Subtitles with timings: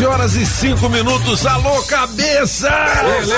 [0.00, 1.44] Sete horas e cinco minutos.
[1.44, 2.70] Alô, cabeça!
[3.02, 3.36] Beleza!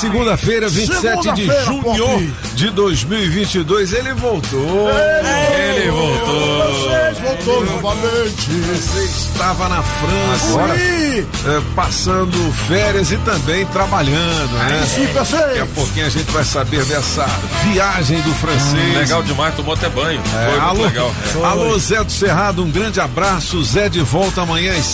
[0.00, 2.32] Segunda-feira, 27 de Segunda-feira, junho Pop.
[2.54, 3.92] de 2022.
[3.92, 4.88] Ele voltou.
[4.90, 6.72] Ele voltou.
[6.72, 8.50] Vocês voltou novamente.
[8.50, 11.26] Você estava na França, Sim.
[11.46, 14.84] eh, passando férias e também trabalhando, né?
[14.86, 17.26] Sim, Daqui a pouquinho a gente vai saber dessa
[17.64, 18.96] viagem do francês.
[18.96, 20.20] Legal demais, tomou até banho.
[20.20, 21.12] É, Foi muito alô, legal.
[21.44, 23.62] alô, Zé do Cerrado, um grande abraço.
[23.64, 24.86] Zé de volta amanhã às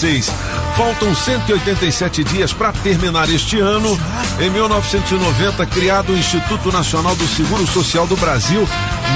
[0.76, 3.98] Faltam 187 dias para terminar este ano.
[4.40, 8.68] Em 1990, criado o Instituto Nacional do Seguro Social do Brasil.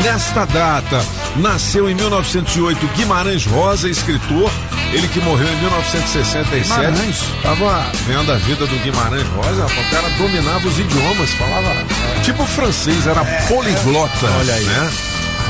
[0.03, 1.05] Nesta data,
[1.37, 4.51] nasceu em 1908 Guimarães Rosa, escritor.
[4.93, 6.63] Ele que morreu em 1967.
[6.63, 7.19] Guimarães.
[7.43, 11.87] Tava vendo a vida do Guimarães Rosa, o cara dominava os idiomas, falava
[12.23, 14.27] tipo francês, era poliglota.
[14.39, 14.65] Olha aí.
[14.65, 14.91] Né?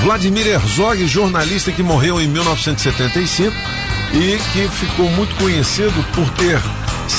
[0.03, 3.55] Vladimir Herzog, jornalista que morreu em 1975
[4.13, 6.61] e que ficou muito conhecido por ter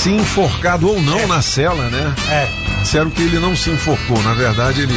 [0.01, 2.13] se enforcado ou não na cela, né?
[2.29, 2.47] É.
[2.81, 4.93] Disseram que ele não se enforcou, na verdade ele,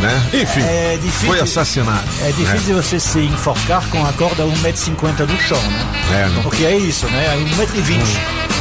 [0.00, 0.22] né?
[0.32, 2.04] Enfim, É difícil- foi assassinado.
[2.22, 5.86] É difícil você se enforcar com a corda a 1,50m do chão, né?
[6.12, 6.40] É, né?
[6.42, 7.28] Porque é isso, né?
[7.30, 8.02] Aí 1,20m.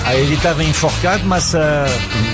[0.06, 1.54] Aí ele estava enforcado, mas.
[1.54, 1.86] ah,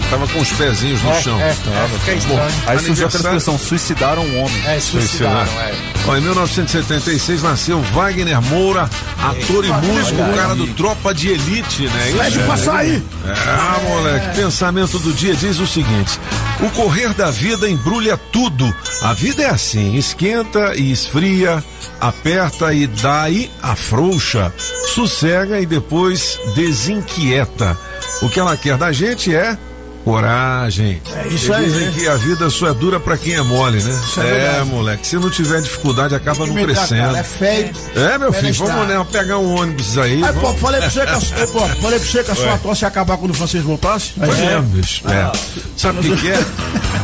[0.09, 1.39] Tava com os pezinhos no é, chão.
[1.41, 1.55] É, é,
[2.01, 2.39] fica estranho.
[2.67, 4.61] Aí surgiu Aniversário- expressão, suicidaram um homem.
[4.67, 5.73] É, suicidaram, é.
[6.07, 8.87] Ó, em 1976 nasceu Wagner Moura,
[9.17, 12.09] ator e músico, o cara do Tropa de Elite, né?
[12.09, 13.03] Isso, Pede pra sair.
[13.35, 16.19] Ah, moleque, pensamento do dia diz o seguinte:
[16.61, 18.73] o correr da vida embrulha tudo.
[19.01, 21.63] A vida é assim, esquenta e esfria,
[21.99, 24.53] aperta e daí afrouxa,
[24.93, 27.77] sossega e depois desinquieta.
[28.21, 29.57] O que ela quer da gente é
[30.03, 31.01] coragem.
[31.15, 34.01] É isso aí, Dizem que a vida só é dura pra quem é mole, né?
[34.17, 34.69] é verdade.
[34.69, 37.15] moleque, se não tiver dificuldade acaba não crescendo.
[37.15, 37.71] É feio.
[37.95, 40.23] É, meu filho, vamos né, pegar um ônibus aí.
[40.23, 42.83] Aí, pô, falei pra você que a, pô, falei pra você que a sua tosse
[42.83, 44.13] ia acabar quando o francês voltasse.
[44.17, 45.03] Pois Aí, é, bicho.
[45.09, 45.31] É.
[45.77, 46.45] Sabe o que, que é?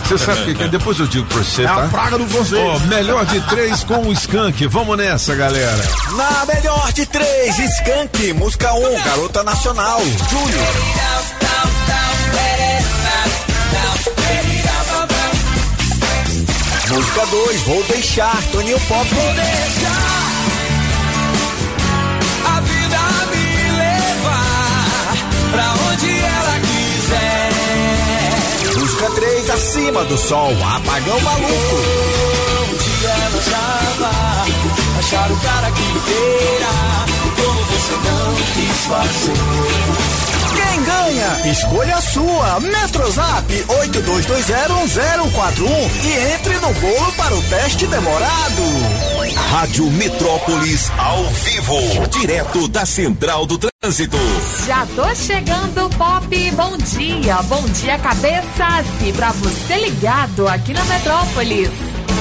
[0.05, 0.67] Você sabe o que, que é?
[0.67, 1.85] Depois eu digo pra você, É tá?
[1.85, 2.61] a praga do francês.
[2.61, 4.65] Ó, melhor de três com o Skank.
[4.67, 5.83] Vamos nessa, galera.
[6.15, 10.59] Na melhor de três, Skank, música 1, um, Garota Nacional, Júlio.
[16.89, 19.07] Música 2, Vou Deixar, Toninho Pop.
[19.13, 20.19] Vou deixar
[22.45, 22.97] A vida
[23.31, 25.13] me levar
[25.51, 27.51] pra onde ela quiser.
[28.79, 31.75] Música 3, Acima do Sol, Apagão Maluco.
[32.69, 34.11] Um dia ela achava,
[34.97, 36.71] achar o cara que inteira,
[37.35, 40.38] como você não quis fazer.
[40.55, 41.51] Quem ganha?
[41.51, 42.59] Escolha a sua.
[42.59, 45.69] Metrozap 82201041
[46.03, 48.63] e entre no bolo para o teste demorado.
[49.51, 54.17] Rádio Metrópolis ao vivo, direto da Central do Trânsito.
[54.65, 56.51] Já tô chegando, Pop.
[56.51, 58.85] Bom dia, bom dia, cabeças.
[59.05, 61.69] E pra você ligado aqui na Metrópolis.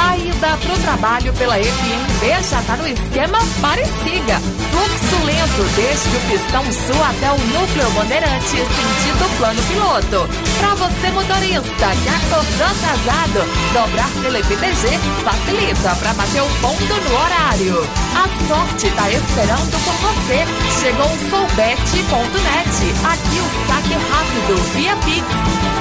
[0.01, 4.41] A ida pro trabalho pela FMB já tá no esquema pare siga.
[4.71, 10.29] Fluxo lento desde o pistão sul até o núcleo Bandeirante, sentido plano piloto.
[10.59, 13.41] Pra você motorista que acordou atrasado,
[13.73, 17.89] dobrar pela EPTG facilita pra bater o ponto no horário.
[18.15, 20.47] A sorte tá esperando por você.
[20.81, 22.77] Chegou o soubet.net.
[23.05, 25.27] Aqui o saque rápido via Pix.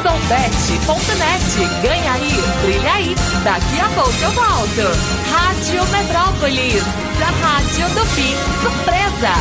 [0.04, 1.82] Soubet.net.
[1.82, 3.16] Ganha aí, brilha aí.
[3.44, 4.82] Daqui a pouco eu volto.
[5.30, 6.84] Rádio Metrópolis.
[7.22, 8.40] A rádio do Pix.
[8.62, 9.34] Surpresa.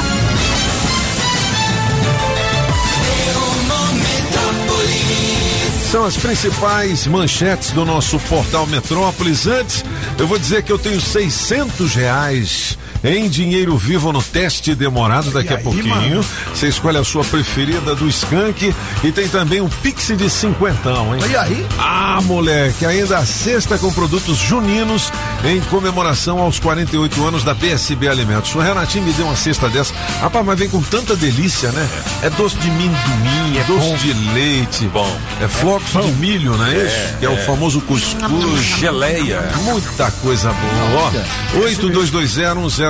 [5.91, 9.47] São as principais manchetes do nosso portal Metrópolis.
[9.47, 9.85] Antes,
[10.19, 15.53] eu vou dizer que eu tenho 600 reais em dinheiro vivo no teste demorado daqui
[15.53, 16.25] a pouquinho.
[16.53, 21.23] Você escolhe a sua preferida do Skank e tem também um Pix de cinquentão, hein?
[21.31, 21.67] E aí?
[21.79, 25.13] Ah, moleque, ainda a sexta com produtos juninos
[25.45, 28.55] em comemoração aos 48 anos da BSB Alimentos.
[28.55, 29.95] O Renatinho me deu uma cesta dessa.
[30.21, 31.89] Rapaz, mas vem com tanta delícia, né?
[32.23, 34.87] É doce de minduim, é doce de leite.
[34.87, 35.17] Bom.
[35.41, 37.19] É flocos de milho, não é isso?
[37.19, 38.65] Que é o famoso cuscuz.
[38.79, 39.43] Geleia.
[39.65, 41.13] Muita coisa boa.
[41.55, 41.61] Ó,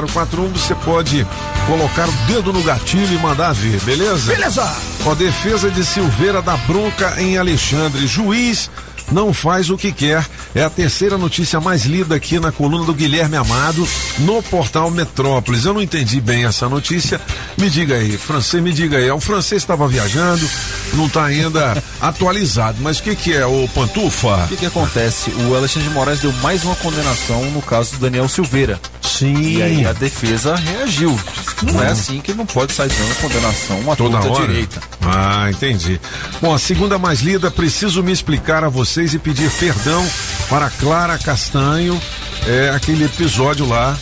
[0.05, 1.27] 82201041, você pode
[1.67, 4.33] colocar o dedo no gatilho e mandar ver, beleza?
[4.33, 4.77] Beleza.
[5.03, 8.07] Com a defesa de Silveira da bronca em Alexandre.
[8.07, 8.71] Juiz
[9.11, 10.25] não faz o que quer.
[10.55, 13.87] É a terceira notícia mais lida aqui na coluna do Guilherme Amado
[14.19, 15.65] no portal Metrópolis.
[15.65, 17.21] Eu não entendi bem essa notícia.
[17.59, 19.11] Me diga aí, francês, me diga aí.
[19.11, 20.49] O francês estava viajando,
[20.95, 22.79] não está ainda atualizado.
[22.81, 24.45] Mas o que, que é, o Pantufa?
[24.45, 25.31] O que, que acontece?
[25.49, 28.81] O Alexandre de Moraes deu mais uma condenação no caso do Daniel Silveira.
[29.03, 29.41] Sim.
[29.41, 31.19] E aí a defesa reagiu.
[31.63, 34.47] Não é assim que não pode sair dando condenação à Toda hora?
[34.47, 34.81] direita.
[35.03, 36.01] Ah, entendi.
[36.41, 40.07] Bom, a segunda mais lida, preciso me explicar a vocês e pedir perdão
[40.49, 42.01] para Clara Castanho,
[42.47, 43.97] é aquele episódio lá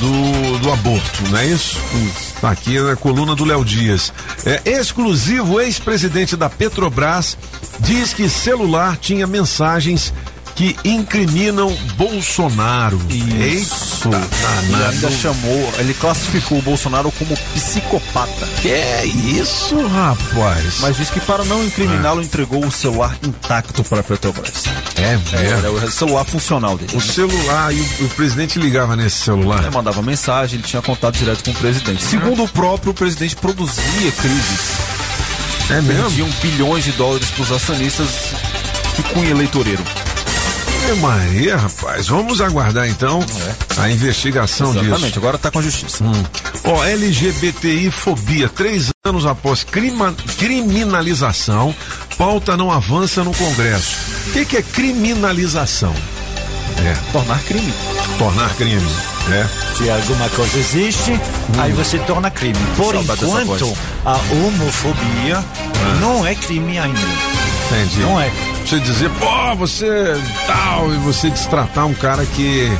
[0.00, 1.78] do, do aborto, não é isso?
[1.94, 2.34] Isso.
[2.40, 4.12] Tá aqui na coluna do Léo Dias.
[4.44, 7.36] É exclusivo, ex-presidente da Petrobras
[7.80, 10.12] diz que celular tinha mensagens
[10.54, 13.00] que incriminam Bolsonaro.
[13.08, 14.08] Isso.
[14.08, 14.24] Eita,
[14.70, 18.46] E ainda chamou, ele classificou o Bolsonaro como psicopata.
[18.62, 20.78] Que é isso, rapaz?
[20.80, 24.64] Mas diz que para não incriminá-lo, entregou o celular intacto para a Petrobras.
[24.96, 25.86] é Era mesmo.
[25.86, 26.96] o celular funcional dele.
[26.96, 29.60] O celular, e o, o presidente ligava nesse celular.
[29.60, 32.02] Ele mandava mensagem, ele tinha contato direto com o presidente.
[32.04, 34.60] Segundo o próprio, o presidente produzia crises.
[35.70, 36.08] É mesmo?
[36.10, 38.08] Vendiam bilhões de dólares para os acionistas
[38.94, 39.82] que cunha eleitoreiro.
[40.90, 42.08] É Maria, rapaz.
[42.08, 43.24] Vamos aguardar então
[43.78, 45.18] a investigação Exatamente, disso.
[45.18, 46.04] agora está com a justiça.
[46.04, 46.24] Hum.
[46.64, 51.74] Ó, LGBTI fobia, três anos após crima- criminalização,
[52.18, 53.96] pauta não avança no Congresso.
[54.28, 55.94] O que, que é criminalização?
[56.84, 57.72] É, Tornar crime.
[58.18, 58.86] tornar crime.
[59.30, 59.46] É.
[59.76, 61.18] Se alguma coisa existe,
[61.58, 62.58] aí você torna crime.
[62.76, 65.42] Por Saudade dessa enquanto, a homofobia
[66.00, 66.98] não é crime ainda.
[67.70, 68.00] Entendi.
[68.00, 68.30] Não é.
[68.64, 69.86] Você dizer, pô, você
[70.46, 72.70] tal, e você destratar um cara que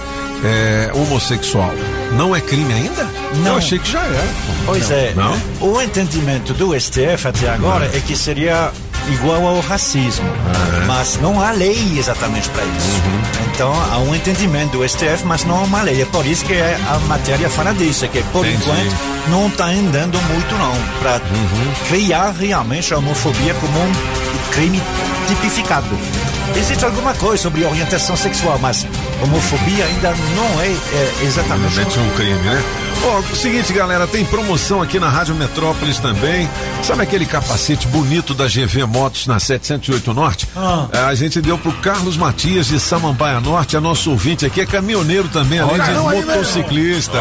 [0.45, 1.73] é homossexual.
[2.13, 3.07] Não é crime ainda?
[3.43, 3.53] Não.
[3.53, 4.29] Eu achei que já era.
[4.67, 5.13] Pois é.
[5.15, 5.37] Não?
[5.61, 8.73] O entendimento do STF até agora é que seria
[9.13, 10.25] igual ao racismo,
[10.87, 12.89] mas não há lei exatamente para isso.
[12.89, 13.45] Uhum.
[13.53, 16.01] Então há um entendimento do STF, mas não há uma lei.
[16.01, 18.63] É por isso que a matéria fala disso, que por Entendi.
[18.63, 18.97] enquanto
[19.31, 21.73] não está andando muito não para Uhum.
[21.89, 23.93] criar realmente a homofobia como um
[24.53, 24.81] crime
[25.27, 25.87] tipificado.
[26.57, 28.87] Existe alguma coisa sobre orientação sexual, mas
[29.23, 31.75] homofobia ainda não é, é exatamente.
[31.75, 32.63] Realmente um crime, né?
[33.07, 36.49] Ó, o seguinte, galera, tem promoção aqui na Rádio Metrópolis também.
[36.83, 40.49] Sabe aquele capacete bonito da GV Motos na 708 Norte?
[40.57, 40.87] Ah.
[40.91, 44.67] É, A gente deu pro Carlos Matias de Samambaia Norte, é nosso ouvinte aqui, é
[44.67, 47.19] caminhoneiro também, além de aí, motociclista.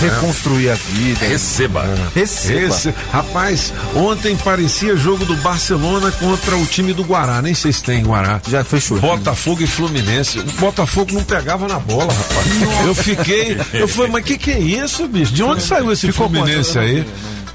[0.02, 1.26] reconstruir a vida.
[1.26, 1.86] Receba.
[2.16, 2.76] Receba.
[2.76, 7.42] Esse, rapaz, ontem parecia jogo do Barcelona contra o time do Guará.
[7.42, 8.42] Nem sei se tem Guará.
[8.48, 9.00] Já fechou.
[9.00, 10.40] Botafogo e Fluminense.
[10.40, 12.86] O Botafogo não pegava na bola, rapaz.
[12.86, 13.58] Eu fiquei.
[13.74, 15.34] Eu falei, mas que que é isso, bicho?
[15.34, 17.06] De onde saiu esse Ficou Fluminense aí?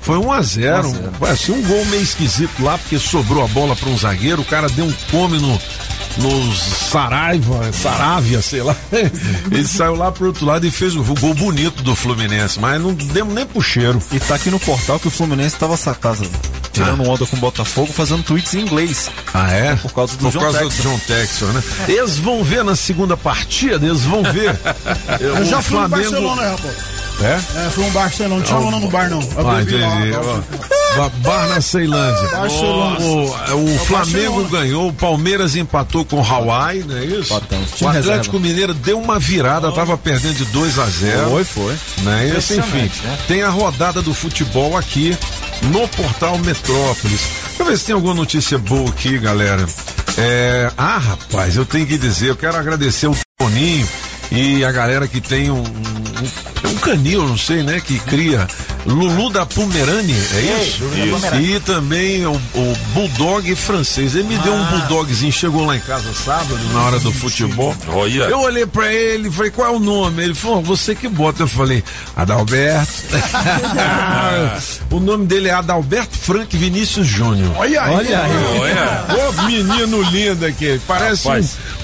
[0.01, 0.95] Foi 1 a 0
[1.31, 4.69] Assim, um gol meio esquisito lá, porque sobrou a bola para um zagueiro, o cara
[4.69, 5.61] deu um come no.
[6.19, 8.75] No Saraiva, Saravia, sei lá.
[9.51, 12.93] Ele saiu lá pro outro lado e fez o gol bonito do Fluminense, mas não
[12.93, 14.03] demos nem pro cheiro.
[14.13, 16.29] E tá aqui no portal que o Fluminense tava sacado,
[16.73, 19.09] tirando onda com o Botafogo, fazendo tweets em inglês.
[19.33, 19.77] Ah, é?
[19.77, 21.63] Por causa do Por John causa do John Textor, né?
[21.87, 24.59] Eles vão ver na segunda partida, eles vão ver.
[25.21, 26.77] Eu o já fui no Flamengo- Barcelona, né, rapaz?
[27.21, 27.35] É?
[27.67, 29.21] É, fui no Barcelona, não tinha não no bar, não.
[29.21, 29.83] Eu Ah, lá, entendi.
[30.15, 30.45] agora
[30.97, 32.29] Ó, Ba- Bar na Ceilândia.
[32.29, 32.99] Barcelona.
[33.01, 33.25] O,
[33.75, 34.49] o Flamengo Barcelona.
[34.51, 37.35] ganhou, o Palmeiras empatou com o Hawaii, não é isso?
[37.35, 37.81] Empatamos.
[37.81, 41.75] O Atlético Mineiro deu uma virada, tava perdendo de 2 a 0 Foi, foi.
[42.03, 42.35] Né?
[42.39, 43.19] Isso, enfim, né?
[43.29, 45.17] tem a rodada do futebol aqui
[45.63, 47.21] no portal Metrópolis.
[47.49, 49.67] Deixa eu ver se tem alguma notícia boa aqui, galera.
[50.17, 53.87] É, ah, rapaz, eu tenho que dizer, eu quero agradecer o Toninho
[54.33, 55.65] e a galera que tem um, um,
[56.65, 58.47] um canil, não sei, né, que cria
[58.89, 60.79] Lulu da Pomerane, é isso?
[60.79, 61.57] Pomerane.
[61.57, 64.15] E também o, o Bulldog francês.
[64.15, 67.77] Ele me deu um Bulldogzinho, chegou lá em casa sábado, na hora do futebol.
[67.89, 68.25] Olha.
[68.25, 70.23] Eu olhei pra ele e falei, qual é o nome?
[70.23, 71.43] Ele falou, você que bota.
[71.43, 71.85] Eu falei,
[72.17, 72.91] Adalberto.
[74.91, 77.53] o nome dele é Adalberto Frank Vinícius Júnior.
[77.57, 77.95] Olha aí.
[77.95, 78.59] Olha aí.
[78.59, 79.07] Olha.
[79.29, 81.29] Ô menino lindo aqui, parece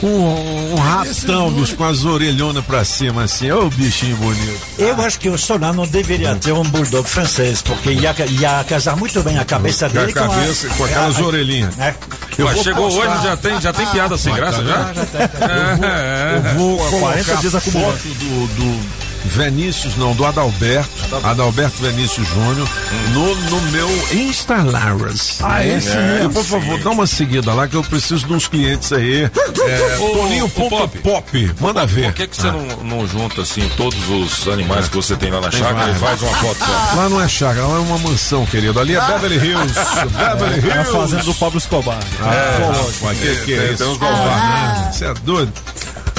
[0.02, 3.50] um, um, um ratão, bicho, com as orelhonas pra cima, assim.
[3.50, 4.63] Ô bichinho bonito.
[4.76, 9.22] Eu acho que o Solano deveria ter um bulldog francês, porque ia, ia casar muito
[9.22, 11.78] bem a cabeça Com a dele cabeça, com aquelas orelhinhas.
[11.78, 11.94] É.
[12.36, 14.92] Eu Mas vou chegou postar- hoje, já tem, já tem piada sem graça já?
[15.40, 17.92] É, Eu vou colocar 40 dias acumulando.
[17.98, 20.90] foto do, do Vinícius, não, do Adalberto,
[21.22, 22.68] Adalberto Vinícius Júnior,
[23.12, 25.38] no, no meu Instalaras.
[25.42, 28.92] Ah, esse é, Por favor, dá uma seguida lá que eu preciso de uns clientes
[28.92, 29.24] aí.
[29.24, 30.98] É, ô, Toninho ponto Pop.
[30.98, 32.06] pop, manda ver.
[32.06, 35.40] Por que, que você não, não junta assim todos os animais que você tem lá
[35.40, 36.96] na Tem chácara e faz uma foto só?
[36.96, 38.78] Lá não é chácara, lá é uma mansão, querido.
[38.78, 39.74] Ali é Beverly Hills.
[39.74, 40.92] Beverly É a Hills.
[40.92, 41.98] fazenda do Pablo Escobar.
[42.20, 43.78] Ah, mas que, que é Tem- isso?
[43.84, 44.96] tem uns galvanos.
[44.96, 45.52] Você é doido?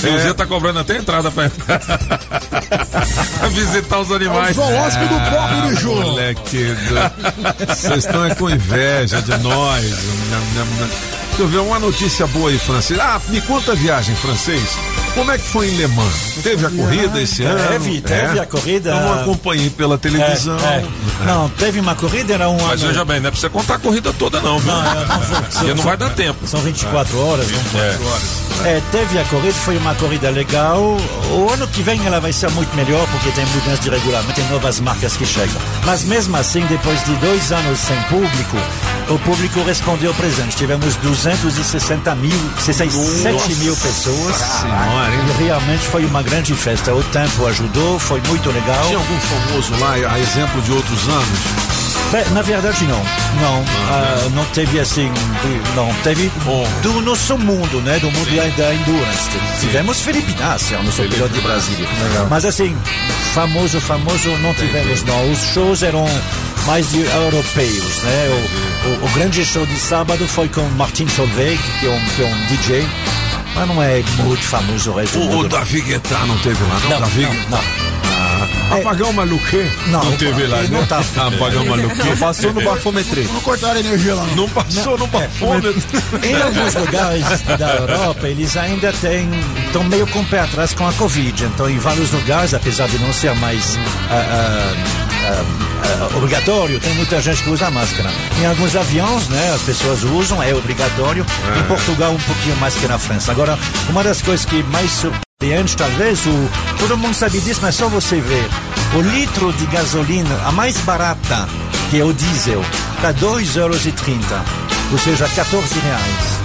[0.06, 1.82] E o Zé tá cobrando até entrada pra entrar.
[3.52, 4.56] Visitar os animais.
[4.56, 5.88] Zoológico do Pop, bicho.
[5.88, 9.84] Moleque, do- vocês estão é com inveja de nós.
[9.86, 13.00] Deixa eu ver uma notícia boa aí, francês.
[13.00, 14.64] Ah, me conta a viagem, francês.
[15.14, 16.14] Como é que foi em Le Mans?
[16.44, 17.68] Teve a corrida esse ano?
[17.70, 18.90] Teve, teve a corrida.
[18.92, 20.58] Eu não acompanhei pela televisão.
[20.60, 21.26] É, é.
[21.26, 22.88] Não, teve uma corrida, era um Mas ano.
[22.92, 24.74] veja bem, não é pra você contar a corrida toda, não, viu?
[24.74, 26.46] Não, eu não vou- Porque não vai dar tempo.
[26.48, 27.98] São 24 horas, não É.
[28.64, 30.98] É, teve a corrida, foi uma corrida legal.
[31.32, 34.48] O ano que vem ela vai ser muito melhor porque tem mudança de regulamento, tem
[34.50, 35.62] novas marcas que chegam.
[35.86, 38.58] Mas mesmo assim, depois de dois anos sem público,
[39.10, 40.56] o público respondeu presente.
[40.56, 44.36] Tivemos 260 mil, 67 mil pessoas.
[44.36, 45.22] Senhora, hein?
[45.40, 46.94] E realmente foi uma grande festa.
[46.94, 48.86] O tempo ajudou, foi muito legal.
[48.86, 51.75] Tinha algum famoso lá, a exemplo de outros anos?
[52.32, 53.00] Na verdade, não.
[53.42, 55.12] Não, ah, não teve assim.
[55.76, 56.66] Não, teve Oh.
[56.82, 58.00] do nosso mundo, né?
[58.00, 59.30] Do mundo da, da endurance.
[59.60, 61.88] Tivemos Felipe Nasser, nosso piloto de Brasília.
[62.30, 62.76] Mas assim,
[63.34, 65.32] famoso, famoso não tivemos, não.
[65.32, 66.06] Os shows eram
[66.66, 68.28] mais de europeus, né?
[68.30, 72.22] O, o, o grande show de sábado foi com Martin Solveig, que é um, que
[72.22, 72.88] é um DJ.
[73.56, 75.48] Mas não é muito famoso o resto O, o.
[75.48, 76.90] Davi Guetta não teve lá, não?
[76.90, 77.60] Não, Davi não, não.
[78.72, 79.66] Apagão Maluquê?
[79.88, 80.86] Não, teve lá, não né?
[80.88, 81.00] tá.
[81.00, 82.16] Apagão Maluquê.
[82.20, 83.24] Passou no bafometrê.
[83.24, 84.36] Não cortaram a energia lá, não.
[84.36, 85.76] Não passou no bafômetro.
[86.24, 89.30] Em alguns lugares da Europa, eles ainda têm,
[89.66, 91.46] estão meio com o pé atrás com a Covid.
[91.46, 93.78] Então, em vários lugares, apesar de não ser mais
[95.28, 95.44] ah,
[95.84, 98.12] ah, obrigatório, tem muita gente que usa máscara.
[98.40, 101.26] Em alguns aviões, né, as pessoas usam, é obrigatório.
[101.60, 103.32] Em Portugal, um pouquinho mais que na França.
[103.32, 103.58] Agora,
[103.90, 108.20] uma das coisas que mais surpreende, talvez, o, todo mundo sabe disso, mas só você
[108.20, 108.50] ver.
[108.96, 111.50] O litro de gasolina, a mais barata,
[111.90, 112.64] que é o diesel,
[112.96, 113.86] está 2,30 euros.
[114.92, 116.36] Ou seja, 14 reais.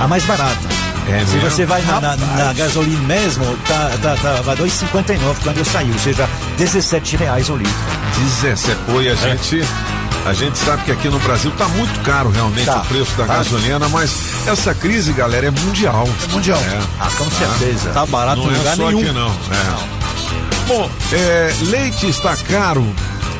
[0.00, 0.85] A mais barata.
[1.08, 1.50] É Se mesmo?
[1.50, 5.90] você vai na, na, na gasolina mesmo, tá, tá, tá, vai 2,59 quando eu saí,
[5.92, 7.72] ou seja, 17 reais o litro.
[8.40, 8.76] 17.
[8.86, 9.62] Pô, e a gente.
[10.24, 12.78] A gente sabe que aqui no Brasil tá muito caro realmente Tá.
[12.82, 13.36] o preço da Tá.
[13.36, 14.10] gasolina, mas
[14.48, 16.08] essa crise, galera, é mundial.
[16.28, 16.60] É mundial.
[16.98, 17.90] Ah, com certeza.
[17.90, 19.00] Tá barato Não em é lugar só nenhum.
[19.02, 19.28] aqui não.
[19.30, 20.66] É.
[20.66, 22.84] Bom, é, leite está caro,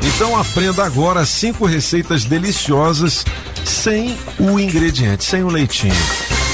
[0.01, 3.25] então aprenda agora cinco receitas deliciosas
[3.65, 5.93] sem o ingrediente, sem o leitinho.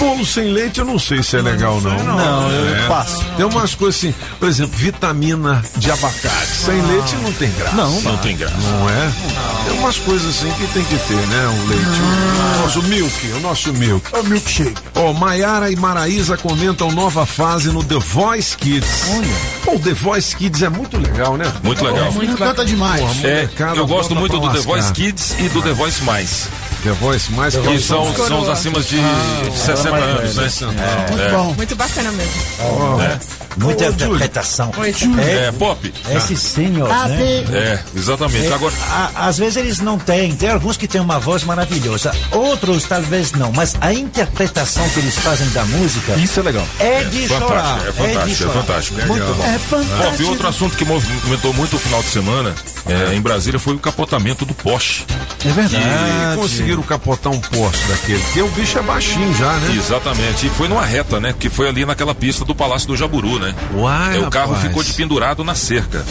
[0.02, 1.96] Bolo sem leite eu não sei se é legal não.
[1.96, 2.88] Não, eu É.
[2.88, 3.24] passo.
[3.36, 6.46] Tem umas coisas assim, por exemplo, vitamina de abacate.
[6.64, 7.76] Sem leite não tem graça.
[7.76, 8.56] Não, Não tem graça.
[8.56, 9.12] Não é?
[9.64, 11.46] Tem umas coisas assim que tem que ter, né?
[11.46, 12.00] O leite.
[12.58, 14.06] O nosso milk, o nosso milk.
[14.12, 14.74] É o milkshake.
[14.96, 18.88] Ó, Maiara e Maraísa comentam nova fase no The Voice Kids.
[19.16, 19.28] Olha.
[19.64, 21.44] Pô, o The Voice Kids é muito legal, né?
[21.62, 22.10] Muito legal.
[22.10, 23.02] Muito Canta demais.
[23.22, 24.60] É, molecada eu gosto muito do The.
[24.62, 26.48] Voice Kids e do The Voice Mais.
[26.82, 29.00] The Voice mais que Que são, são os acima de
[29.54, 30.48] 60 anos, né?
[31.10, 31.54] Muito bom.
[31.54, 32.42] Muito bacana mesmo.
[32.60, 32.96] Muita Ô,
[33.58, 33.90] Júlio.
[33.92, 34.70] interpretação.
[35.18, 35.92] É, É, pop.
[36.16, 37.44] esses senhores, né?
[37.52, 38.52] É, exatamente.
[38.52, 42.84] Agora, A- às vezes eles não têm, tem alguns que têm uma voz maravilhosa, outros
[42.84, 46.66] talvez não, mas a interpretação que eles fazem da música Isso é legal.
[46.78, 47.78] é de fantástico, chorar.
[47.80, 48.52] é de fantástico, é chorar.
[48.52, 49.06] fantástico.
[49.06, 49.44] Muito bom.
[49.44, 50.28] É Pop, e fantástico.
[50.30, 52.54] outro assunto que movimentou muito o final de semana
[52.86, 55.04] é, em Brasília foi o capotamento do Porsche.
[55.44, 55.84] É verdade.
[55.84, 58.18] E conseguiram capotar um poste daquele.
[58.22, 59.74] Porque o bicho é baixinho já, né?
[59.76, 60.46] Exatamente.
[60.46, 61.34] E foi numa reta, né?
[61.38, 63.54] Que foi ali naquela pista do Palácio do Jaburu, né?
[63.74, 64.66] Uai, É, o carro rapaz.
[64.68, 66.04] ficou de pendurado na cerca.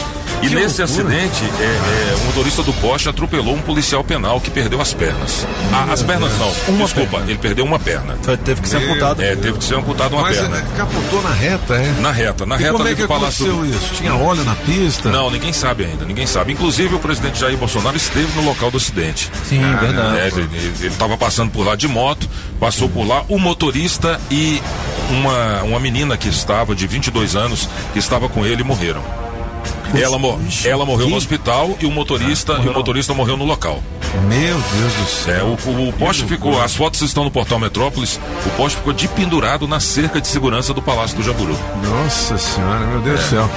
[0.44, 4.82] E nesse acidente, é, é, o motorista do Porsche atropelou um policial penal que perdeu
[4.82, 5.46] as pernas.
[5.72, 6.78] Ah, as pernas não.
[6.78, 8.16] Desculpa, ele perdeu uma perna.
[8.44, 9.22] Teve que ser amputado.
[9.22, 10.58] É, teve que ser amputado uma Mas perna.
[10.58, 11.94] é, capotou na reta, é?
[12.02, 13.52] Na reta, na E reta como é que do Palácio.
[13.52, 13.94] aconteceu isso?
[13.96, 15.12] Tinha óleo na pista?
[15.12, 16.54] Não, ninguém sabe ainda, ninguém sabe.
[16.54, 19.30] Inclusive o presidente Jair Bolsonaro esteve no local do acidente.
[19.48, 20.18] Sim, verdade.
[20.18, 22.28] É, ele estava passando por lá de moto,
[22.60, 24.60] passou por lá o motorista e
[25.12, 29.02] uma, uma menina que estava de 22 anos que estava com ele morreram.
[29.94, 33.84] Ela, mo- ela morreu no hospital e o motorista e o motorista morreu no local.
[34.28, 35.36] Meu Deus do céu.
[35.36, 38.18] É, o, o, o poste ficou, as fotos estão no portal Metrópolis.
[38.46, 41.58] O poste ficou de pendurado na cerca de segurança do Palácio do Jaburu.
[41.84, 43.50] Nossa senhora, meu Deus do céu.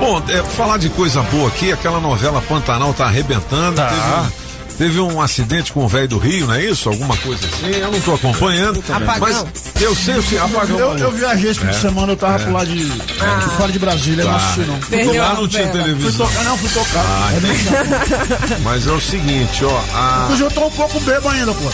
[0.00, 3.76] Bom, é, falar de coisa boa aqui, aquela novela Pantanal tá arrebentando.
[3.76, 3.88] Tá.
[3.88, 4.41] Teve, um,
[4.78, 6.88] teve um acidente com o velho do Rio, não é isso?
[6.88, 7.66] Alguma coisa assim.
[7.80, 8.82] Eu não tô acompanhando.
[8.88, 9.18] Apagão.
[9.20, 10.78] Mas eu sei, eu sei, apagão.
[10.78, 13.78] Eu, eu viajei esse fim de semana, eu tava por lá de, de fora de
[13.78, 14.78] Brasília, não assisti não.
[14.80, 15.84] Perdeu lá não tinha novela.
[15.84, 16.26] Fui televisão.
[16.26, 17.32] tocar, não, fui tocar.
[17.36, 19.80] É bem- Mas é o seguinte, ó.
[19.94, 20.20] A...
[20.24, 21.70] Inclusive eu tô um pouco bebo ainda, pô.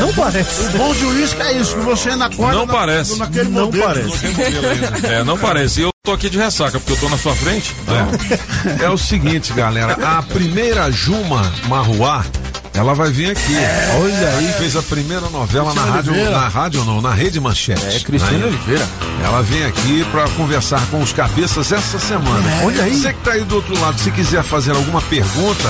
[0.00, 0.62] Não parece.
[0.62, 3.16] O bom de uísque é isso, que você ainda acorda Não na- parece.
[3.16, 3.84] naquele Não modelo.
[3.84, 5.06] parece.
[5.06, 5.80] É, não parece.
[5.82, 7.74] Eu tô aqui de ressaca, porque eu tô na sua frente.
[7.86, 8.84] É.
[8.84, 9.92] É o seguinte, galera.
[10.18, 12.24] A primeira Juma Marruá,
[12.72, 13.54] ela vai vir aqui.
[14.00, 14.52] Olha aí.
[14.58, 16.38] Fez a primeira novela na Cristina rádio, Oliveira.
[16.40, 17.84] na rádio não, na Rede Manchete.
[17.96, 18.46] É Cristina Né?
[18.46, 18.88] Oliveira.
[19.22, 22.42] Ela vem aqui pra conversar com os cabeças essa semana.
[22.64, 22.96] Olha aí.
[22.96, 25.68] Você que tá aí do outro lado, se quiser fazer alguma pergunta,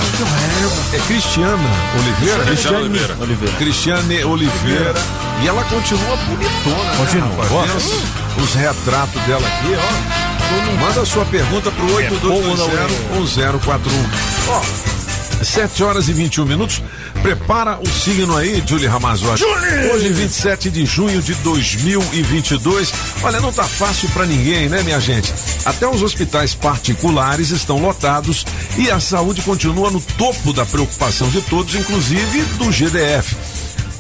[0.92, 1.59] é Cristiana
[1.99, 2.45] Oliveira?
[2.45, 3.16] Cristiano Oliveira.
[3.21, 3.57] Oliveira.
[3.57, 4.95] Cristiane Oliveira.
[5.42, 6.97] E ela continua bonitona.
[6.97, 7.66] Continua.
[7.66, 7.68] Né.
[7.68, 7.76] Tem
[8.45, 9.75] Os, os retratos dela aqui,
[10.25, 10.27] ó.
[10.81, 13.90] Manda a sua pergunta pro 82201041.
[14.49, 14.62] Ó,
[15.45, 16.83] 7 horas e 21 minutos.
[17.23, 19.45] Prepara o signo aí, Julie Ramazotti.
[19.93, 22.93] Hoje, 27 de junho de 2022.
[23.23, 25.33] Olha, não tá fácil pra ninguém, né, minha gente?
[25.64, 31.43] Até os hospitais particulares estão lotados e a saúde continua no topo da preocupação de
[31.43, 33.37] todos, inclusive do GDF.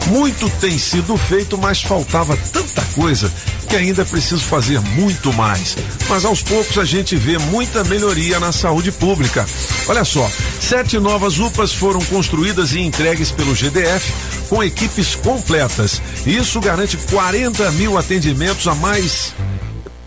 [0.08, 3.30] Muito tem sido feito, mas faltava tanta coisa
[3.68, 5.76] que ainda é preciso fazer muito mais.
[6.08, 9.46] Mas aos poucos a gente vê muita melhoria na saúde pública.
[9.86, 14.12] Olha só, sete novas UPAs foram construídas e entregues pelo GDF
[14.48, 16.00] com equipes completas.
[16.26, 19.34] Isso garante 40 mil atendimentos a mais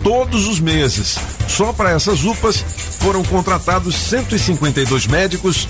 [0.03, 1.17] todos os meses.
[1.47, 2.63] Só para essas UPAs
[2.99, 5.67] foram contratados 152 médicos,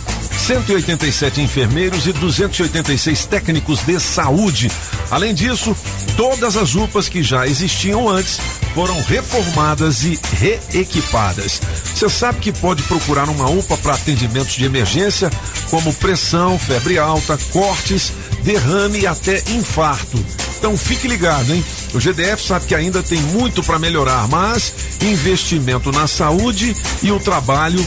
[0.48, 4.70] 187 enfermeiros e 286 técnicos de saúde.
[5.10, 5.76] Além disso,
[6.18, 8.40] todas as UPAs que já existiam antes
[8.74, 11.62] foram reformadas e reequipadas.
[11.84, 15.30] Você sabe que pode procurar uma UPA para atendimentos de emergência,
[15.70, 20.18] como pressão, febre alta, cortes, derrame e até infarto.
[20.58, 21.66] Então fique ligado, hein?
[21.94, 27.20] O GDF sabe que ainda tem muito para melhorar, mas investimento na saúde e o
[27.20, 27.86] trabalho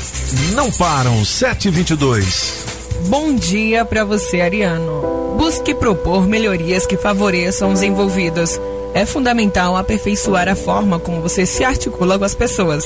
[0.54, 1.24] não param.
[1.24, 2.64] 722.
[3.06, 5.36] Bom dia para você, Ariano.
[5.38, 8.60] Busque propor melhorias que favoreçam os envolvidos.
[8.92, 12.84] É fundamental aperfeiçoar a forma como você se articula com as pessoas.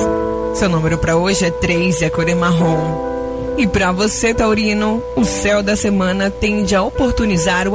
[0.55, 3.18] Seu número para hoje é 3 e a cor é marrom.
[3.59, 7.75] E para você, Taurino, o céu da semana tende a oportunizar o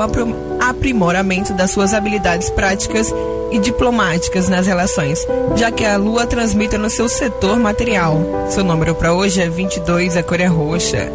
[0.61, 3.13] aprimoramento das suas habilidades práticas
[3.51, 8.17] e diplomáticas nas relações, já que a lua transmite no seu setor material.
[8.49, 11.11] Seu número para hoje é 22, a cor é roxa.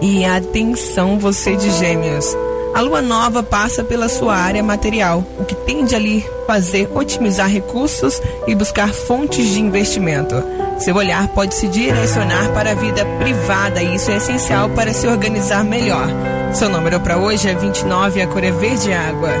[0.00, 2.36] E atenção, você de Gêmeos.
[2.78, 7.48] A lua nova passa pela sua área material, o que tende a lhe fazer otimizar
[7.50, 10.36] recursos e buscar fontes de investimento.
[10.78, 15.08] Seu olhar pode se direcionar para a vida privada e isso é essencial para se
[15.08, 16.06] organizar melhor.
[16.52, 19.32] Seu número para hoje é 29 e a cor é verde água.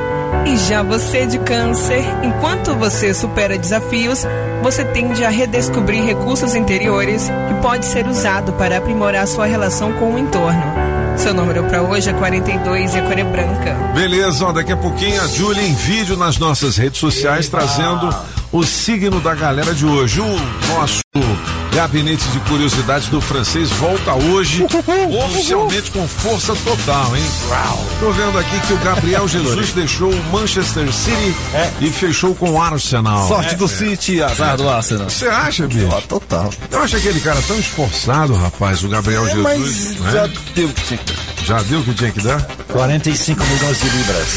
[0.44, 4.26] E já você de câncer, enquanto você supera desafios,
[4.64, 10.14] você tende a redescobrir recursos interiores que pode ser usado para aprimorar sua relação com
[10.14, 10.87] o entorno.
[11.18, 13.74] Seu número para hoje é 42 e a cor é branca.
[13.92, 18.08] Beleza, ó, daqui a pouquinho a Julia em vídeo nas nossas redes sociais trazendo
[18.52, 20.20] o signo da galera de hoje.
[20.20, 20.36] O
[20.68, 21.00] nosso
[21.78, 24.66] gabinete de curiosidades do francês volta hoje,
[25.24, 27.22] oficialmente com força total, hein?
[28.00, 31.36] Tô vendo aqui que o Gabriel Jesus deixou o Manchester City
[31.80, 33.28] e fechou com o Arsenal.
[33.28, 35.08] Sorte do City, azar do Arsenal.
[35.08, 35.86] Você acha, bicho?
[36.08, 36.50] Total.
[36.68, 39.44] Eu acho aquele cara tão esforçado, rapaz, o Gabriel É, Jesus.
[39.44, 40.10] mas né?
[40.12, 41.27] já deu que tinha que.
[41.44, 42.40] Já deu o que tinha que dar?
[42.72, 44.28] 45 milhões de libras.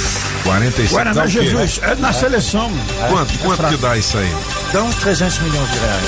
[0.44, 1.46] 45 Ué, dá mas o quê?
[1.46, 2.70] Jesus, é na seleção.
[2.70, 2.84] mano.
[3.10, 4.36] Quanto, quanto que dá isso aí?
[4.72, 6.06] Dá uns 300 milhões de reais.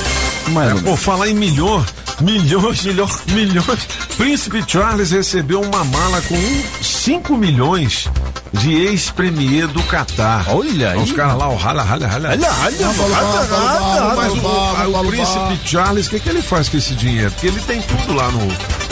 [0.48, 0.82] Menos.
[0.82, 1.86] Pô, falar em milhão,
[2.22, 3.80] milhões, milhões, milhões.
[4.18, 6.36] Príncipe Charles recebeu uma mala com
[6.82, 8.10] 5 milhões
[8.54, 10.46] de ex-premier do Catar.
[10.50, 11.00] Olha aí.
[11.00, 12.30] Os caras lá, o rala, rala, rala.
[12.30, 15.60] Olha, olha, fala, Mas o, o o no príncipe.
[15.66, 17.32] Charles, o que, que ele faz com esse dinheiro?
[17.32, 18.40] Porque ele tem tudo lá no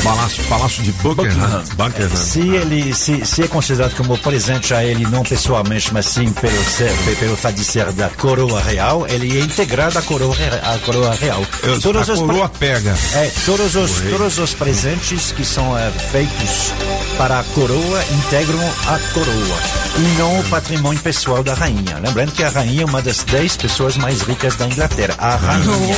[0.03, 1.63] palácio, palácio de Buckingham.
[1.75, 2.15] Buckingham.
[2.15, 6.63] Se ele se, se é considerado como presente a ele, não pessoalmente, mas sim pelo,
[6.65, 10.77] ser, pe- pelo fato de ser da coroa real, ele é integrado à coroa, à
[10.79, 11.43] coroa real.
[11.63, 12.95] Eu- Todos a os coroa pega.
[13.13, 16.71] É, todos os, todos os presentes que são eh, feitos
[17.17, 19.59] para a coroa integram a coroa
[19.97, 21.99] e não o patrimônio pessoal da rainha.
[22.03, 25.15] Lembrando que a rainha é uma das 10 pessoas mais ricas da Inglaterra.
[25.17, 25.95] A rainha,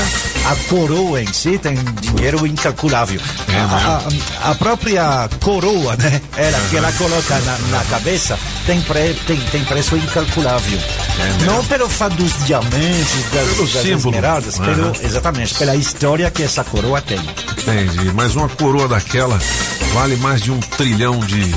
[0.51, 3.19] a coroa em si tem dinheiro incalculável.
[3.49, 6.21] a, a- a própria coroa, né?
[6.37, 10.79] Ela que ela coloca na, na cabeça tem, pre, tem, tem preço incalculável.
[11.45, 14.65] não pelo fato dos diamantes, das, Pelo das esmeraldas, Aham.
[14.65, 17.19] pelo, exatamente, pela história que essa coroa tem.
[17.19, 18.11] Entendi.
[18.13, 19.39] Mas uma coroa daquela
[19.93, 21.53] vale mais de um trilhão de.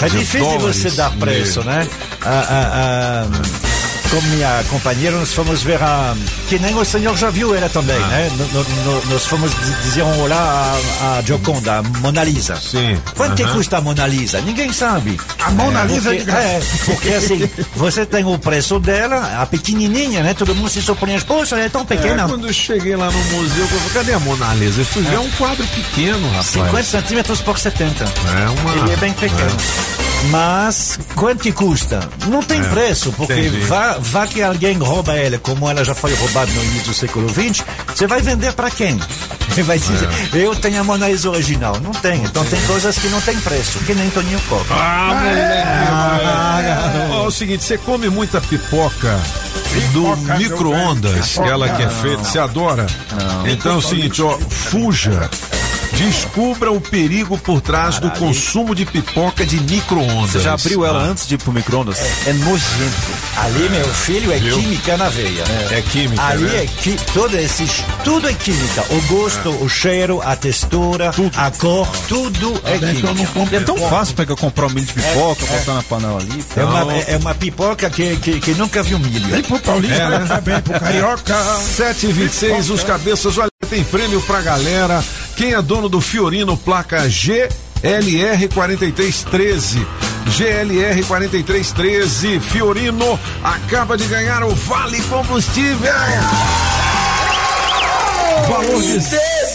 [0.00, 0.76] É de difícil dólares.
[0.76, 1.86] você dar preço, né?
[2.24, 3.67] Ah, ah, ah,
[4.10, 6.14] com minha companheira, nós fomos ver a.
[6.48, 8.06] Que nem o senhor já viu ela também, Ah.
[8.06, 8.30] né?
[8.38, 8.64] No- no-
[9.00, 12.56] no- nós fomos di- dizer um olá à, à Gioconda, a Mona Lisa.
[12.56, 12.98] Sim.
[13.16, 13.52] Quanto que aham.
[13.54, 14.40] custa a Mona Lisa?
[14.40, 15.20] Ninguém sabe.
[15.44, 16.42] A Mona Lisa é porque, de graça.
[16.46, 20.32] é, porque assim, você tem o preço dela, a pequenininha, né?
[20.32, 21.24] Todo mundo se surpreende.
[21.24, 22.26] Poxa, ela é tão É, pequena.
[22.26, 24.80] quando eu cheguei lá no museu, eu falei, cadê a Mona Lisa?
[24.80, 26.46] Eu fui ver um quadro pequeno, rapaz.
[26.46, 28.04] 50 centímetros por 70.
[28.04, 28.72] É uma.
[28.84, 29.56] Ele é bem pequeno.
[30.30, 32.00] Mas quanto que custa?
[32.26, 33.64] Não tem preço, porque É, entendi.
[33.64, 37.28] vá, vá que alguém rouba ela, como ela já foi roubada no início do século
[37.28, 38.98] XX, você vai vender para quem?
[39.48, 40.38] Você vai dizer, É.
[40.38, 41.80] eu tenho a Mona Lisa original.
[41.82, 42.22] Não tem.
[42.22, 44.72] Então tem coisas que não tem preço, que nem Toninho Coca.
[44.74, 47.12] Ah, moleque!
[47.14, 49.18] Ó, é o seguinte, você come muita pipoca
[49.92, 52.86] do micro-ondas, aquela que é feita, você adora?
[53.46, 55.28] Então é o seguinte, ó, fuja.
[55.96, 60.30] Descubra o perigo por trás do consumo de pipoca de micro-ondas.
[60.32, 61.98] Você já abriu ela Ah, antes de ir pro micro-ondas?
[62.26, 63.18] É nojento.
[63.36, 64.56] Ali, meu filho, é Viu?
[64.58, 65.44] química na veia.
[65.70, 66.64] É química, Ali né?
[66.64, 68.84] é qui todo esses, tudo é química.
[68.90, 73.32] O gosto, o cheiro, a textura, a cor, tudo é que eu não química.
[73.34, 76.44] compro É tão fácil pegar comprar um milho de pipoca, botar na panela ali.
[76.56, 79.26] É uma, é- é uma pipoca que, que, que nunca viu milho.
[79.28, 80.40] Vem pro Paulista, É, né?
[80.42, 81.34] bem pro Carioca.
[81.76, 85.02] 726, os cabeças, olha, tem prêmio pra galera.
[85.38, 89.86] Quem é dono do Fiorino, placa GLR 4313.
[90.36, 95.92] GLR 4313, Fiorino acaba de ganhar o Vale Combustível.
[98.48, 99.00] Valor de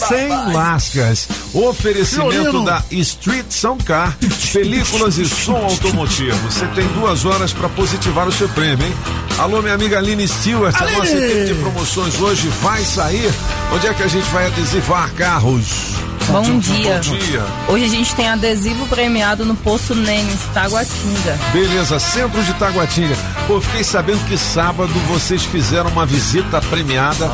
[0.08, 1.28] 100 lascas.
[1.52, 2.64] Oferecimento Fiorino.
[2.64, 4.16] da Street Sound Car,
[4.52, 6.36] películas e som automotivo.
[6.50, 8.94] Você tem duas horas para positivar o seu prêmio, hein?
[9.38, 10.98] Alô, minha amiga Aline Stewart, a Aline!
[10.98, 13.32] nossa equipe de promoções hoje vai sair.
[13.72, 15.94] Onde é que a gente vai adesivar carros?
[16.28, 16.94] Bom dia.
[16.94, 17.42] Bom dia.
[17.68, 21.38] Hoje a gente tem adesivo premiado no Poço Nenes, Taguatinga.
[21.52, 23.16] Beleza, centro de Taguatinga.
[23.46, 27.26] Pô, fiquei sabendo que sábado vocês fizeram uma visita premiada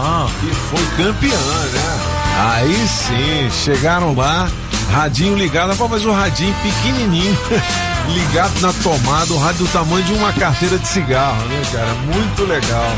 [0.42, 2.00] e foi campeã, né?
[2.52, 4.48] Aí sim, chegaram lá,
[4.92, 7.38] radinho ligado, pô, mas o radinho pequenininho,
[8.08, 11.94] ligado na tomada, o rádio do tamanho de uma carteira de cigarro, né, cara?
[11.94, 12.90] Muito legal.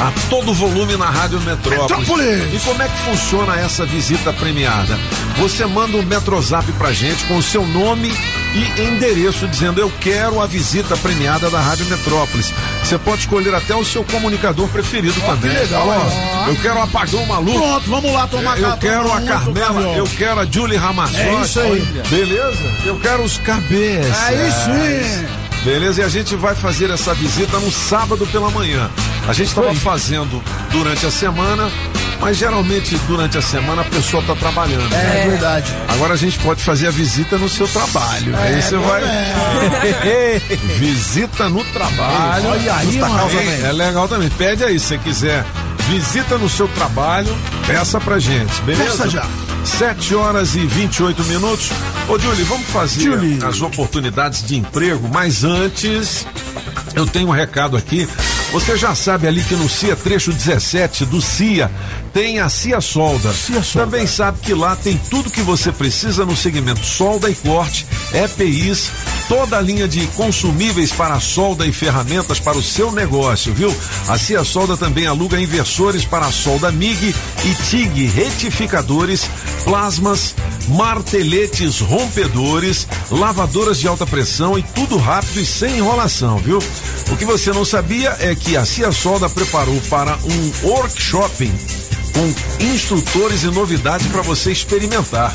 [0.00, 2.08] A todo volume na Rádio Metrópolis.
[2.08, 2.54] Metrópolis.
[2.54, 4.98] E como é que funciona essa visita premiada?
[5.38, 8.12] Você manda um Metrozap pra gente com o seu nome
[8.54, 12.52] e endereço dizendo eu quero a visita premiada da Rádio Metrópolis.
[12.82, 15.50] Você pode escolher até o seu comunicador preferido também.
[15.50, 17.58] que legal, Ó, eu quero apagão maluco.
[17.58, 21.20] Pronto, vamos lá tomar Eu café, quero a Carmela, eu quero a Julie Ramazotti.
[21.20, 21.80] É isso aí.
[22.10, 22.72] Beleza?
[22.84, 24.22] Eu quero os cabeças.
[24.24, 25.43] Aí sim.
[25.64, 26.02] Beleza?
[26.02, 28.90] E a gente vai fazer essa visita no sábado pela manhã.
[29.26, 31.70] A gente estava fazendo durante a semana,
[32.20, 34.92] mas geralmente durante a semana a pessoa está trabalhando.
[34.94, 35.74] É verdade.
[35.88, 38.36] Agora a gente pode fazer a visita no seu trabalho.
[38.36, 39.02] aí você vai.
[40.78, 42.48] visita no trabalho.
[42.48, 43.28] Olha aí, mano.
[43.30, 43.62] também.
[43.62, 44.28] É legal também.
[44.30, 45.44] Pede aí, se você quiser.
[45.88, 47.34] Visita no seu trabalho,
[47.66, 49.04] peça pra gente, beleza?
[49.04, 49.26] Peça já.
[49.64, 51.70] 7 horas e 28 minutos.
[52.08, 53.38] Ô, Julie, vamos fazer Julie.
[53.42, 56.26] as oportunidades de emprego, mas antes
[56.94, 58.06] eu tenho um recado aqui.
[58.52, 61.70] Você já sabe ali que no CIA Trecho 17 do CIA
[62.14, 63.34] tem a CIA Solda.
[63.34, 63.90] CIA Solda.
[63.90, 68.92] Também sabe que lá tem tudo que você precisa no segmento solda e corte, EPIs,
[69.28, 73.74] toda a linha de consumíveis para solda e ferramentas para o seu negócio, viu?
[74.06, 79.28] A CIA Solda também aluga inversores para a solda MIG e TIG, retificadores,
[79.64, 80.36] plasmas,
[80.68, 86.58] marteletes rompedores, lavadoras de alta pressão e tudo rápido e sem enrolação, viu?
[87.10, 91.50] O que você não sabia é que a Cia Solda preparou para um workshop
[92.14, 95.34] com instrutores e novidades para você experimentar.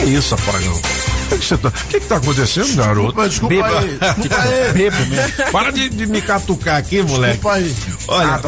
[0.00, 0.80] É isso, apagão.
[1.28, 3.14] que que tá, o que que tá acontecendo, garoto?
[3.16, 3.78] Mas desculpa Beba.
[3.78, 4.72] aí, desculpa aí.
[4.74, 5.52] Mesmo.
[5.52, 7.34] Para de, de me catucar aqui, moleque.
[7.34, 7.74] Desculpa aí.
[8.08, 8.40] Olha,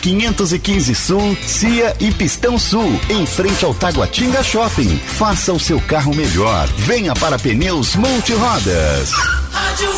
[0.00, 4.98] 515 Sul, Cia e Pistão Sul, em frente ao Taguatinga Shopping.
[4.98, 6.66] Faça o seu carro melhor.
[6.78, 9.12] Venha para Pneus Multirodas.
[9.52, 9.90] Rádio.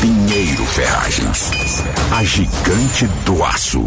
[0.00, 1.50] Pinheiro Ferragens.
[2.10, 3.86] A gigante do aço.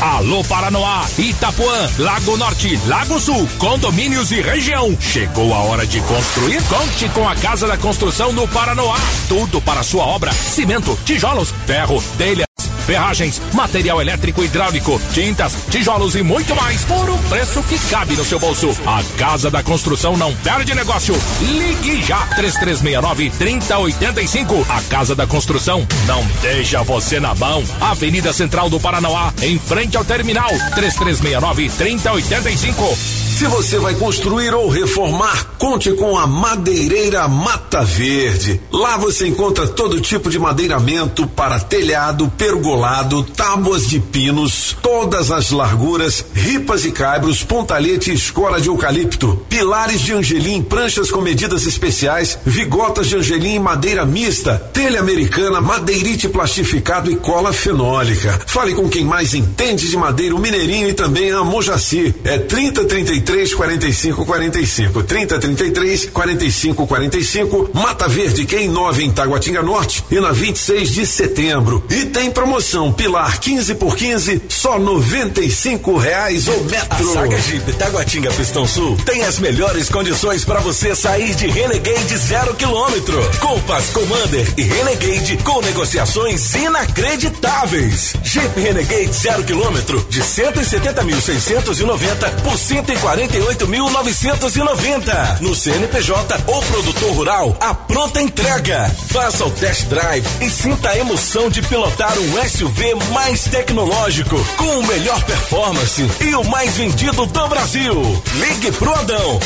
[0.00, 4.96] Alô Paranoá, Itapuã, Lago Norte, Lago Sul, condomínios e região.
[4.98, 6.62] Chegou a hora de construir?
[6.62, 8.98] Conte com a Casa da Construção no Paranoá.
[9.28, 12.49] Tudo para sua obra: cimento, tijolos, ferro, telhas.
[12.90, 18.16] Ferragens, material elétrico e hidráulico, tintas, tijolos e muito mais por um preço que cabe
[18.16, 18.76] no seu bolso.
[18.84, 21.14] A Casa da Construção não perde negócio.
[21.40, 24.66] Ligue já 3369 3085.
[24.68, 27.62] A Casa da Construção não deixa você na mão.
[27.80, 33.29] Avenida Central do Paranoá, em frente ao terminal 3369 3085.
[33.40, 38.60] Se você vai construir ou reformar, conte com a Madeireira Mata Verde.
[38.70, 45.52] Lá você encontra todo tipo de madeiramento para telhado, pergolado, tábuas de pinos, todas as
[45.52, 51.66] larguras, ripas e caibros, pontalete e escora de eucalipto, pilares de angelim, pranchas com medidas
[51.66, 58.38] especiais, vigotas de angelim em madeira mista, telha americana, madeirite plastificado e cola fenólica.
[58.46, 62.14] Fale com quem mais entende de madeira, o Mineirinho e também a Mojaci.
[62.22, 62.84] É 30
[63.30, 65.02] 33 45 45.
[65.04, 67.70] 30 33 45 45.
[67.72, 71.84] Mata Verde, que é em 9 em Taguatinga Norte e na 26 de setembro.
[71.88, 77.10] E tem promoção Pilar 15 por 15, só 95 reais o metro.
[77.10, 82.16] A Saga Jeep Taguatinga Pistão Sul tem as melhores condições para você sair de Renegade
[82.16, 83.16] zero quilômetro.
[83.38, 88.14] Compass Commander e Renegade com negociações inacreditáveis.
[88.24, 95.40] Jeep Renegade zero quilômetro de 170.690 por 140 48.990.
[95.40, 98.90] No CNPJ ou produtor rural, a pronta entrega.
[99.08, 104.78] Faça o test drive e sinta a emoção de pilotar um SUV mais tecnológico, com
[104.78, 108.22] o melhor performance e o mais vendido do Brasil.
[108.34, 109.38] Ligue pro Adão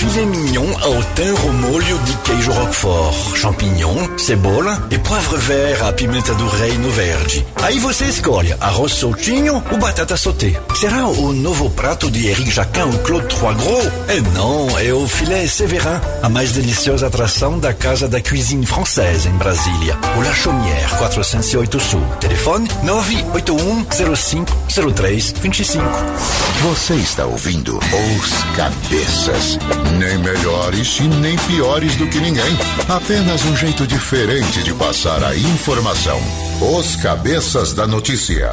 [0.01, 5.93] Filet mignon ao thym ao molho de queijo roquefort, champignon, cebola e poivre vert à
[5.93, 7.45] pimenta do reino verde.
[7.61, 10.59] Aí você escolhe arroz soltinho ou batata sauté.
[10.75, 13.85] Será o novo prato de Eric Jacquin ou Claude Trois Gros?
[14.07, 19.27] É não, é o filé Séverin, a mais deliciosa atração da Casa da Cuisine Française
[19.27, 19.95] em Brasília.
[20.17, 22.01] O La Chaumière, 408 Sul.
[22.19, 24.51] Telefone 981 05
[24.95, 25.85] 03 25.
[26.63, 29.59] Você está ouvindo Os Cabeças.
[29.99, 32.57] Nem melhores e nem piores do que ninguém.
[32.87, 36.19] Apenas um jeito diferente de passar a informação.
[36.77, 38.51] Os Cabeças da Notícia.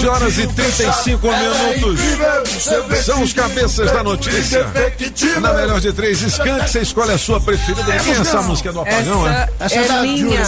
[0.00, 2.00] 11 horas e 35 minutos.
[3.04, 4.66] São os cabeças da notícia.
[5.40, 7.92] Na melhor de três, Skank, você escolhe a sua preferida.
[7.98, 9.48] Quem é essa música do apagão, é?
[9.60, 10.42] Essa é a ah, é minha,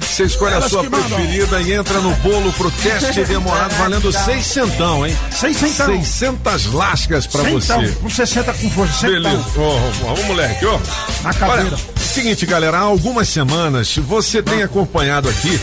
[0.00, 5.04] Você escolhe a sua preferida e entra no bolo pro teste demorado, valendo seis centão,
[5.04, 5.16] hein?
[5.32, 5.86] Seis centão.
[5.86, 7.88] 600 lascas pra você.
[8.00, 9.44] Com 60 com força, Beleza.
[9.58, 10.78] Ô, moleque, ó.
[11.24, 11.76] Na cadeira.
[11.96, 15.58] Seguinte, galera, há algumas semanas você tem acompanhado aqui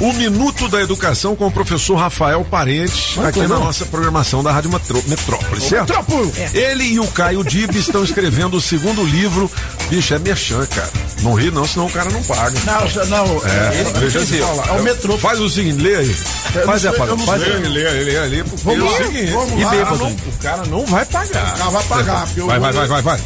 [0.00, 4.70] o Minuto da Educação com o professor Rafael Parente, aqui na nossa programação da Rádio
[4.70, 5.88] Metrô- Metrópole, certo?
[5.88, 6.32] Metrópole.
[6.52, 9.50] Ele e o Caio Dib estão escrevendo o segundo livro.
[9.88, 10.90] Bicho, é merchan, cara.
[11.22, 12.58] Não ri não, senão o cara não paga.
[12.66, 13.24] Não, não.
[13.46, 15.16] É, ele que veja fez assim, fala, é o metrô.
[15.18, 16.16] Faz o seguinte, lê aí.
[16.54, 17.52] Eu Faz sei, eu não Faz sei.
[17.52, 17.68] lê,
[18.04, 19.30] lê ali, porque Vamos é lá, seguinte.
[19.32, 21.58] vamos lá, bêbado, não- o cara não vai pagar.
[21.58, 23.20] Não vai pagar, Vai, vai, vai, vai, vai.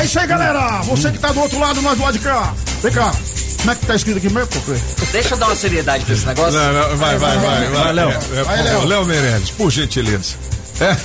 [0.00, 0.82] É isso aí, galera.
[0.82, 2.52] Você que tá do outro lado, nós do lado de cá.
[2.82, 3.12] Vem cá.
[3.60, 4.80] Como é que tá escrito aqui mesmo, Cocre?
[5.12, 6.58] Deixa eu dar uma seriedade pra esse negócio.
[6.58, 8.08] Não, não, vai, vai, vai, vai, Léo.
[8.10, 8.84] É, é, Vai, Léo.
[8.86, 10.34] Léo Meirelles, por gentileza.
[10.80, 10.96] É.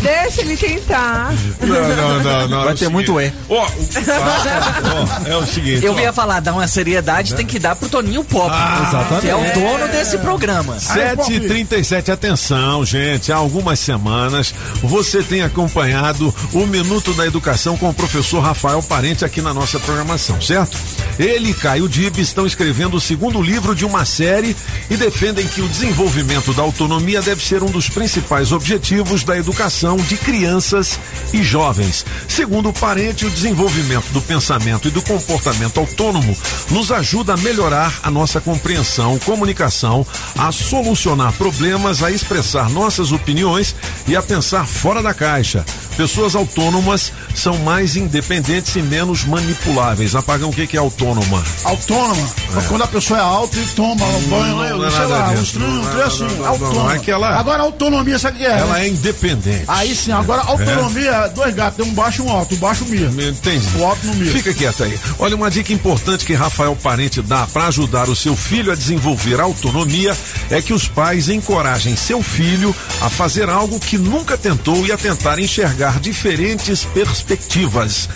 [0.00, 1.32] Deixa ele tentar.
[1.60, 2.64] Não, não, não, não.
[2.64, 3.26] Vai ter muito é.
[3.26, 3.32] E.
[3.48, 3.68] Ó, o-
[5.26, 5.84] ó, é o seguinte.
[5.84, 6.00] Eu ó.
[6.00, 8.50] ia falar, dar uma seriedade tem que dar pro Toninho Pop.
[8.52, 9.60] Ah, que é o exatamente.
[9.60, 10.76] dono desse programa.
[10.76, 13.30] 7h37, atenção, gente.
[13.30, 14.52] Há algumas semanas
[14.82, 19.78] você tem acompanhado o Minuto da Educação com o professor Rafael Parente aqui na nossa
[19.78, 20.76] programação, certo?
[21.18, 24.56] Ele e Caio Dib estão escrevendo o segundo livro de uma série
[24.90, 29.96] e defendem que o desenvolvimento da autonomia deve ser um dos principais objetivos da educação
[29.98, 30.98] de crianças
[31.34, 32.06] e jovens.
[32.26, 36.34] Segundo o Parente, o desenvolvimento do pensamento e do comportamento autônomo
[36.70, 40.06] nos ajuda a melhorar a nossa compreensão, comunicação,
[40.38, 43.76] a solucionar problemas, a expressar nossas opiniões
[44.08, 45.62] e a pensar fora da caixa.
[45.96, 50.14] Pessoas autônomas são mais independentes e menos manipuláveis.
[50.14, 51.42] Apagam o que que é autônoma?
[51.64, 52.28] Autônoma.
[52.68, 54.70] Quando a pessoa é alta e toma um banho, né?
[54.70, 55.58] não é sei lá, disso.
[55.58, 56.22] uns Não, um não, trem assim.
[56.22, 56.82] não, não, não, autônoma.
[56.84, 58.58] não, é Agora, autonomia, sabe o que é?
[58.58, 58.84] Ela né?
[58.84, 59.64] é independente.
[59.68, 62.54] Aí sim, agora autonomia, é dois gatos, tem um baixo e um alto.
[62.54, 63.06] O baixo mia.
[63.28, 63.66] Entendi.
[63.78, 64.32] O alto não mia.
[64.32, 64.98] Fica quieto aí.
[65.18, 69.40] Olha, uma dica importante que Rafael Parente dá para ajudar o seu filho a desenvolver
[69.40, 70.16] autonomia
[70.50, 74.96] é que os pais encorajem seu filho a fazer algo que nunca tentou e a
[74.96, 78.08] tentar enxergar diferentes perspectivas.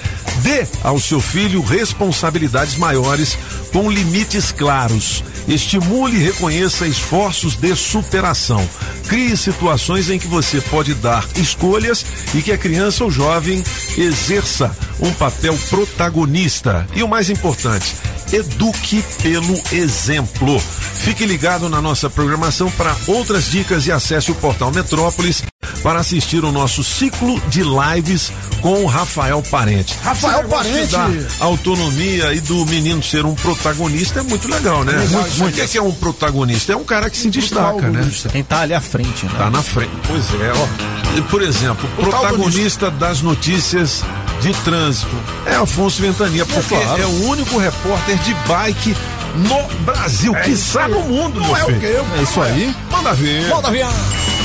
[0.43, 3.37] Dê ao seu filho responsabilidades maiores
[3.73, 5.25] com limites claros.
[5.49, 8.69] Estimule e reconheça esforços de superação.
[9.09, 13.63] Crie situações em que você pode dar escolhas e que a criança ou jovem
[13.97, 16.87] exerça um papel protagonista.
[16.95, 17.95] E o mais importante,
[18.33, 20.61] eduque pelo exemplo.
[20.61, 25.43] Fique ligado na nossa programação para outras dicas e acesse o portal Metrópolis
[25.83, 29.95] para assistir o nosso ciclo de lives com o Rafael Parente.
[30.03, 30.87] Rafael Parente.
[30.93, 34.93] dar autonomia e do menino ser um protagonista é muito legal, né?
[34.93, 35.53] Legal, Muito, muito.
[35.53, 36.73] O que é que é um protagonista?
[36.73, 38.11] É um cara que se destaca, né?
[38.33, 39.33] Quem tá ali à frente, né?
[39.37, 39.93] Tá na frente.
[40.07, 41.19] Pois é, ó.
[41.19, 44.03] E, Por exemplo, protagonista das notícias
[44.41, 47.03] de trânsito é Afonso Ventania, porque claro.
[47.03, 48.97] é o único repórter de bike
[49.37, 50.91] no Brasil, É que está aí.
[50.93, 51.81] no mundo, Não meu é o filho.
[51.81, 51.97] quê?
[52.19, 52.75] É isso aí.
[52.91, 53.49] Manda ver.
[53.49, 53.87] Manda ver.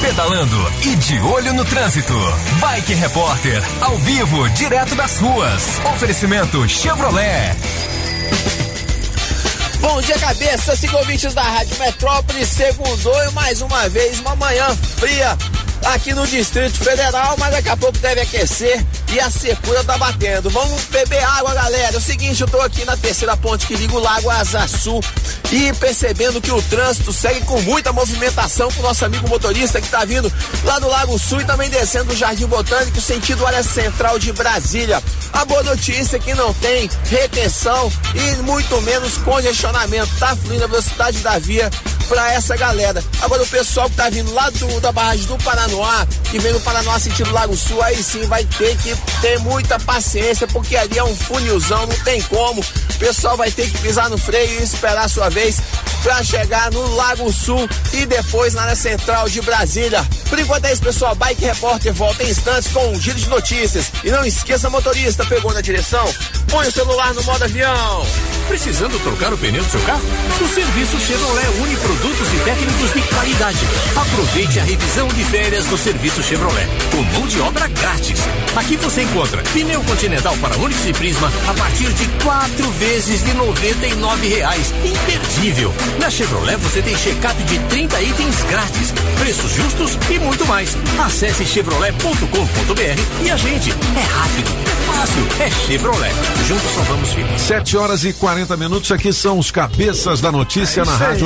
[0.01, 2.13] Pedalando e de olho no trânsito.
[2.59, 5.79] Bike Repórter, ao vivo, direto das ruas.
[5.95, 7.55] Oferecimento Chevrolet.
[9.79, 14.67] Bom dia, cabeça, cinco ouvintes da Rádio Metrópole, segundou e mais uma vez uma manhã
[14.97, 15.35] fria
[15.85, 20.49] aqui no Distrito Federal, mas daqui a pouco deve aquecer e a secura tá batendo.
[20.49, 21.95] Vamos beber água, galera.
[21.95, 24.99] É o seguinte, eu tô aqui na terceira ponte que liga o Lago Azaçu
[25.51, 29.89] e percebendo que o trânsito segue com muita movimentação com o nosso amigo motorista que
[29.89, 30.31] tá vindo
[30.63, 35.01] lá do Lago Sul e também descendo do Jardim Botânico, sentido área central de Brasília.
[35.33, 40.09] A boa notícia é que não tem retenção e muito menos congestionamento.
[40.19, 41.69] Tá fluindo a velocidade da via
[42.07, 43.03] pra essa galera.
[43.21, 46.59] Agora o pessoal que tá vindo lá do, da barragem do Paranoá, que vem do
[46.61, 51.03] Paranoá sentido Lago Sul, aí sim vai ter que ter muita paciência, porque ali é
[51.03, 52.61] um funilzão, não tem como.
[52.61, 55.59] O pessoal vai ter que pisar no freio e esperar a sua vez
[56.03, 60.07] pra chegar no Lago Sul e depois na área central de Brasília.
[60.29, 61.15] Por enquanto é isso, pessoal.
[61.15, 63.91] Bike Repórter volta em instantes com um giro de notícias.
[64.03, 66.05] E não esqueça, motorista, pegou na direção?
[66.49, 68.05] Põe o celular no modo avião.
[68.47, 70.01] Precisando trocar o pneu do seu carro?
[70.41, 73.59] O serviço Chevrolet une produtos e técnicos de qualidade.
[73.95, 78.19] Aproveite a revisão de férias do serviço Chevrolet, com mão de obra grátis.
[78.55, 83.33] Aqui você encontra pneu continental para Onix e Prisma a partir de quatro vezes de
[83.35, 84.73] 99 reais.
[84.83, 85.73] Imperdível!
[85.99, 90.75] Na Chevrolet você tem check-up de 30 itens grátis, preços justos e muito mais.
[91.05, 96.13] Acesse chevrolet.com.br e a gente é rápido, é fácil, é Chevrolet.
[96.47, 97.41] Juntos salvamos vidas.
[97.41, 101.19] 7 horas e 40 minutos, aqui são os cabeças da notícia É na isso aí.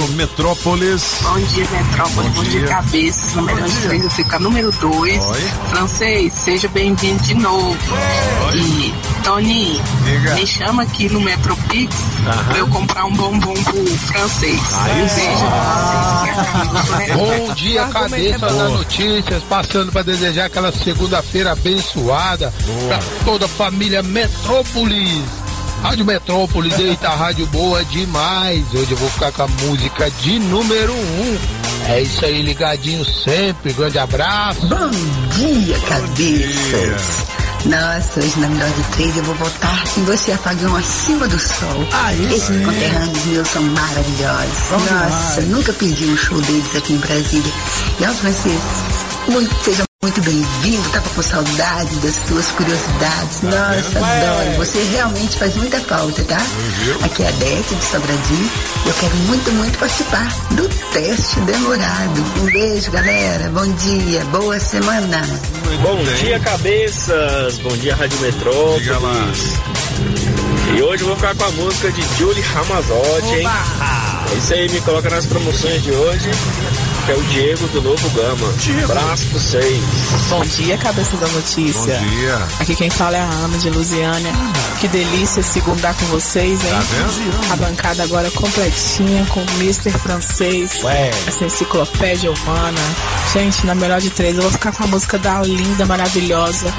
[0.55, 1.17] Metrópolis.
[1.21, 2.29] Bom dia, Metrópole.
[2.29, 3.33] Bom, dia, cabeças.
[3.35, 5.25] No melhor de três, eu fico a número dois.
[5.25, 5.41] Oi.
[5.69, 7.77] Francês, seja bem-vindo de novo.
[8.53, 8.93] E,
[9.23, 10.35] Tony, Diga.
[10.35, 11.95] me chama aqui no Metropix
[12.47, 14.61] pra eu comprar um bombom pro francês.
[14.73, 15.21] Aí sim.
[16.97, 17.17] Beijo.
[17.17, 22.53] Bom dia, cabeça das notícias, passando para desejar aquela segunda-feira abençoada
[22.87, 25.44] para toda a família Metrópolis.
[25.85, 28.65] Rádio Metrópolis, eita, rádio boa demais.
[28.73, 31.37] Hoje eu vou ficar com a música de número um.
[31.87, 33.71] É isso aí, ligadinho sempre.
[33.71, 34.65] Grande abraço.
[34.65, 34.89] Bom
[35.37, 37.27] dia, cabeças.
[37.65, 41.87] Nossa, hoje na melhor de três eu vou voltar em você apagão acima do sol.
[42.33, 44.91] Esses conterrâneos meus são maravilhosos.
[44.91, 47.53] Nossa, nunca perdi um show deles aqui em Brasília.
[47.99, 48.67] E ó, Francisco,
[49.29, 50.87] muito, seja muito bem-vindo.
[50.91, 53.41] Tava com saudade das suas curiosidades.
[53.41, 54.57] Nossa, adoro.
[54.57, 56.37] Você realmente faz muita falta, tá?
[57.03, 58.51] Aqui é a Décia de Sobradinho.
[58.85, 62.21] Eu quero muito, muito participar do teste demorado.
[62.39, 63.49] Um beijo, galera.
[63.49, 65.21] Bom dia, boa semana.
[65.81, 67.57] Bom dia, cabeças.
[67.57, 68.85] Bom dia, Rádio Metrópolis.
[70.73, 73.47] E hoje eu vou ficar com a música de Julie Ramazotti, hein?
[74.31, 76.31] É isso aí, me coloca nas promoções de hoje,
[77.05, 78.53] que é o Diego do Novo Gama.
[78.83, 79.83] Abraço pra vocês.
[80.29, 81.99] Bom dia, cabeça da notícia.
[81.99, 82.47] Bom dia.
[82.59, 84.31] Aqui quem fala é a Ana de Lusiânia.
[84.81, 86.71] Que delícia segundar com vocês, hein?
[86.71, 87.53] Tá vendo?
[87.53, 89.91] A bancada agora completinha com o Mr.
[89.91, 90.83] Francês.
[90.83, 91.11] Ué.
[91.27, 92.81] Essa enciclopédia humana.
[93.31, 96.73] Gente, na melhor de três, eu vou ficar com a música da linda, maravilhosa,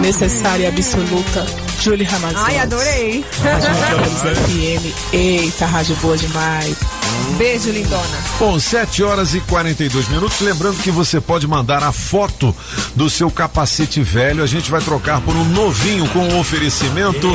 [0.00, 1.44] necessária e absoluta,
[1.80, 2.50] Julie Ramazotti.
[2.50, 3.24] Ai, adorei.
[3.42, 5.14] Rádio FM.
[5.14, 6.99] Eita, rádio boa demais.
[7.36, 8.18] Beijo, lindona.
[8.38, 10.40] Bom, 7 horas e 42 minutos.
[10.40, 12.54] Lembrando que você pode mandar a foto
[12.94, 14.42] do seu capacete velho.
[14.42, 17.28] A gente vai trocar por um novinho com um oferecimento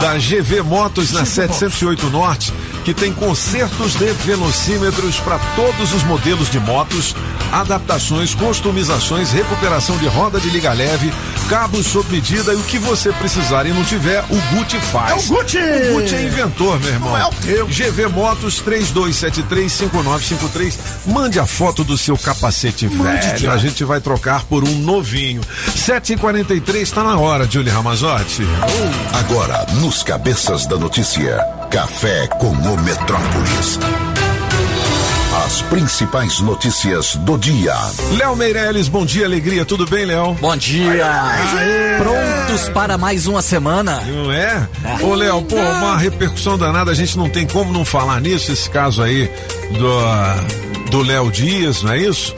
[0.00, 2.54] da GV Motos na 708 Norte,
[2.84, 7.14] que tem consertos de velocímetros para todos os modelos de motos,
[7.52, 11.12] adaptações, customizações, recuperação de roda de liga leve,
[11.48, 15.10] cabos sob medida e o que você precisar e não tiver, o Gucci faz.
[15.10, 15.58] É o Gucci!
[15.58, 17.10] O Gucci é inventor, meu irmão.
[17.10, 17.62] Não é o quê?
[17.68, 18.60] GV Motos
[19.20, 20.78] 32735953.
[21.06, 23.38] Mande a foto do seu capacete Mande, velho.
[23.38, 23.54] Thiago.
[23.54, 25.42] A gente vai trocar por um novinho.
[25.76, 28.42] 7h43, tá na hora, Julie Ramazotti.
[29.12, 31.38] Agora, nos cabeças da notícia,
[31.70, 33.78] café com o Metrópolis.
[35.50, 37.74] As principais notícias do dia.
[38.16, 40.34] Léo Meirelles, bom dia, alegria, tudo bem, Léo?
[40.34, 41.10] Bom dia.
[41.98, 44.00] Prontos para mais uma semana?
[44.02, 44.68] Não é?
[45.02, 48.70] Ô, Léo, pô, uma repercussão danada, a gente não tem como não falar nisso, esse
[48.70, 49.28] caso aí
[49.72, 52.34] do do Léo Dias, não é isso?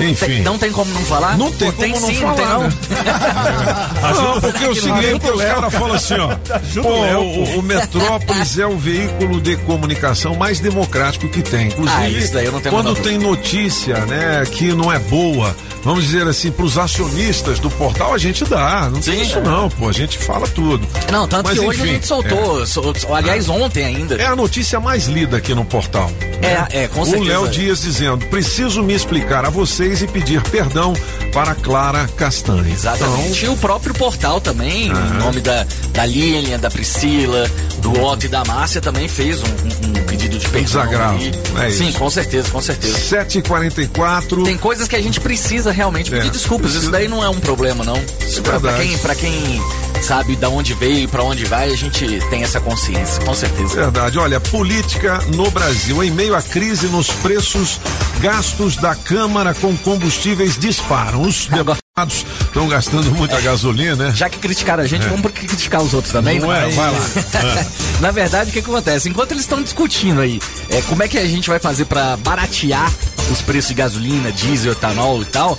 [0.00, 0.26] Enfim.
[0.26, 1.36] Tem- não tem como não falar?
[1.38, 2.62] Não tem Pô, como não sim, falar, não tem não?
[2.62, 2.72] né?
[4.16, 6.28] Não, porque é o seguinte, os caras falam assim, ó.
[6.82, 11.68] Pô, o, o Metrópolis é o veículo de comunicação mais democrático que tem.
[11.68, 15.54] Inclusive, Ah, isso daí eu não tenho quando tem notícia, né, que não é boa,
[15.86, 18.90] vamos dizer assim, pros acionistas do portal, a gente dá.
[18.90, 19.88] Não tem isso não, pô.
[19.88, 20.86] A gente fala tudo.
[21.10, 22.66] Não, tanto Mas, que hoje enfim, a gente soltou, é.
[22.66, 24.16] sol- aliás, ontem ainda.
[24.16, 26.10] É a notícia mais lida aqui no portal.
[26.42, 27.30] É, é, com O certeza.
[27.30, 30.92] Léo Dias dizendo: preciso me explicar a vocês e pedir perdão
[31.32, 32.70] para Clara Castanha.
[32.72, 33.44] Exatamente.
[33.44, 38.28] E o próprio portal também, em nome da, da Lilian, da Priscila, do Otto e
[38.28, 41.16] da Márcia, também fez um, um- um pedido de perdão.
[41.16, 41.62] desagravo.
[41.62, 41.98] É Sim, isso.
[41.98, 42.98] com certeza, com certeza.
[43.24, 44.44] 7h44.
[44.44, 46.30] Tem coisas que a gente precisa realmente pedir É.
[46.30, 46.74] desculpas.
[46.74, 47.96] Isso daí não é um problema, não.
[48.20, 48.88] Isso pra, pra verdade.
[48.88, 49.62] quem, pra quem
[50.02, 53.74] sabe da onde veio e pra onde vai, a gente tem essa consciência, com certeza.
[53.74, 54.18] Verdade.
[54.18, 56.02] Olha, política no Brasil.
[56.04, 57.80] Em meio à crise nos preços,
[58.20, 61.22] gastos da Câmara com combustíveis disparam.
[61.22, 64.12] Os deputados estão gastando muita gasolina, né?
[64.14, 65.08] Já que criticaram a gente, É.
[65.08, 66.68] vamos criticar os outros também, Não né?
[66.68, 66.72] é?
[66.72, 66.98] Vai lá.
[68.02, 69.08] Na verdade, o que, que acontece?
[69.08, 70.38] Enquanto eles estão discutindo aí
[70.68, 72.92] é, como é que a gente vai fazer pra baratear
[73.32, 75.58] os preços de gasolina, diesel, etanol e tal,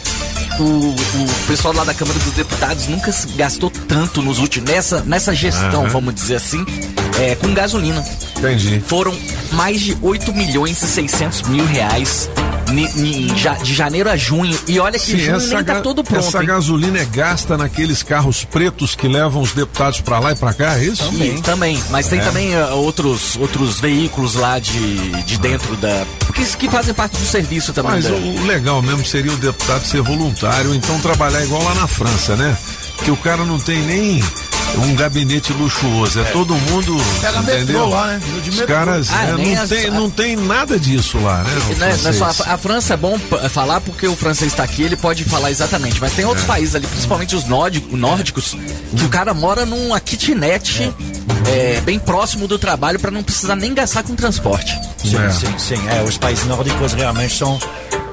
[0.59, 0.95] o, o
[1.47, 5.81] pessoal lá da Câmara dos Deputados nunca se gastou tanto nos últimos, nessa, nessa gestão,
[5.85, 5.89] Aham.
[5.89, 6.63] vamos dizer assim,
[7.19, 8.05] é, com gasolina.
[8.38, 8.79] Entendi.
[8.85, 9.17] Foram
[9.53, 12.29] mais de 8 milhões e 600 mil reais
[13.63, 14.57] de janeiro a junho.
[14.68, 16.26] E olha que Sim, junho essa, nem tá todo pronto.
[16.28, 16.45] essa hein?
[16.47, 20.78] gasolina é gasta naqueles carros pretos que levam os deputados pra lá e pra cá,
[20.78, 21.03] é isso?
[21.05, 21.41] Também.
[21.41, 22.24] também, mas tem É.
[22.24, 26.05] também ah, outros, outros veículos lá de, de dentro da.
[26.34, 27.91] Que, que fazem parte do serviço também.
[27.93, 31.88] Mas da- o legal mesmo seria o deputado ser voluntário, então trabalhar igual lá na
[31.88, 32.55] França, né?
[33.03, 34.24] Que o cara não tem nem
[34.76, 36.95] um gabinete luxuoso, é, todo mundo.
[37.22, 37.65] Pega entendeu?
[37.65, 38.22] metrô lá, né?
[38.43, 41.51] De Os caras Ah, é, não, as- tem, não tem nada disso lá, né?
[41.70, 44.15] o Não é- não é só a, a França é bom p- falar porque o
[44.15, 45.99] francês está aqui, ele pode falar exatamente.
[45.99, 46.47] Mas tem outros É.
[46.47, 48.55] países ali, principalmente os nórdicos, nórdicos
[48.95, 50.93] que o cara mora numa kitnet
[51.47, 54.74] é, bem próximo do trabalho para não precisar nem gastar com transporte.
[54.97, 55.88] Sim, sim, sim.
[55.89, 57.59] É, os países nórdicos realmente são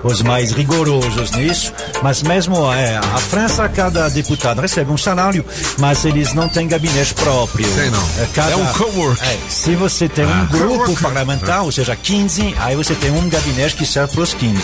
[0.04, 5.44] os mais rigorosos nisso, mas mesmo é, a França, cada deputado recebe um salário,
[5.78, 7.66] mas eles não têm gabinete próprio.
[7.74, 8.02] Tem não.
[8.18, 9.20] É, cada- É um cowork.
[9.22, 10.42] é, se você tem Ah.
[10.42, 14.34] um grupo parlamentar, ou seja, 15, aí você tem um gabinete que serve para os
[14.34, 14.62] 15.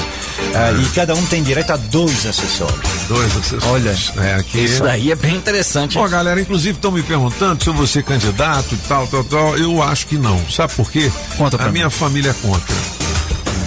[0.55, 2.79] É, e cada um tem direito a dois assessores.
[3.09, 3.65] Dois assessores.
[3.65, 3.97] Olha,
[4.29, 4.59] é, aqui.
[4.65, 5.97] Isso daí é bem interessante.
[5.99, 9.57] Ó, galera, inclusive estão me perguntando se eu vou ser candidato e tal, tal, tal.
[9.57, 10.39] Eu acho que não.
[10.51, 11.11] Sabe por quê?
[11.39, 11.79] Conta pra A mim.
[11.79, 12.75] minha família é contra.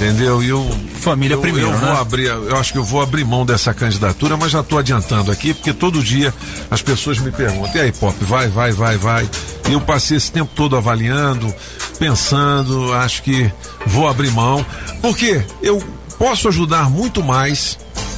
[0.04, 0.44] Entendeu?
[0.44, 0.70] E eu.
[1.00, 2.00] Família eu, primeiro, Eu vou né?
[2.00, 5.54] abrir, eu acho que eu vou abrir mão dessa candidatura, mas já estou adiantando aqui,
[5.54, 6.34] porque todo dia
[6.70, 9.30] as pessoas me perguntam: e aí, Pop, vai, vai, vai, vai.
[9.70, 11.54] E eu passei esse tempo todo avaliando,
[12.00, 13.50] pensando, acho que
[13.86, 14.66] vou abrir mão,
[15.02, 15.82] porque eu
[16.18, 17.78] posso ajudar muito mais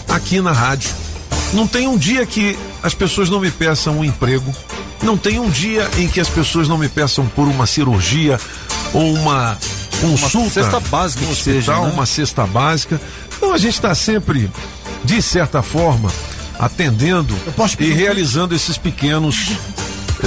[0.10, 0.90] aqui na rádio.
[1.54, 4.54] Não tem um dia que as pessoas não me peçam um emprego.
[5.02, 8.40] Não tem um dia em que as pessoas não me peçam por uma cirurgia
[8.94, 9.58] ou uma
[10.12, 10.50] consulta.
[10.50, 11.94] cesta básica no que hospital, seja, né?
[11.94, 13.02] uma cesta básica.
[13.38, 14.50] Então a gente está sempre,
[15.04, 16.12] de certa forma,
[16.60, 17.36] atendendo
[17.80, 19.52] e realizando esses pequenos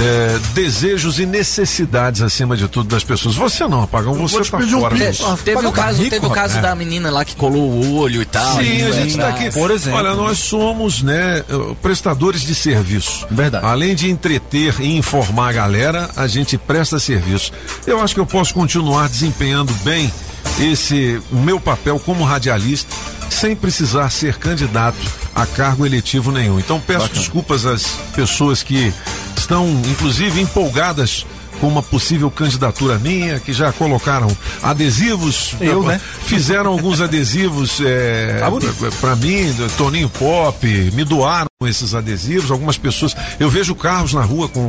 [0.01, 3.35] eh, desejos e necessidades acima de tudo das pessoas.
[3.35, 5.37] Você não, Apagão, você um está fora Te- disso.
[5.43, 8.57] teve o caso, teve o caso da menina lá que colou o olho e tal.
[8.57, 9.51] Sim, e a gente está pra- aqui.
[9.51, 9.99] por exemplo.
[9.99, 11.43] Olha, nós somos, né, eh,
[11.81, 13.27] prestadores de serviço.
[13.29, 13.65] Verdade.
[13.65, 17.51] Além de entreter e informar a galera, a gente presta serviço.
[17.85, 20.11] Eu acho que eu posso continuar desempenhando bem
[20.59, 22.93] esse meu papel como radialista,
[23.29, 24.97] sem precisar ser candidato
[25.35, 26.57] a cargo eletivo nenhum.
[26.59, 27.83] Então peço desculpas às
[28.15, 28.93] pessoas que
[29.41, 31.25] estão, inclusive, empolgadas
[31.59, 34.29] com uma possível candidatura minha, que já colocaram
[34.63, 35.99] adesivos, Eu, né?
[36.23, 43.13] fizeram alguns adesivos é, Tá para mim, Toninho Pop, me doaram esses adesivos, algumas pessoas,
[43.39, 44.67] eu vejo carros na rua com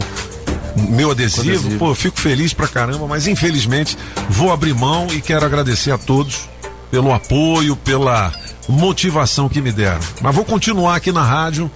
[0.88, 1.78] meu adesivo, adesivo.
[1.78, 3.96] pô, fico feliz pra caramba, mas infelizmente
[4.28, 6.48] vou abrir mão e quero agradecer a todos
[6.90, 8.32] pelo apoio, pela
[8.68, 10.00] motivação que me deram.
[10.20, 11.70] Mas vou continuar aqui na rádio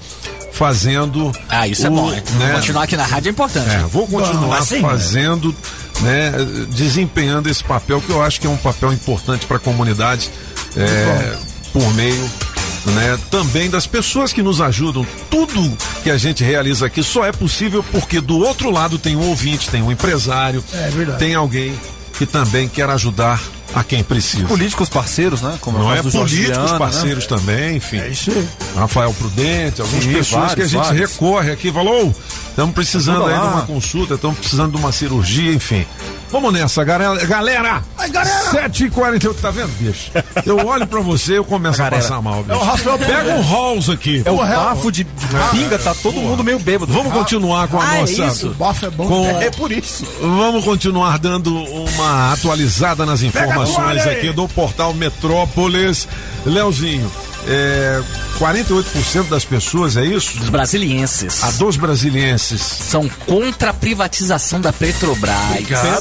[0.55, 2.11] fazendo Ah, isso é o, bom.
[2.11, 2.52] né?
[2.55, 3.68] Continuar aqui na rádio é importante.
[3.74, 5.55] é, vou continuar assim, fazendo,
[6.00, 6.32] né,
[6.70, 10.30] desempenhando esse papel que eu acho que é um papel importante para a comunidade,
[10.76, 11.36] é,
[11.72, 12.30] por meio,
[12.86, 15.05] né, também das pessoas que nos ajudam.
[15.28, 19.28] Tudo que a gente realiza aqui só é possível porque do outro lado tem um
[19.28, 21.74] ouvinte, tem um empresário, É tem alguém
[22.16, 23.40] que também quer ajudar
[23.74, 24.46] a quem precisa.
[24.46, 25.58] Políticos parceiros, né?
[25.60, 27.36] Como Não é do Jorge políticos Viana, parceiros né?
[27.36, 27.98] também, enfim.
[27.98, 28.48] É isso aí.
[28.76, 31.10] Rafael Prudente, algumas Sim, pessoas que a vários, gente vários.
[31.10, 32.14] recorre aqui, falou,
[32.48, 35.84] estamos precisando aí de uma consulta, estamos precisando de uma cirurgia, enfim.
[36.35, 37.24] Vamos nessa, galera.
[37.26, 37.80] Galera!
[37.97, 38.51] Ai, galera!
[38.51, 40.11] 7h48, tá vendo, bicho?
[40.45, 42.03] Eu olho pra você eu começo a Galera.
[42.03, 42.51] passar mal, bicho.
[42.51, 44.20] É o Rafael Pega um Halls aqui.
[44.24, 46.93] É o Porra, bafo de pinga, tá todo mundo meio bêbado.
[46.93, 48.24] Vamos continuar com a Ah, é nossa.
[48.26, 48.49] isso?
[48.49, 49.07] O bafo é bom.
[49.07, 50.05] Com- É por isso.
[50.20, 56.09] Vamos continuar dando uma atualizada nas a informações aqui do portal Metrópolis.
[56.45, 57.09] Leozinho,
[57.47, 58.03] é,
[58.38, 60.38] 48% das pessoas, é isso?
[60.38, 61.42] Dos brasilienses.
[61.45, 62.61] A dos brasilienses.
[62.61, 65.34] São contra a privatização da Petrobras.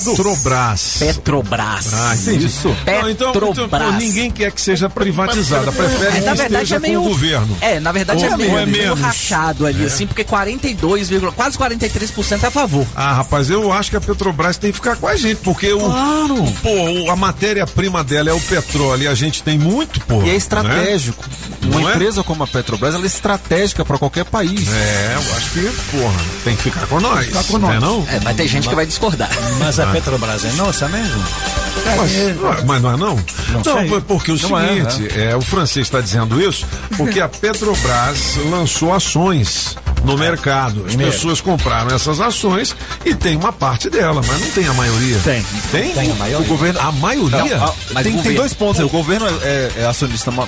[0.04, 0.96] Petrobras.
[1.00, 1.94] Petrobras.
[1.94, 2.16] Ah.
[2.16, 2.68] Isso.
[2.86, 3.96] Não, então, então, Petrobras.
[3.96, 7.10] ninguém quer que seja privatizada, prefere É, que na verdade esteja é meio com o
[7.10, 7.58] governo.
[7.62, 9.88] É, na verdade Ou é meio, é meio rachado ali, É.
[9.88, 12.86] assim, porque 42, quase 43% é a favor.
[12.96, 15.80] Ah, rapaz, eu acho que a Petrobras tem que ficar com a gente, porque o,
[16.62, 20.22] pô, a matéria-prima dela é o petróleo e a gente tem muito, pô.
[20.24, 21.24] E é estratégico.
[21.26, 21.94] Uma Não é?
[21.94, 24.68] empresa como a Petrobras, ela é estratégica para qualquer país.
[24.74, 25.62] É, eu acho que,
[25.92, 27.26] porra, tem que ficar com nós.
[27.26, 27.78] Ficar com Não nós.
[27.78, 28.06] é não?
[28.10, 29.30] É, vai ter gente que vai discordar.
[29.60, 29.92] Mas a Ah.
[29.94, 31.24] Petrobras é nossa mesmo?
[31.98, 33.16] Mas, não- mas não é não?
[33.50, 33.88] Não sei.
[33.90, 36.66] foi porque o Não é, seguinte, é, o francês está dizendo isso
[36.98, 40.80] porque a Petrobras lançou ações no mercado.
[40.82, 41.12] As Primeiro.
[41.14, 42.76] pessoas compraram essas ações
[43.06, 45.18] e tem uma parte dela, mas não tem a maioria.
[45.24, 45.46] Tem.
[45.72, 45.92] Tem?
[45.94, 46.46] Tem a maioria.
[46.46, 47.58] O governo, a maioria?
[47.58, 47.66] Não,
[47.96, 48.86] a- tem, tem dois pontos aí.
[48.86, 50.46] O governo é, é- é acionista ma-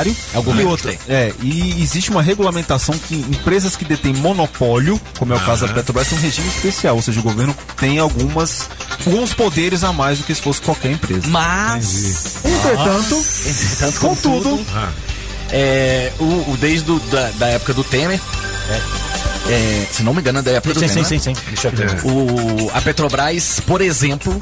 [0.00, 0.16] majoritário.
[0.34, 4.14] É o governo e que outra, é, e existe uma regulamentação que empresas que detêm
[4.14, 6.96] monopólio, como é o caso da Petrobras, tem um regime especial.
[6.96, 8.68] Ou seja, o governo tem algumas
[9.06, 11.26] alguns poderes a mais do que se fosse qualquer empresa.
[11.28, 14.66] Mas, Entretanto, entretanto, contudo,
[15.50, 18.20] é, o, o desde o, da, da época do Temer,
[19.48, 21.04] é, se não me engano, é da época do Sim, Temer.
[21.04, 21.20] sim, né?
[21.20, 21.42] sim, sim.
[21.48, 22.00] Deixa eu ver.
[22.04, 24.38] O, a Petrobras, por exemplo,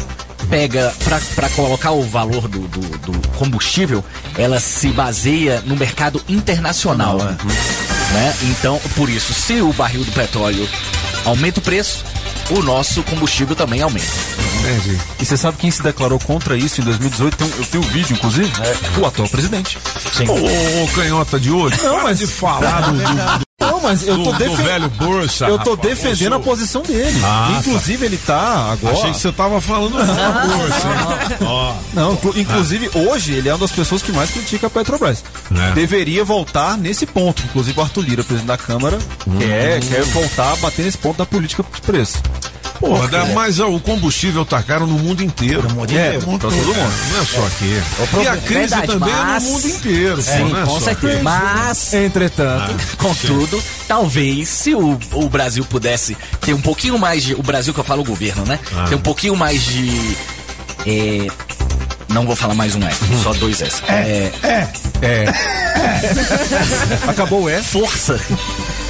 [0.49, 0.93] pega
[1.35, 4.05] para colocar o valor do, do, do combustível,
[4.37, 7.19] ela se baseia no mercado internacional.
[7.19, 8.35] Né?
[8.43, 10.69] Então, por isso, se o barril do petróleo
[11.25, 12.05] aumenta o preço,
[12.51, 14.07] o nosso combustível também aumenta.
[14.61, 14.99] Entendi.
[15.21, 17.37] E você sabe quem se declarou contra isso em 2018?
[17.37, 18.51] Tem um- eu tenho um vídeo, inclusive.
[19.01, 19.79] O atual presidente.
[20.17, 20.29] Sim.
[20.29, 24.25] Ô, ô, canhota de olho, Não, mas- de falar do, do- Não, mas eu tô
[24.25, 24.65] do- do defendendo.
[24.65, 25.45] velho Bursa.
[25.47, 25.89] Eu tô rapaz.
[25.89, 27.21] defendendo Ô, a posição dele.
[27.25, 28.95] Ah, Inclusive, ele tá agora.
[28.97, 29.99] Achei que você tava falando do
[30.59, 30.89] Bursa.
[31.95, 35.25] Não, inclu- inclusive hoje ele é uma das pessoas que mais critica a Petrobras.
[35.57, 35.73] É.
[35.73, 37.43] Deveria voltar nesse ponto.
[37.45, 38.99] Inclusive o Arthur Lira, presidente da Câmara,
[39.39, 42.19] quer, quer voltar a bater nesse ponto da política de preço.
[42.81, 45.63] Porra, dá- mas ó, o combustível tá caro no mundo inteiro.
[45.69, 46.27] No mundo É, inteiro.
[46.27, 46.75] pra todo mundo.
[46.77, 47.83] Não é só aqui.
[48.17, 50.23] O E a crise Verdade, também é mas- no mundo inteiro.
[50.23, 51.23] Sim, pô, não é com só certeza.
[51.23, 57.35] Mas, Entretanto, contudo, talvez se o, o Brasil pudesse ter um pouquinho mais de.
[57.35, 58.59] O Brasil que eu falo o governo, né?
[58.77, 58.87] Ah.
[58.89, 60.17] Ter um pouquinho mais de.
[60.87, 61.27] é,
[62.11, 63.83] não vou falar mais um E, só dois S.
[63.89, 64.31] É,
[65.03, 65.25] É.
[67.09, 67.63] acabou o E.
[67.63, 68.19] força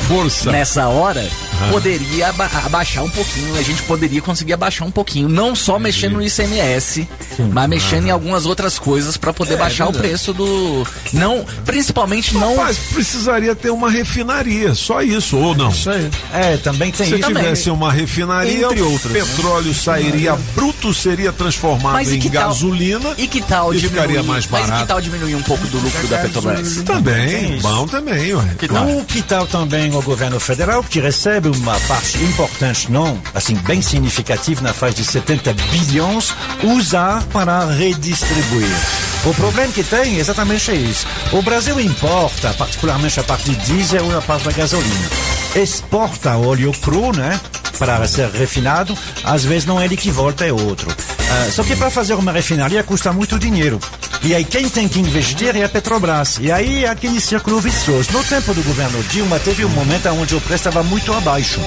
[0.07, 0.51] Força.
[0.53, 1.26] nessa hora
[1.70, 6.14] poderia aba- abaixar um pouquinho, a gente poderia conseguir abaixar um pouquinho, não só mexendo
[6.14, 7.09] no ICMS,
[7.52, 10.09] mas mexendo em algumas outras coisas para poder baixar o verdade.
[10.09, 15.70] preço do não, principalmente não Mas precisaria ter uma refinaria, só isso, ou não?
[15.70, 16.11] Isso aí.
[16.32, 17.26] É, também tem Se isso.
[17.28, 19.20] tivesse uma refinaria, Entre o outras, né?
[19.20, 24.46] petróleo sairia bruto, seria transformado Mas em gasolina e que tal e diminuir, ficaria mais
[24.46, 24.86] mas e que barato.
[24.88, 26.82] tal diminuir um pouco do lucro da Petrobras?
[26.82, 28.44] Também, bom também, ué.
[28.59, 28.86] Que tal?
[28.88, 33.82] O que tal também o governo federal, que recebe uma parte importante, não, assim, bem
[33.82, 38.76] significativa, na faixa de 70 bilhões, usar para redistribuir.
[39.24, 41.07] O problema que tem é exatamente isso.
[41.32, 45.11] O Brasil importa, particularmente a parte de diesel e a parte da gasolina.
[45.55, 47.40] Exporta óleo cru, né?
[47.79, 50.89] Para ser refinado, às vezes não é ele que volta, é outro.
[51.31, 53.79] Ah, só que para fazer uma refinaria custa muito dinheiro.
[54.22, 56.39] E aí quem tem que investir é a Petrobras.
[56.41, 58.11] E aí é aquele círculo vicioso.
[58.12, 61.61] No tempo do governo Dilma teve um momento onde o preço estava muito abaixo.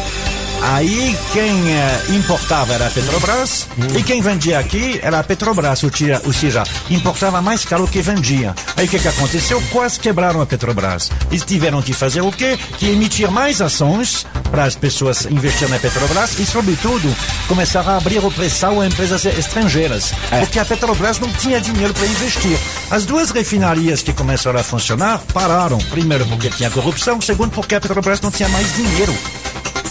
[0.62, 5.92] Aí quem eh, importava era a Petrobras e quem vendia aqui era a Petrobras, ou
[5.92, 8.54] seja, ou seja, importava mais caro que vendia.
[8.78, 9.62] Aí o que, que aconteceu?
[9.72, 11.10] Quase quebraram a Petrobras.
[11.30, 12.60] Eles tiveram que fazer o quê?
[12.78, 17.16] Que emitir mais ações para as pessoas investir na Petrobras e, sobretudo,
[17.48, 20.14] começar a abrir o pressão a empresas estrangeiras.
[20.40, 22.58] Porque a Petrobras não tinha dinheiro para investir.
[22.90, 25.80] As duas refinarias que começaram a funcionar pararam.
[25.90, 29.16] Primeiro porque tinha corrupção, segundo porque a Petrobras não tinha mais dinheiro.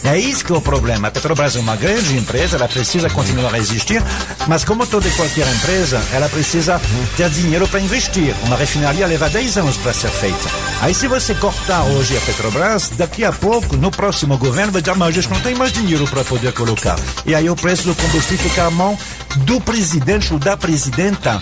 [0.05, 1.09] É isso que é o problema.
[1.09, 4.03] A Petrobras é uma grande empresa, ela precisa continuar a existir,
[4.47, 6.81] mas como toda e qualquer empresa, ela precisa
[7.17, 8.35] ter dinheiro para investir.
[8.45, 10.49] Uma refinaria leva 10 anos para ser feita.
[10.81, 14.97] Aí se você cortar hoje a Petrobras, daqui a pouco, no próximo governo, vai dizer,
[14.97, 16.99] mas a gente não tem mais dinheiro para poder colocar.
[17.27, 18.99] E aí o preço do combustível fica à mão
[19.39, 21.41] do presidente ou da presidenta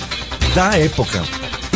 [0.54, 1.22] da época.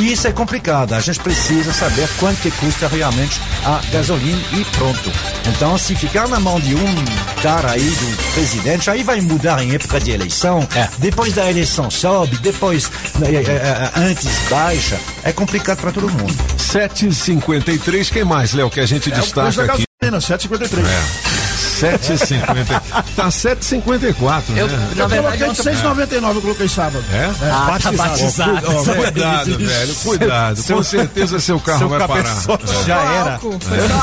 [0.03, 0.95] E isso é complicado.
[0.95, 5.13] A gente precisa saber quanto que custa realmente a gasolina e pronto.
[5.49, 6.95] Então, se ficar na mão de um
[7.41, 10.67] cara aí, do presidente, aí vai mudar em época de eleição.
[10.99, 12.91] Depois da eleição sobe, depois
[13.23, 14.99] eh, eh, eh, antes baixa.
[15.23, 16.35] É complicado para todo mundo.
[16.59, 19.85] 7h53, quem mais, Léo, que a gente É destaca aqui?
[20.03, 20.85] gasolina, 7,53.
[20.85, 21.41] É.
[21.81, 22.83] 7,50.
[23.16, 24.62] Tá 7,54, né?
[24.62, 27.05] Eu- Eu coloquei de 6,99, eu coloquei sábado.
[27.12, 27.31] É?
[27.51, 28.66] Ah, tá batizado.
[28.68, 30.62] Ó, Cuidado, velho, cuidado.
[30.62, 32.37] Com certeza seu carro seu vai parar.
[32.37, 32.85] É.
[32.87, 33.39] já era.
[33.39, 33.57] Foi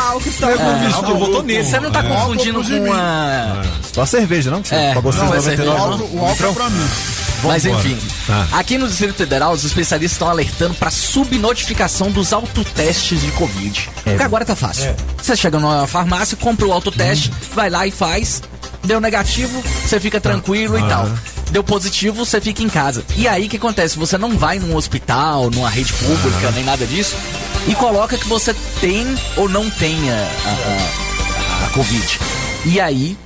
[0.08, 1.64] álcool É, botou nele.
[1.64, 2.04] Você não tá É.
[2.04, 3.62] confundindo com uma.
[3.94, 4.62] Só a cerveja, não?
[4.72, 5.42] É, pagou não, é 6,99.
[5.42, 6.22] cerveja, não.
[6.22, 6.88] O álcool é pra mim.
[7.48, 8.48] Mas enfim, Tá.
[8.54, 13.90] aqui no Distrito Federal, os especialistas estão alertando para subnotificação dos autotestes de Covid.
[14.04, 14.96] Porque agora tá fácil.
[15.22, 18.42] Você chega numa farmácia, compra o autoteste, vai lá e faz.
[18.84, 21.10] Deu negativo, você fica tranquilo e tal.
[21.52, 23.04] Deu positivo, você fica em casa.
[23.18, 23.98] E aí o que acontece?
[23.98, 27.16] Você não vai num hospital, numa rede pública, nem nada disso,
[27.68, 30.50] e coloca que você tem ou não tenha a,
[31.64, 32.20] a- a Covid.
[32.66, 33.18] E aí,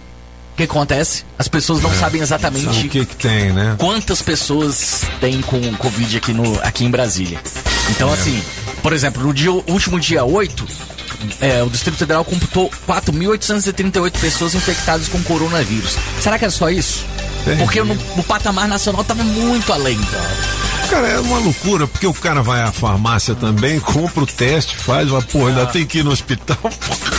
[0.54, 1.26] o que acontece?
[1.38, 3.76] As pessoas não sabem exatamente O que que tem, né?
[3.78, 7.40] quantas pessoas tem com Covid aqui, no, aqui em Brasília.
[7.90, 8.14] Então, É.
[8.14, 8.42] assim,
[8.82, 10.66] por exemplo, no dia, último dia 8,
[11.42, 15.96] é, o Distrito Federal computou 4.838 pessoas infectadas com coronavírus.
[16.22, 17.04] Será que era só isso?
[17.58, 20.00] Porque no, no patamar nacional estava muito além.
[20.90, 25.10] Cara, é uma loucura, porque o cara vai à farmácia também, compra o teste, faz,
[25.10, 26.58] mas, pô, ainda tem que ir no hospital.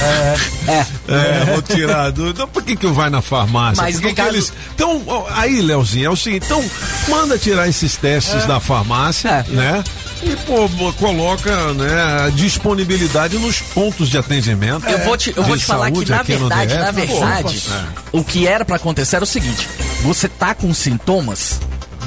[0.04, 0.84] É.
[1.08, 2.46] É, vou tirar a dúvida.
[2.46, 3.82] Por que que vai na farmácia?
[3.82, 4.52] Mas Por que no que caso- eles...
[4.74, 6.62] Então, aí, Leozinho, é o seguinte, então,
[7.08, 9.44] manda tirar esses testes da farmácia, É.
[9.50, 9.84] né?
[10.22, 14.86] E, pô, coloca, né, a disponibilidade nos pontos de atendimento.
[14.86, 16.80] Eu vou te, eu vou te falar que, na verdade, DF.
[16.82, 17.62] na verdade,
[18.10, 19.66] Pô, o que era pra acontecer era o seguinte:
[20.02, 21.60] você tá com sintomas,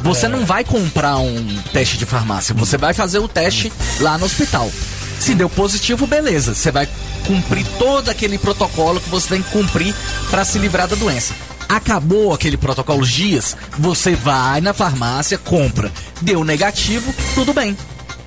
[0.04, 0.30] você É.
[0.30, 4.72] não vai comprar um teste de farmácia, você vai fazer o teste lá no hospital.
[5.20, 6.88] Se deu positivo, beleza, você vai
[7.26, 9.94] cumprir todo aquele protocolo que você tem que cumprir
[10.30, 11.34] pra se livrar da doença.
[11.68, 15.92] Acabou aquele protocolo os dias, você vai na farmácia, compra.
[16.22, 17.76] Deu negativo, tudo bem.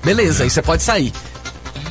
[0.03, 1.11] Beleza, aí você pode sair.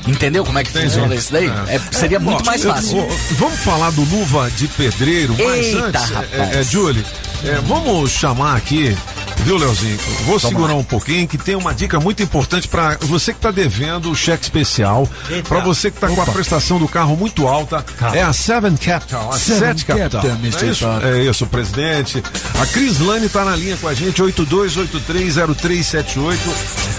[0.07, 1.47] Entendeu como é que funciona isso daí?
[1.69, 2.99] É, seria É, muito mais eu- fácil.
[2.99, 3.07] ó,
[3.37, 6.33] vamos falar do luva de pedreiro, mas Eita, antes, rapaz.
[6.55, 7.05] é, é, Julie,
[7.45, 8.97] é, vamos chamar aqui,
[9.41, 9.99] viu, Leozinho?
[10.27, 14.11] Vou segurar um pouquinho, que tem uma dica muito importante para você que está devendo
[14.11, 15.09] o cheque especial,
[15.49, 17.83] para você que está com a prestação do carro muito alta,
[18.13, 20.23] é a Seven Capital, a Seven Sete Capital.
[20.23, 20.63] Capital.
[20.63, 22.23] É isso, é isso, presidente.
[22.61, 26.37] A Cris Lane está na linha com a gente, 82830378,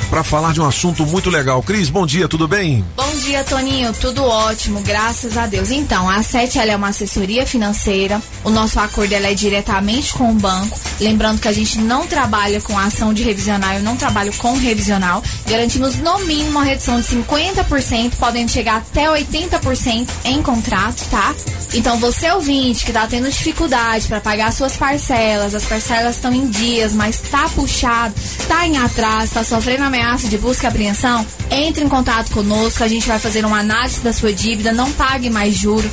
[0.10, 1.62] para falar de um assunto muito legal.
[1.62, 2.86] Cris, bom dia, tudo bem?
[2.96, 3.94] Bom dia, Toninho.
[3.94, 5.70] Tudo ótimo, graças a Deus.
[5.72, 8.22] Então, a Sete ela é uma assessoria financeira.
[8.44, 10.80] O nosso acordo ela é diretamente com o banco.
[11.00, 12.31] Lembrando que a gente não trabalha
[12.64, 15.22] com ação de revisional, eu não trabalho com revisional.
[15.48, 21.36] Garantimos no mínimo uma redução de 50%, podem chegar até 80% em contrato, tá?
[21.74, 26.48] Então, você ouvinte que tá tendo dificuldade para pagar suas parcelas, as parcelas estão em
[26.48, 28.14] dias, mas tá puxado,
[28.48, 32.88] tá em atraso, tá sofrendo ameaça de busca e apreensão, entre em contato conosco, a
[32.88, 35.90] gente vai fazer uma análise da sua dívida, não pague mais juro,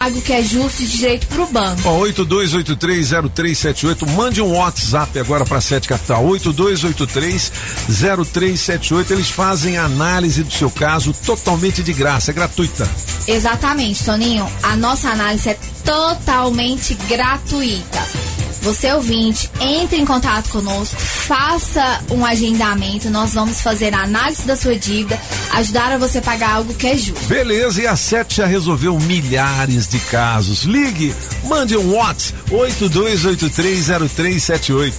[0.00, 1.82] pague o que é justo e direito pro banco.
[1.84, 10.50] Ó, 82830378, mande um WhatsApp agora para Sete Capital, 82830378, eles fazem a análise do
[10.50, 12.88] seu caso totalmente de graça, é gratuita.
[13.28, 14.50] Exatamente, Toninho.
[14.62, 15.58] A nossa análise é
[15.90, 18.00] totalmente gratuita.
[18.62, 24.54] Você ouvinte, entre em contato conosco, faça um agendamento, nós vamos fazer a análise da
[24.54, 25.18] sua dívida,
[25.54, 27.26] ajudar a você pagar algo que é justo.
[27.26, 30.64] Beleza, e a Sete já resolveu milhares de casos.
[30.64, 31.14] Ligue,
[31.44, 34.92] mande um WhatsApp, 82830378.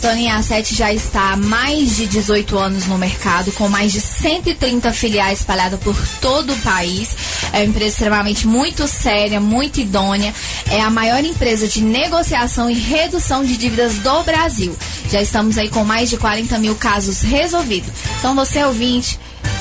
[0.00, 4.00] Toninho, a Sete já está há mais de 18 anos no mercado, com mais de
[4.00, 7.16] 130 filiais espalhadas por todo o país.
[7.52, 10.32] É uma empresa extremamente muito séria, muito idônea.
[10.70, 14.76] É a maior empresa de negociação e redução de dívidas do Brasil.
[15.10, 17.90] Já estamos aí com mais de 40 mil casos resolvidos.
[18.18, 19.18] Então, você ouvinte,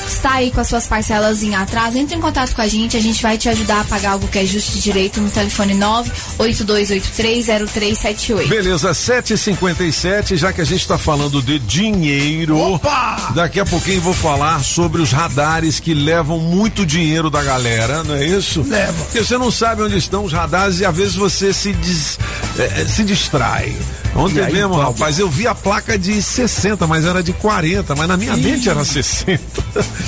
[0.08, 3.02] está aí com as suas parcelas em atraso, entre em contato com a gente, a
[3.02, 8.48] gente vai te ajudar a pagar algo que é justo de direito no telefone 982830378.
[8.48, 12.58] Beleza, 7h57, já que a gente está falando de dinheiro.
[12.58, 13.32] Opa!
[13.36, 18.16] Daqui a pouquinho vou falar sobre os radares que levam muito dinheiro da galera, não
[18.16, 18.64] é isso?
[18.68, 18.94] Leva.
[19.06, 22.18] Porque você não sabe onde estão os radares e às vezes você se, dis-
[22.58, 23.76] eh, se distrai.
[24.18, 24.92] Ontem aí, mesmo, Paulo?
[24.92, 28.68] rapaz, eu vi a placa de 60, mas era de 40, mas na minha mente
[28.70, 29.40] era 60.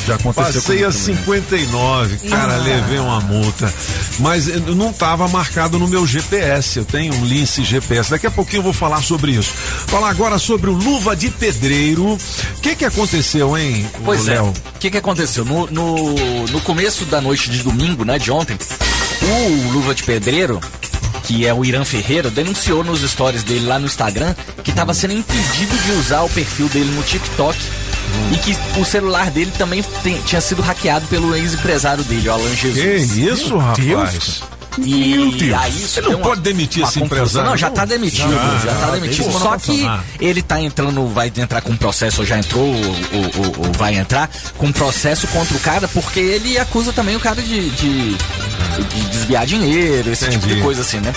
[0.07, 1.61] Já aconteceu Passei a comigo também.
[1.71, 3.73] 59, cara, levei uma multa.
[4.19, 6.79] Mas eh, não estava marcado no meu GPS.
[6.79, 8.09] Eu tenho um Lince GPS.
[8.09, 9.51] Daqui a pouquinho eu vou falar sobre isso.
[9.87, 12.13] Falar agora sobre o luva de pedreiro.
[12.13, 14.33] O que que aconteceu, hein, Pois é.
[14.33, 14.47] Léo?
[14.75, 15.45] O que que aconteceu?
[15.45, 18.57] No, no, no começo da noite de domingo, né, de ontem,
[19.21, 20.59] o Luva de Pedreiro,
[21.29, 25.13] que é o Irã Ferreira, denunciou nos stories dele lá no Instagram que estava sendo
[25.13, 27.55] impedido de usar o perfil dele no TikTok
[28.33, 32.55] e que o celular dele também tem- tinha sido hackeado pelo ex-empresário dele, o Alan
[32.55, 33.11] Jesus.
[33.13, 33.85] Que isso, Meu rapaz?
[33.85, 34.43] Deus,
[34.79, 35.57] Meu E Deus.
[35.61, 37.05] aí Você não uma- pode demitir esse confusão.
[37.05, 37.75] empresário, Não, já não?
[37.75, 39.31] tá demitido, Já, já, tá já, demitido.
[39.31, 39.85] Só que
[40.19, 44.29] ele tá entrando, vai entrar com processo, ou já entrou, ou, ou- ou vai entrar
[44.57, 49.45] com processo contra o cara, porque ele acusa também o cara de, de, de desviar
[49.45, 50.61] dinheiro, esse tipo de Entendi.
[50.61, 51.13] coisa assim, né?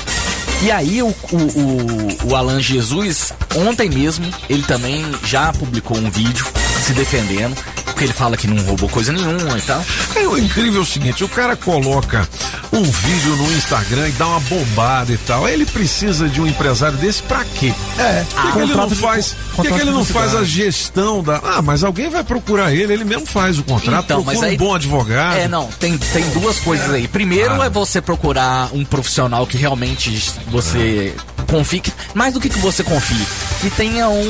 [0.63, 6.09] E aí o, o, o, o Alan Jesus, ontem mesmo, ele também já publicou um
[6.11, 6.47] vídeo
[6.87, 7.57] se defendendo,
[7.93, 9.85] porque ele fala que não roubou coisa nenhuma e tal.
[10.17, 12.29] É, o incrível é o seguinte, o cara coloca
[12.73, 15.49] um vídeo no Instagram e dá uma bombada e tal.
[15.49, 17.73] Ele precisa de um empresário desse pra quê?
[17.99, 18.25] É.
[18.35, 19.37] Por que, que ele não faz?
[19.55, 21.37] Por que, ele não faz a gestão da.
[21.45, 24.55] Ah, mas alguém vai procurar ele, ele mesmo faz o contrato, Então, procura mas aí-
[24.55, 25.37] um bom advogado.
[25.37, 27.07] É, não, tem, tem duas coisas aí.
[27.07, 27.67] Primeiro Ah.
[27.67, 31.15] é você procurar um profissional que realmente você
[31.49, 33.27] confie, que- mais do que que você confie,
[33.61, 34.23] que tenha um,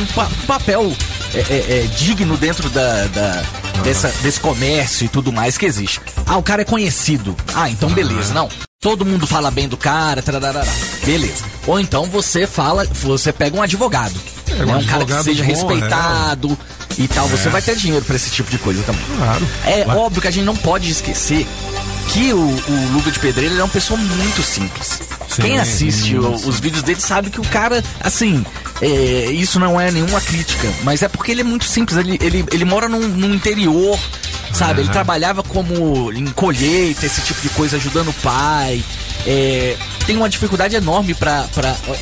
[0.00, 0.92] um pa- papel
[1.34, 3.42] é, é, é, digno dentro da, da-
[3.82, 6.00] dessa, desse comércio e tudo mais que existe.
[6.26, 7.36] Ah, o cara é conhecido.
[7.54, 8.32] Ah, então beleza.
[8.34, 8.48] Não.
[8.80, 10.64] Todo mundo fala bem do cara, tararara.
[11.04, 11.44] beleza.
[11.66, 14.14] Ou então você fala, você pega um advogado.
[14.50, 14.76] É, um né?
[14.76, 16.58] um cara que seja bom, respeitado
[16.96, 17.26] e tal.
[17.28, 17.50] Você É.
[17.50, 19.02] vai ter dinheiro pra esse tipo de coisa também.
[19.16, 19.48] Claro.
[19.64, 21.46] É óbvio que a gente não pode esquecer
[22.12, 25.00] que o, o Luva de Pedreiro é uma pessoa muito simples.
[25.38, 26.48] Sim, Quem assiste sim, sim.
[26.48, 28.44] os vídeos dele sabe que o cara, assim,
[28.82, 31.96] é, isso não é nenhuma crítica, mas é porque ele é muito simples.
[31.96, 33.96] Ele, ele, ele mora num, num interior,
[34.52, 34.80] sabe?
[34.80, 34.92] Ele Aham.
[34.92, 38.82] trabalhava como em colheita, esse tipo de coisa, ajudando o pai.
[39.26, 39.76] É,
[40.06, 41.46] tem uma dificuldade enorme pra.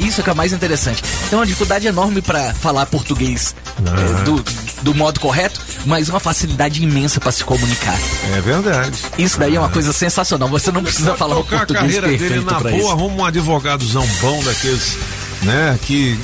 [0.00, 1.02] Isso é que é o mais interessante.
[1.28, 4.44] Tem uma dificuldade enorme pra falar português é, do,
[4.82, 7.98] do modo correto, mas uma facilidade imensa pra se comunicar.
[8.36, 8.96] É verdade.
[9.18, 10.48] Isso daí é uma coisa sensacional.
[10.48, 12.90] Você não precisa falar o tocar a português carreira dele perfeito na pra boa, isso.
[12.90, 14.96] arruma um advogadozão bom daqueles,
[15.42, 16.18] né, que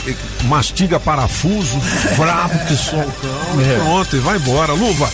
[0.44, 1.76] mastiga parafuso,
[2.16, 3.76] brabo que soltão, É.
[3.76, 4.72] e pronto, e vai embora.
[4.72, 5.11] Luva,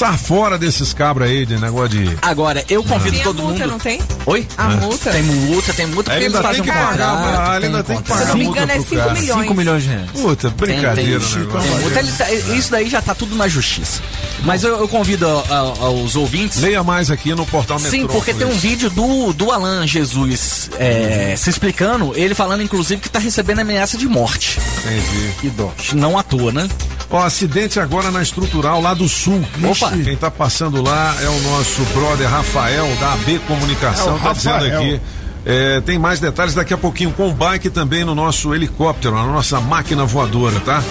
[0.00, 2.16] sai fora desses cabras aí de negócio de...
[2.22, 3.70] Agora, eu convido Tem a todo multa, mundo.
[3.72, 4.00] não tem?
[4.24, 4.46] Oi?
[4.56, 5.10] A multa?
[5.10, 7.50] Tem multa, tem multa, porque Ele eles ainda fazem tem um que pagar, contrato.
[7.50, 9.12] ah, ele ainda tem que pagar Se não me multa engano, é pro 5 cara.
[9.20, 9.42] milhões.
[9.42, 10.10] 5 milhões de reais.
[10.12, 11.18] Puta, brincadeira, Tem, né?
[11.20, 11.70] tem, negócio.
[11.70, 14.00] tem multa, ele tá- isso daí já tá tudo na justiça.
[14.42, 16.60] Mas eu, eu convido a- a- aos ouvintes.
[16.62, 21.34] Leia mais aqui no portal Sim, porque tem um vídeo do, do Alan Jesus é,
[21.36, 24.58] se explicando, ele falando inclusive que tá recebendo ameaça de morte.
[24.78, 25.32] Entendi.
[25.42, 25.70] Que dó.
[25.92, 26.66] Não à toa, né?
[27.12, 29.44] Ó, acidente agora na estrutural lá do sul.
[29.64, 29.89] Opa.
[30.04, 34.52] Quem tá passando lá é o nosso brother Rafael, da AB Comunicação, É tá dizendo
[34.54, 34.78] Rafael.
[34.80, 35.00] aqui.
[35.46, 39.24] É, tem mais detalhes daqui a pouquinho com o bike também no nosso helicóptero, na
[39.24, 40.82] nossa máquina voadora, tá?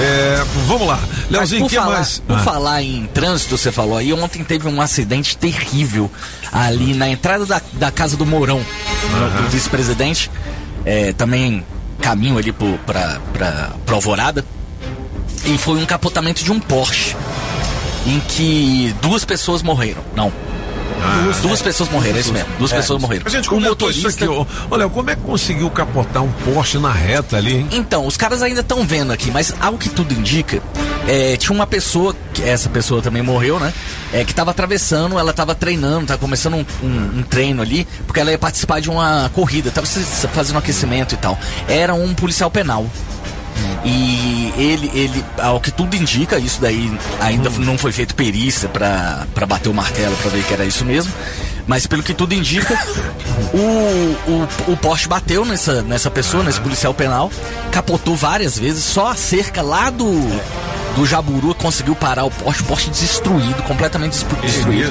[0.00, 0.98] É, vamos lá.
[1.30, 2.18] Leozinho, o que falar, mais?
[2.18, 2.40] Por Ah.
[2.40, 6.10] falar em trânsito, você falou aí, ontem teve um acidente terrível
[6.52, 10.28] ali na entrada da, da casa do Mourão, do, do vice-presidente,
[10.84, 11.64] é, também
[12.00, 14.44] caminho ali pro, pra, pra, pra Alvorada,
[15.44, 17.14] e foi um capotamento de um Porsche,
[18.06, 20.02] em que duas pessoas morreram.
[20.16, 20.32] Não.
[21.24, 22.48] duas, duas pessoas morreram, é isso mesmo.
[22.58, 22.76] Duas É.
[22.76, 23.24] pessoas morreram.
[23.26, 24.08] A gente o isso motorista.
[24.08, 24.44] aqui, ó.
[24.70, 27.68] Olha, como é que conseguiu capotar um Porsche na reta ali, hein?
[27.72, 30.62] Então, os caras ainda estão vendo aqui, mas ao que tudo indica,
[31.08, 33.72] é, tinha uma pessoa, que essa pessoa também morreu, né?
[34.12, 38.20] É, que tava atravessando, ela tava treinando, tava começando um, um- um treino ali, porque
[38.20, 39.86] ela ia participar de uma corrida, tava
[40.32, 41.36] fazendo aquecimento e tal.
[41.66, 42.86] Era um policial penal.
[43.84, 49.26] E ele, ele, ao que tudo indica, isso daí ainda não foi feito perícia pra,
[49.34, 51.12] pra bater o martelo pra ver que era isso mesmo.
[51.66, 52.74] Mas pelo que tudo indica,
[53.54, 54.30] o,
[54.68, 57.30] o, o Porsche bateu nessa, nessa pessoa, nesse policial penal,
[57.70, 60.10] capotou várias vezes, só a cerca lá do,
[60.96, 64.82] do Jaburu conseguiu parar o Porsche, o Porsche destruído, completamente destru- destruído.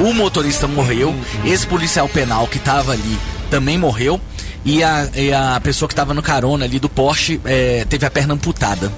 [0.00, 1.14] O motorista morreu,
[1.44, 3.18] esse policial penal que tava ali
[3.50, 4.20] também morreu.
[4.66, 8.10] E a, e a pessoa que tava no carona ali do Porsche eh, teve a
[8.10, 8.92] perna amputada.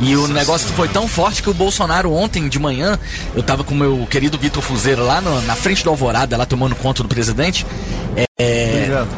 [0.00, 2.98] E o negócio foi tão forte que o Bolsonaro ontem de manhã,
[3.36, 6.44] eu tava com o meu querido Vitor Fuzeiro lá no- na frente do Alvorada, lá
[6.44, 7.64] tomando conta do presidente.
[8.36, 9.08] É, Obrigado.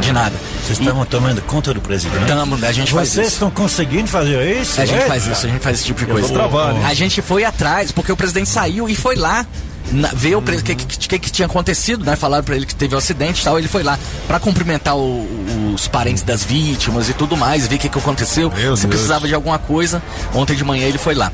[0.00, 0.34] De nada.
[0.66, 2.26] Vocês estão tomando conta do presidente?
[2.26, 3.36] Tamo, a gente faz Vocês isso.
[3.36, 4.80] estão conseguindo fazer isso?
[4.80, 5.06] A gente é?
[5.06, 6.28] faz isso, a gente faz esse tipo de Eu coisa.
[6.28, 6.84] vou trabalho.
[6.84, 9.46] A gente foi atrás, porque o presidente saiu e foi lá
[9.92, 12.16] na- ver o que, que, que, tinha acontecido, né?
[12.16, 13.58] Falaram pra ele que teve um acidente e tal.
[13.58, 15.26] Ele foi lá pra cumprimentar o-
[15.74, 18.50] os parentes das vítimas e tudo mais, ver o que, que aconteceu.
[18.50, 18.94] Meu Se Deus.
[18.94, 20.02] precisava de alguma coisa,
[20.34, 21.30] ontem de manhã ele foi lá.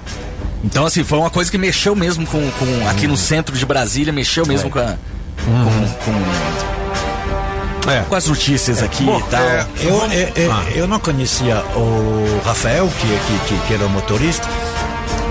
[0.64, 4.12] Então, assim, foi uma coisa que mexeu mesmo com, com aqui no centro de Brasília,
[4.12, 4.94] mexeu mesmo com, a-
[5.44, 6.12] com, com,
[8.08, 9.42] com as notícias aqui Bom, e tal.
[9.42, 10.64] é, eu, é, é, Ah.
[10.74, 14.46] eu não conhecia o Rafael, que, que, que, que era o motorista.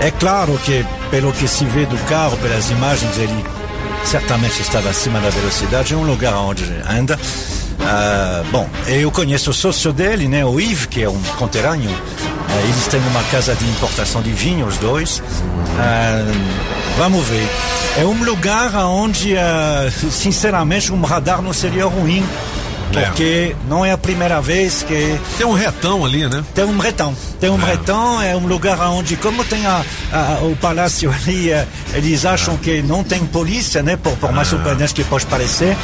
[0.02, 3.44] É claro que, pelo que se vê do carro, pelas imagens, ele
[4.04, 5.94] certamente estava acima da velocidade.
[5.94, 7.16] É um lugar onde anda.
[7.80, 11.88] Ah, bom, eu conheço o sócio dele, né, o Yves, que é um conterrâneo.
[11.88, 15.22] Eh, eles têm uma casa de importação de vinho, os dois.
[15.78, 16.32] Ah,
[16.98, 17.48] vamos ver.
[17.96, 22.24] É um lugar onde, ah, sinceramente, um radar não seria ruim.
[22.92, 25.18] Porque não é a primeira vez que.
[25.38, 26.42] Tem um retão ali, né?
[26.54, 27.14] Tem um retão.
[27.40, 29.82] Tem um retão, é um lugar onde, como tem a,
[30.12, 33.96] a- o palácio ali, eh, eles acham que não tem polícia, né?
[33.96, 35.76] Por, por mais surpreendente que pode parecer.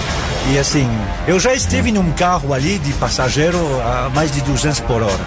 [0.52, 0.88] E assim,
[1.26, 5.18] eu já estive num carro ali de passageiro a mais de 200 por hora.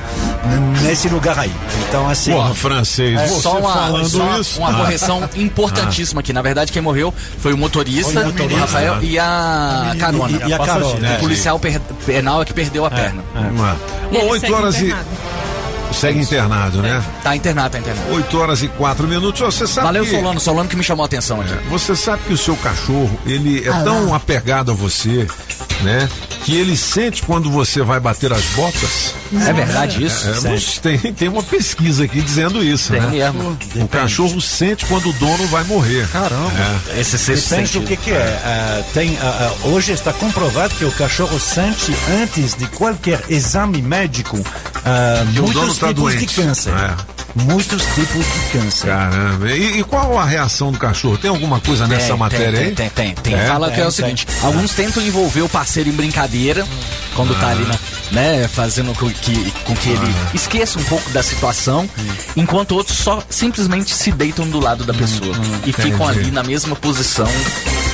[0.83, 1.51] Nesse lugar aí.
[1.87, 2.31] Então, assim.
[2.31, 4.59] Porra, francês, É, você só uma, falando só isso.
[4.59, 4.73] uma Ah.
[4.73, 6.33] correção importantíssima aqui.
[6.33, 8.55] Na verdade, quem morreu foi o motorista, Foi o motorista.
[8.55, 10.39] o Rafael, e a carona.
[10.45, 11.17] E- e a carona, O é.
[11.17, 13.23] policial per- penal é que perdeu a perna.
[13.35, 13.39] É.
[14.11, 14.93] Bom, 8 horas e.
[15.93, 17.03] Segue internado, né?
[17.23, 18.13] Tá internado, tá internado.
[18.13, 19.41] 8 horas e 4 minutos.
[19.41, 20.11] Você sabe Valeu, que...
[20.11, 21.53] Solano, Solano que me chamou a atenção aqui.
[21.69, 25.27] Você sabe que o seu cachorro, ele é Ah, tão apegado a você,
[25.81, 26.09] né?
[26.43, 29.13] Que ele sente quando você vai bater as botas.
[29.47, 30.27] É verdade isso?
[30.27, 33.07] É, é, mas tem, tem uma pesquisa aqui dizendo isso, Tem né?
[33.07, 33.57] mesmo.
[33.75, 36.07] O cachorro sente quando o dono vai morrer.
[36.09, 36.51] Caramba.
[36.95, 36.99] É.
[36.99, 37.85] Esse sexto do sentido.
[37.87, 38.41] que, que é.
[38.43, 43.81] Ah, tem, ah, ah, hoje está comprovado que o cachorro sente antes de qualquer exame
[43.81, 44.37] médico
[45.33, 46.25] Que o muitos dono tá tipos doente.
[46.25, 46.73] de câncer.
[46.73, 46.95] É.
[47.35, 48.87] Muitos tipos de câncer.
[48.87, 49.51] Caramba.
[49.51, 51.17] E, e qual a reação do cachorro?
[51.17, 52.75] Tem alguma coisa nessa Tem, matéria tem, aí?
[52.75, 53.33] Tem, tem, tem.
[53.35, 53.47] É?
[53.47, 56.65] Fala que é o seguinte: alguns tentam envolver o parceiro em brincadeira
[57.15, 57.75] quando tá ali, na,
[58.11, 61.89] né, fazendo com que, com que ele esqueça um pouco da situação,
[62.35, 65.35] enquanto outros só simplesmente se deitam do lado da pessoa
[65.65, 66.19] e ficam entendi.
[66.19, 67.27] ali na mesma posição,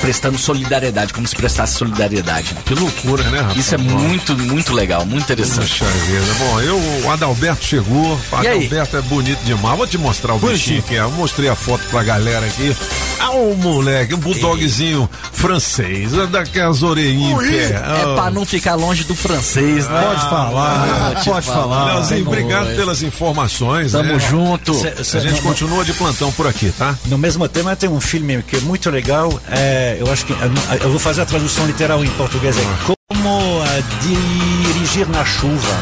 [0.00, 2.54] prestando solidariedade, como se prestasse solidariedade.
[2.64, 3.58] Que loucura, né, rapaz?
[3.58, 5.78] Isso é muito, muito legal, muito interessante.
[5.78, 6.34] Puxa vida.
[6.38, 8.14] Bom, eu, o Adalberto chegou.
[8.32, 8.48] O E?
[8.48, 9.76] Adalberto é bonito demais.
[9.76, 10.76] Vou te mostrar o Bonitinho.
[10.76, 11.00] bichinho que é.
[11.00, 12.76] Eu mostrei a foto pra galera aqui.
[13.18, 17.64] Ah, um moleque, um bulldogzinho francês, daquelas orelhinhas pé.
[17.74, 20.07] É pra não ficar longe do francês, né?
[20.08, 21.84] Pode falar, pode falar.
[21.94, 23.92] Leozinho, obrigado pelas informações.
[23.92, 24.18] Tamo né?
[24.18, 24.74] junto.
[24.74, 26.96] Cê- cê- A gente não- continua de plantão por aqui, tá?
[27.06, 29.28] No mesmo tema tem um filme que é muito legal.
[29.50, 32.56] é, eu acho que eu, vou fazer a tradução literal em português.
[32.56, 35.76] É como ah, dirigir na chuva,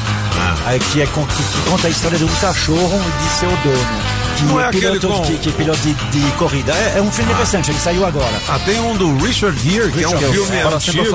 [0.69, 1.13] é, que, é, que
[1.71, 4.26] conta a história de um cachorro e de seu dono.
[4.45, 6.73] Não é aquele piloto, com- que, que é piloto de, de corrida.
[6.73, 8.33] É, é um filme recente, ele saiu agora.
[8.49, 11.07] Ah, tem um do Richard Gere, que é um Richard filme Para ao antigo.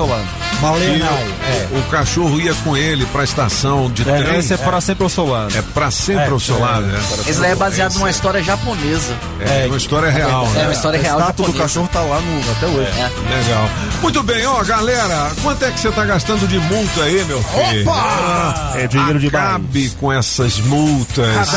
[0.62, 1.68] É.
[1.74, 4.36] o, o cachorro ia com ele pra estação de trem.
[4.38, 5.56] Esse é para sempre ao seu lado.
[5.56, 7.00] É pra sempre É, ao seu é, lado, né?
[7.26, 9.14] Esse daí é baseado numa história japonesa.
[9.40, 10.62] É, uma história real, É né?
[10.64, 11.62] uma história A real estátua do japonesa.
[11.62, 12.90] cachorro tá lá no, até hoje.
[13.00, 13.36] É.
[13.36, 13.70] Legal.
[14.02, 17.88] Muito bem, ó, galera, quanto é que você tá gastando de multa aí, meu filho?
[17.90, 18.72] Opa!
[18.76, 19.46] É dinheiro demais.
[19.46, 21.48] Acabe com essas multas.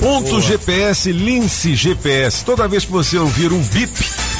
[0.00, 2.44] Ponto GPS, Lince GPS.
[2.44, 3.92] Toda vez que você ouvir um bip,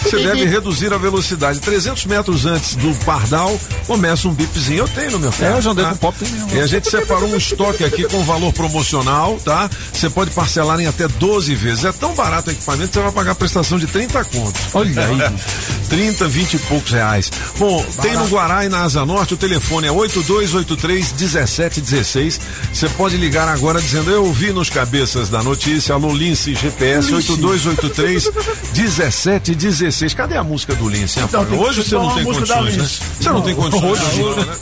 [0.03, 1.61] você deve reduzir a velocidade.
[1.61, 4.79] 300 metros antes do pardal, começa um bipzinho.
[4.79, 5.55] Eu tenho no meu carro.
[5.55, 5.91] É, eu já andei tá?
[5.93, 6.57] com pop, tem mesmo.
[6.57, 9.69] E a gente separou um estoque aqui com valor promocional, tá?
[9.93, 11.85] Você pode parcelar em até 12 vezes.
[11.85, 14.61] É tão barato o equipamento que você vai pagar a prestação de 30 contos.
[14.75, 15.19] Olha aí.
[15.91, 17.31] 30, 20 e poucos reais.
[17.59, 22.41] Bom, tem no Guará e na Asa Norte, o telefone é 8283 1716.
[22.73, 28.31] Você pode ligar agora dizendo: Eu ouvi nos cabeças da notícia, alô Lince GPS 8283
[28.73, 29.90] 1716.
[30.15, 31.19] Cadê a música do Lince?
[31.19, 32.89] hein, Então, tem Hoje você botar não tem condições, né?
[33.21, 34.55] Você não tem Não, condições hoje hoje, né?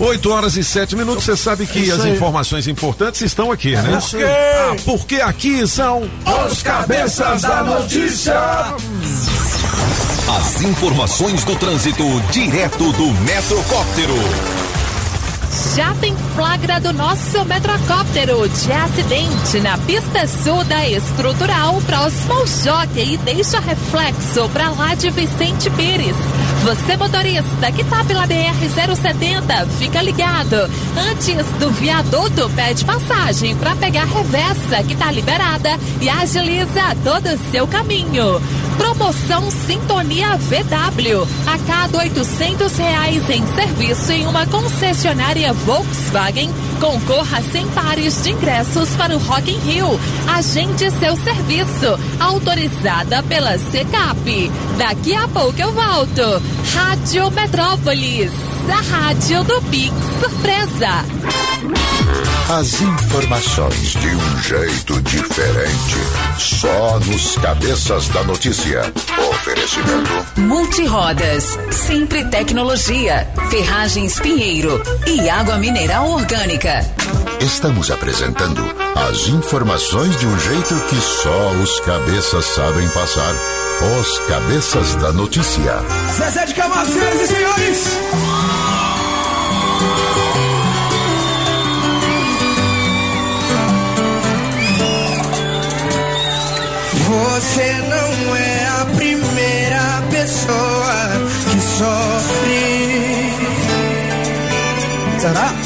[0.00, 3.98] 8 horas e 7 minutos, você sabe que Isso as informações importantes estão aqui, né?
[3.98, 4.24] Isso aí.
[4.24, 6.08] Ah, porque aqui são
[6.50, 8.34] Os cabeças da notícia.
[10.38, 14.14] As informações do trânsito direto do Metrocóptero.
[15.54, 22.44] Já tem flagra do nosso metrocóptero de acidente na pista sul da estrutural próximo ao
[22.44, 26.16] jockey e deixa reflexo para lá de Vicente Pires.
[26.64, 30.56] Você motorista que tá pela BR-070, fica ligado.
[31.10, 37.52] Antes do viaduto, pede passagem para pegar reversa que tá liberada e agiliza todo o
[37.52, 38.40] seu caminho.
[38.76, 41.26] Promoção Sintonia VW.
[41.46, 48.30] A cada 800 reais em serviço em uma concessionária Volkswagen, concorra a 100 pares de
[48.30, 50.00] ingressos para o Rock in Rio.
[50.28, 51.98] Agende seu serviço.
[52.20, 54.50] Autorizada pela SECAP.
[54.78, 56.42] Daqui a pouco eu volto.
[56.74, 58.30] Rádio Metrópolis.
[58.68, 61.04] A rádio do Big Surpresa.
[62.48, 65.96] As informações de um jeito diferente.
[66.38, 68.82] Só nos cabeças da notícia.
[69.30, 70.40] Oferecimento.
[70.40, 76.63] Multirodas, Sempre Tecnologia, Ferragens Pinheiro e Água Mineral Orgânica.
[77.42, 78.62] Estamos apresentando
[78.96, 83.34] as informações de um jeito que só os cabeças sabem passar.
[84.00, 85.76] Os Cabeças da Notícia.
[86.16, 87.84] Zezé de Camargo, senhoras e senhores!
[97.08, 101.10] Você não é a primeira pessoa
[101.50, 102.84] que sofre.
[105.20, 105.63] Será?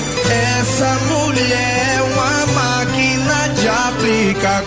[1.39, 4.65] Mulher é uma máquina de aplicar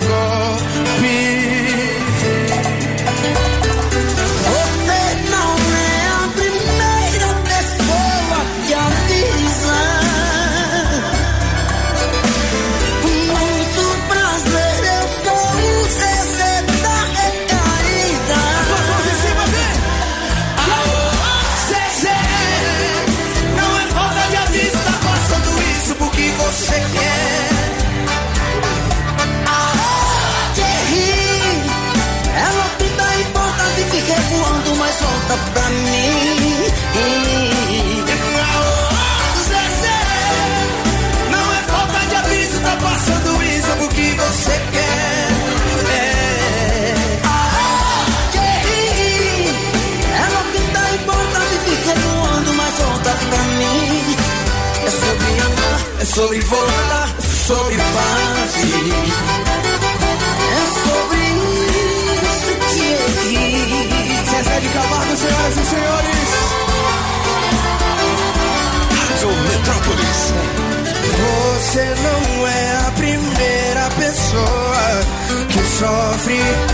[56.13, 59.03] sobre voltar, é sobre partir.
[60.51, 61.23] É sobre
[62.27, 63.85] isso, Thierry.
[64.29, 66.29] Zezé de Camargo, senhoras e senhores.
[69.07, 70.21] Rádio Metrópolis.
[71.21, 74.85] Você não é a primeira pessoa
[75.47, 76.70] que sofre.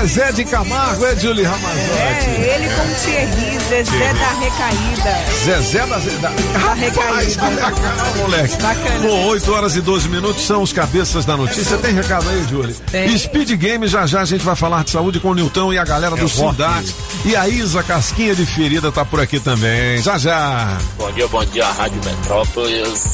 [0.00, 1.76] Zezé de Camargo, é Julie Ramazotti.
[2.00, 4.18] É, ele com o Thierry, Zezé Thierry.
[4.18, 5.18] da recaída.
[5.44, 6.58] Zezé da, da...
[6.58, 7.42] Da recaída.
[7.42, 8.62] Ah, moleque.
[8.62, 8.98] Bacana.
[9.02, 11.76] Bom, 8 horas e 12 minutos são os cabeças da notícia.
[11.76, 12.74] Tem recado aí, Julie?
[12.90, 13.18] Tem.
[13.18, 15.84] Speed Game, já já a gente vai falar de saúde com o Nilton e a
[15.84, 16.56] galera do rock.
[16.56, 16.94] Sindac.
[17.26, 20.00] E a Isa Casquinha de Ferida tá por aqui também.
[20.02, 20.78] Já já.
[20.96, 23.04] Bom dia, bom dia, Rádio Metrópolis.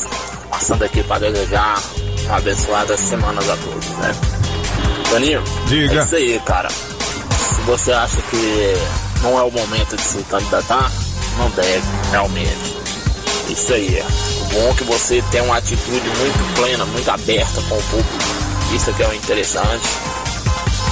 [0.51, 1.83] Passando aqui para desejar
[2.27, 4.15] uma abençoada semana a todos, né?
[5.11, 6.01] Toninho, Diga.
[6.01, 6.69] é isso aí, cara.
[6.69, 8.75] Se você acha que
[9.23, 10.91] não é o momento de se candidatar,
[11.39, 12.77] não deve, realmente.
[13.49, 14.03] Isso aí.
[14.41, 18.19] O bom é que você tem uma atitude muito plena, muito aberta com o público.
[18.75, 19.87] Isso que é o interessante.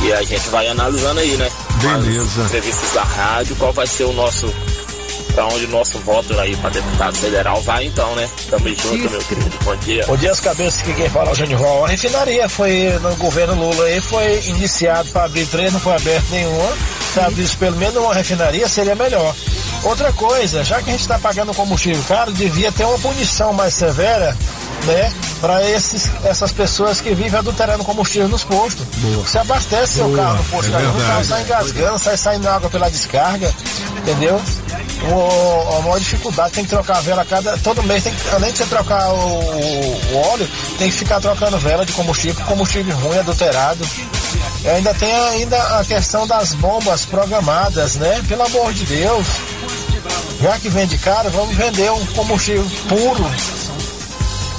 [0.03, 1.51] E a gente vai analisando aí, né?
[1.81, 2.43] Beleza.
[2.43, 4.47] As entrevistas da rádio, qual vai ser o nosso
[5.43, 8.29] onde o nosso voto aí pra deputado federal vai então, né?
[8.49, 9.59] Tamo junto, meu querido.
[9.65, 10.05] Bom dia.
[10.07, 11.85] Bom dia, as cabeças que quem fala é o Júnior Val.
[11.85, 16.31] A refinaria foi no governo Lula aí, foi iniciado para abrir três, não foi aberto
[16.31, 16.73] nenhuma.
[17.13, 19.35] Se abrisse pelo menos uma refinaria, seria melhor.
[19.85, 23.75] Outra coisa, já que a gente está pagando combustível caro, devia ter uma punição mais
[23.75, 24.37] severa,
[24.87, 28.87] né, para essas pessoas que vivem adulterando combustível nos postos.
[29.17, 32.71] Você abastece seu Boa, carro no posto, é o carro sai engasgando, sai saindo água
[32.71, 33.53] pela descarga,
[33.99, 34.41] entendeu?
[35.13, 37.59] O, a maior dificuldade tem que trocar a vela cada.
[37.59, 40.49] Todo mês tem além de você trocar o, o óleo,
[40.79, 43.87] tem que ficar trocando vela de combustível, combustível ruim, adulterado.
[44.63, 48.23] E ainda tem ainda a questão das bombas programadas, né?
[48.27, 49.27] Pelo amor de Deus.
[50.41, 53.25] Já que vende caro, vamos vender um combustível puro.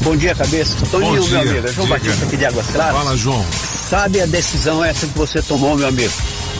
[0.06, 0.76] Bom dia, cabeça.
[0.91, 1.68] Toninho, Bom dia, meu amigo.
[1.68, 1.99] É João diga.
[1.99, 2.95] Batista aqui de Águas Claras.
[2.95, 3.45] Fala, João.
[3.89, 6.14] Sabe a decisão essa que você tomou, meu amigo?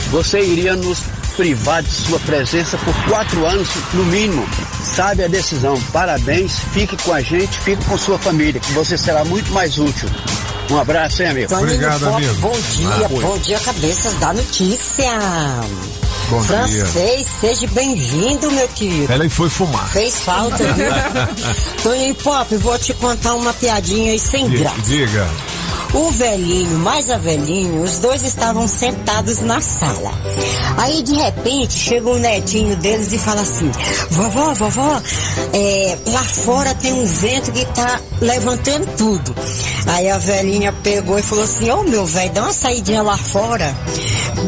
[0.10, 1.04] Você iria nos
[1.38, 4.48] privar de sua presença por quatro anos, no mínimo.
[4.84, 5.80] Sabe a decisão.
[5.94, 6.54] Parabéns.
[6.74, 10.10] Fique com a gente, fique com sua família, que você será muito mais útil.
[10.72, 11.50] Um abraço, hein, amigo?
[11.50, 15.12] Toninho Pop, Bom dia, Ah, bom dia, cabeças da notícia.
[16.30, 16.86] Bom dia.
[16.86, 19.12] Francês, seja bem-vindo, meu querido.
[19.14, 19.88] Ela foi fumar.
[19.90, 20.88] Fez falta, viu?
[21.84, 24.82] Toninho Pop, vou te contar uma piadinha aí sem Di- graça.
[24.82, 25.28] Diga.
[25.94, 30.12] O velhinho, mais a velhinho, os dois estavam sentados na sala.
[30.78, 33.72] Aí de repente chega o netinho deles e fala assim:
[34.10, 35.02] Vovó, vovó,
[35.54, 39.34] é, lá fora tem um vento que tá levantando tudo.
[39.88, 43.74] Aí a velhinha pegou e falou assim: Ô meu velho, dá uma saidinha lá fora.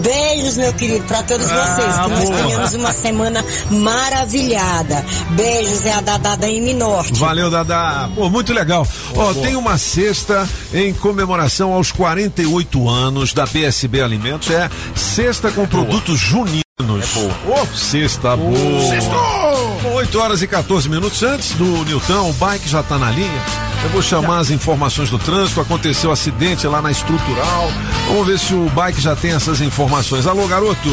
[0.04, 1.94] Beijos, meu querido, pra todos Ah, vocês.
[1.96, 2.38] Que nós boa.
[2.38, 5.06] tenhamos uma semana maravilhada.
[5.32, 7.14] Beijos, é a Dadá da M Norte.
[7.20, 8.10] Valeu, Dada.
[8.16, 8.88] Pô, muito legal.
[9.16, 14.50] Ó, tem uma cesta em comemoração aos 48 anos da PSB Alimentos.
[14.50, 16.64] É cesta com produtos juninos.
[16.80, 17.62] É boa.
[17.62, 18.90] Ô, cesta boa.
[18.90, 19.94] Sextou!
[19.96, 23.42] 8 horas e 14 minutos antes do Nilton, o bike já tá na linha.
[23.84, 25.62] Eu vou chamar as informações do trânsito.
[25.62, 27.72] Aconteceu acidente lá na estrutural.
[28.08, 30.28] Vamos ver se o bike já tem essas informações.
[30.28, 30.90] Alô, garoto.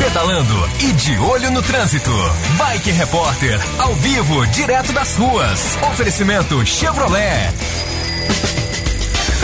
[0.00, 2.10] Pedalando e de olho no trânsito.
[2.56, 5.76] Bike Repórter, ao vivo, direto das ruas.
[5.92, 7.52] Oferecimento Chevrolet.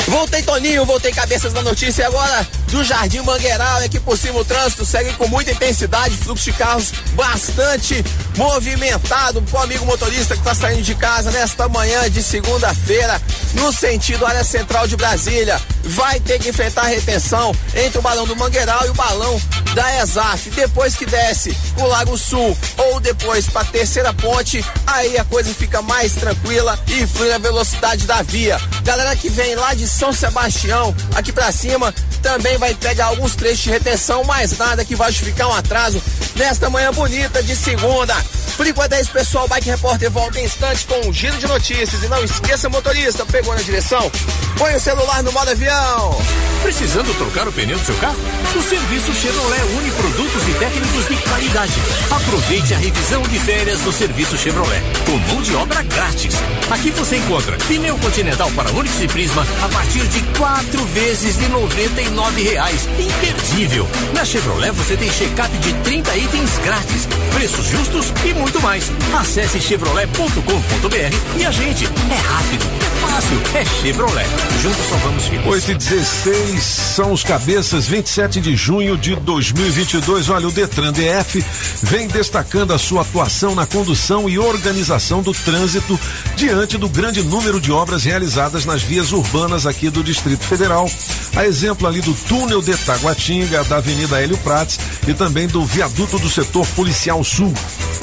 [0.08, 4.84] Voltei Toninho, voltei cabeças da notícia agora do Jardim Mangueiral, aqui por cima o trânsito
[4.84, 8.04] segue com muita intensidade, fluxo de carros bastante
[8.36, 9.42] movimentado.
[9.42, 13.20] Pro amigo motorista que está saindo de casa nesta manhã de segunda-feira,
[13.54, 18.26] no sentido área central de Brasília, vai ter que enfrentar a retenção entre o balão
[18.26, 19.40] do Mangueiral e o balão
[19.74, 20.50] da ESAF.
[20.50, 25.80] Depois que desce o Lago Sul ou depois para terceira ponte, aí a coisa fica
[25.82, 28.60] mais tranquila e flui na velocidade da via.
[28.82, 33.60] Galera que vem lá de São Sebastião, aqui para cima, também vai pegar alguns trechos
[33.60, 36.02] de retenção, mas nada que vai justificar um atraso
[36.34, 38.14] nesta manhã bonita de segunda.
[38.56, 39.48] Por enquanto é isso, pessoal.
[39.48, 42.02] Bike Repórter volta em instantes com um giro de notícias.
[42.02, 44.10] E não esqueça, motorista, pegou na direção?
[44.58, 46.18] Põe o celular no modo avião.
[46.62, 48.16] Precisando trocar o pneu do seu carro?
[48.56, 51.72] O serviço Chevrolet une produtos e técnicos de qualidade.
[52.10, 56.34] Aproveite a revisão de férias do serviço Chevrolet, com mão de obra grátis.
[56.70, 61.48] Aqui você encontra pneu continental para Onix e Prisma a partir de quatro vezes de
[61.48, 62.88] 99 reais.
[62.98, 63.88] Imperdível!
[64.12, 68.90] Na Chevrolet você tem check-up de 30 itens grátis, preços justos e muito mais.
[69.18, 74.28] Acesse chevrolet.com.br e a gente é rápido, é fácil, é Chevrolet.
[74.62, 75.46] Juntos salvamos vidas.
[75.46, 80.28] 8 e 16 são os cabeças, 27 de junho de 2022.
[80.28, 81.44] Olha, o Detran DF
[81.82, 85.98] vem destacando a sua atuação na condução e organização do trânsito
[86.36, 90.88] diante do grande número de obras realizadas nas vias urbanas aqui do Distrito Federal.
[91.34, 96.18] A exemplo ali do túnel de Taguatinga, da Avenida Hélio Prates e também do viaduto
[96.18, 97.52] do setor policial sul.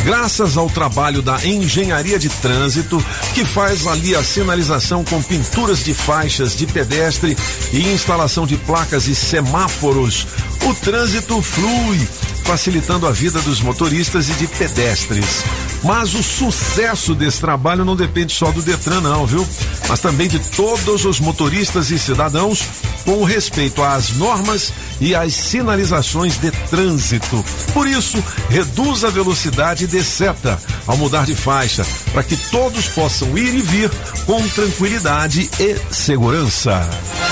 [0.04, 0.23] Graças
[0.56, 6.56] ao trabalho da engenharia de trânsito, que faz ali a sinalização com pinturas de faixas
[6.56, 7.36] de pedestre
[7.74, 10.26] e instalação de placas e semáforos,
[10.66, 12.08] o trânsito flui,
[12.44, 15.44] facilitando a vida dos motoristas e de pedestres.
[15.84, 19.46] Mas o sucesso desse trabalho não depende só do Detran, não, viu?
[19.90, 22.64] Mas também de todos os motoristas e cidadãos
[23.04, 24.72] com respeito às normas
[25.02, 27.44] e às sinalizações de trânsito.
[27.74, 30.58] Por isso, reduz a velocidade e dê seta
[30.88, 33.92] ao mudar de faixa, para que todos possam ir e vir
[34.26, 36.90] com tranquilidade e segurança.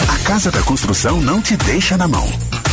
[0.10, 2.61] A Casa da Construção não te deixa na mão.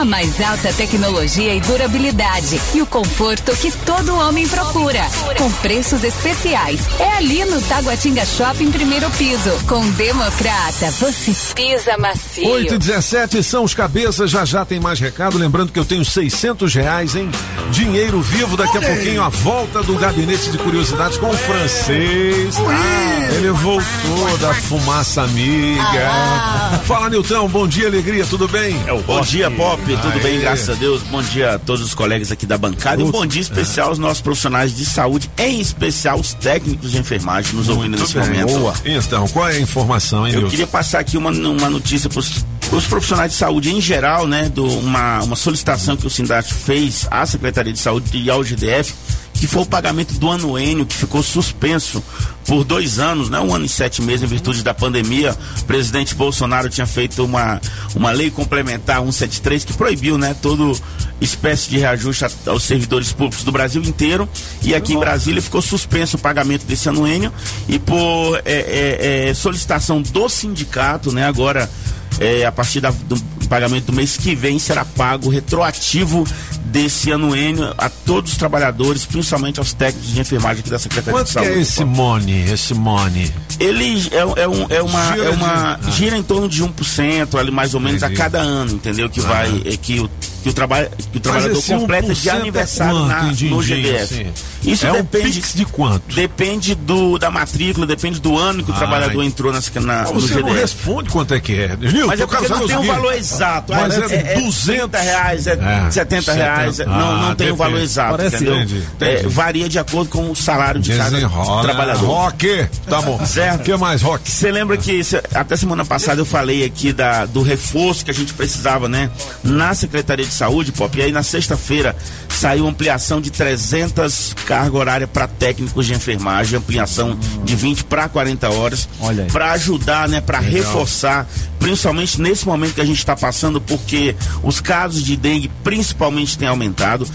[0.00, 5.02] A mais alta tecnologia e durabilidade e o conforto que todo homem procura.
[5.36, 6.80] Com preços especiais.
[6.98, 9.50] É ali no Taguatinga Shopping, primeiro piso.
[9.68, 12.48] Com Democrata, você pisa macio.
[12.48, 15.36] 8 e 17 são os cabeças, já já tem mais recado.
[15.36, 17.30] Lembrando que eu tenho 600 reais em
[17.70, 18.56] dinheiro vivo.
[18.56, 22.56] Daqui a pouquinho a volta do gabinete de curiosidades com o francês.
[22.56, 26.80] Ah, ele voltou da fumaça amiga.
[26.84, 28.82] Fala, Nilton, bom dia, alegria, tudo bem?
[28.86, 29.89] É o Bom dia, Pop.
[29.96, 31.02] Tudo bem, graças a Deus.
[31.02, 33.00] Bom dia a todos os colegas aqui da bancada.
[33.00, 36.98] E um bom dia especial aos nossos profissionais de saúde, em especial os técnicos de
[36.98, 38.24] enfermagem nos ouvindo nesse bem.
[38.28, 38.58] momento.
[38.58, 38.74] Boa.
[38.84, 40.50] Então, qual é a informação, hein, Eu Nilton?
[40.50, 44.48] queria passar aqui uma, uma notícia para os profissionais de saúde em geral, né?
[44.48, 48.94] Do, uma, uma solicitação que o Sindat fez à Secretaria de Saúde e ao GDF,
[49.40, 52.04] que foi o pagamento do anuênio que ficou suspenso
[52.46, 53.40] por dois anos, né?
[53.40, 55.34] Um ano e sete meses em virtude da pandemia.
[55.60, 57.58] O presidente Bolsonaro tinha feito uma,
[57.94, 60.36] uma lei complementar 173 que proibiu, né?
[60.42, 60.78] Todo
[61.22, 64.28] espécie de reajuste aos servidores públicos do Brasil inteiro.
[64.62, 67.32] E aqui em Brasília ficou suspenso o pagamento desse anuênio
[67.66, 71.24] e por é, é, é, solicitação do sindicato, né?
[71.26, 71.70] Agora
[72.18, 73.16] é, a partir da- do
[73.50, 76.24] pagamento do mês que vem será pago retroativo
[76.66, 81.26] desse anuênio a todos os trabalhadores, principalmente aos técnicos de enfermagem aqui da Secretaria Quanto
[81.26, 81.58] de que Saúde.
[81.58, 83.32] é esse money, esse money?
[83.58, 85.12] Ele é, é, um, é uma.
[85.12, 85.90] Gira é uma de- ah.
[85.90, 88.14] gira em torno de 1% ali, mais ou menos, Entendi.
[88.20, 89.10] a cada ano, entendeu?
[89.10, 89.62] Que vai.
[89.66, 90.08] É, que, o,
[90.42, 93.62] que, o trabalho, que o trabalhador completa 1% de é aniversário quanto na, em no
[93.62, 94.02] GDF.
[94.02, 94.26] assim?
[94.62, 95.32] Isso É um depende.
[95.40, 96.14] pix de quanto?
[96.14, 98.78] Depende do, da matrícula, depende do ano que o Ai.
[98.78, 100.60] trabalhador entrou nas, na, Mas no você não GDF.
[100.60, 101.76] responde quanto é que é.
[101.76, 103.72] Nilton, Mas é porque não tem o um valor exato.
[103.72, 105.52] Mas Ah, é, 200 30 reais, é,
[105.86, 106.76] É, 70 reais.
[106.76, 106.96] 70.
[106.96, 108.56] não, não Ah, tem o valor exato, Parece- entendeu?
[108.56, 109.28] Entendi, É, entendi.
[109.34, 111.18] varia de acordo com o salário de cada
[111.62, 112.06] trabalhador.
[112.06, 113.20] Rock, tá bom.
[113.26, 113.60] Certo?
[113.60, 114.28] O que mais, Rock?
[114.30, 118.14] Você lembra que cê- até semana passada eu falei aqui da, do reforço que a
[118.14, 119.10] gente precisava, né?
[119.44, 120.96] Na Secretaria de Saúde, Pop.
[120.96, 121.94] E aí na sexta-feira
[122.28, 128.50] saiu ampliação de 300 carga horária para técnicos de enfermagem, ampliação de 20 para 40
[128.50, 128.88] horas,
[129.30, 131.28] para ajudar, né, para reforçar,
[131.58, 136.48] principalmente nesse momento que a gente está passando, porque os casos de dengue principalmente têm
[136.48, 137.06] aumentado.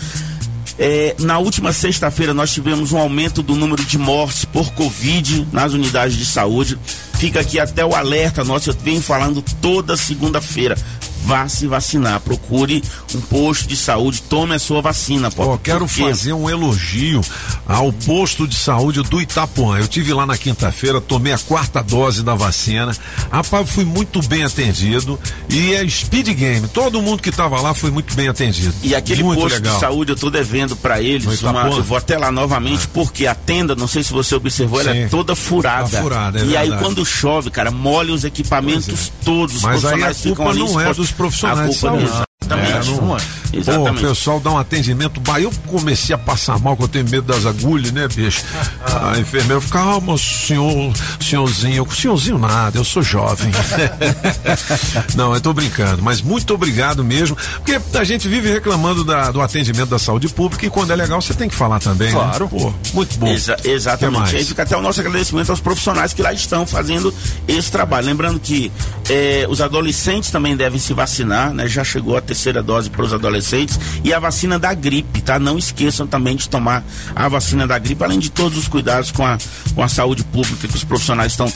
[0.77, 5.73] É, na última sexta-feira nós tivemos um aumento do número de mortes por Covid nas
[5.73, 6.77] unidades de saúde.
[7.17, 10.77] Fica aqui até o alerta nosso, eu venho falando toda segunda-feira.
[11.25, 12.83] Vá se vacinar, procure
[13.15, 15.31] um posto de saúde, tome a sua vacina.
[15.31, 17.21] Pô, Pô, quero Porque- fazer um elogio
[17.67, 19.79] ao posto de saúde do Itapuã.
[19.79, 22.95] Eu tive lá na quinta-feira, tomei a quarta dose da vacina.
[23.31, 25.19] Rapaz, fui muito bem atendido.
[25.49, 26.67] E é speed game.
[26.67, 28.73] Todo mundo que estava lá foi muito bem atendido.
[28.83, 29.73] E aquele muito posto legal.
[29.73, 33.33] de saúde eu tô devendo para eles uma, eu vou até lá novamente porque a
[33.33, 35.09] tenda, não sei se você observou, ela é Sim.
[35.09, 35.89] toda furada.
[35.89, 36.83] Tá furada, é e aí verdade.
[36.83, 40.59] quando chove, cara, molha os equipamentos todos, os Mas aí a profissionais ficam culpa ali
[40.59, 42.25] não é dos profissionais de saúde.
[42.45, 42.89] Exatamente.
[42.89, 43.17] É, não-
[43.53, 43.99] Exatamente.
[44.01, 45.19] Pô, o pessoal dá um atendimento.
[45.21, 48.43] Bah, eu comecei a passar mal, que eu tenho medo das agulhas, né, bicho?
[48.85, 51.87] A enfermeira falou, calma, senhor, senhorzinho.
[51.89, 53.51] Senhorzinho nada, eu sou jovem.
[55.15, 59.41] não, eu tô brincando, mas muito obrigado mesmo, porque a gente vive reclamando da- do
[59.41, 62.07] atendimento da saúde pública e quando é legal você tem que falar também.
[62.09, 62.13] né?
[62.13, 62.47] Claro.
[62.49, 63.27] Pô, muito bom.
[63.27, 64.35] Exa- exatamente.
[64.35, 67.13] Aí fica até o nosso agradecimento aos profissionais que lá estão fazendo
[67.47, 68.05] esse trabalho.
[68.07, 68.71] Lembrando que
[69.09, 71.67] eh, os adolescentes também devem se vacinar, né?
[71.67, 75.39] Já chegou a terceira dose para os adolescentes e a vacina da gripe, tá?
[75.39, 76.83] Não esqueçam também de tomar
[77.15, 79.37] a vacina da gripe, além de todos os cuidados com a,
[79.73, 81.47] com a saúde pública que os profissionais estão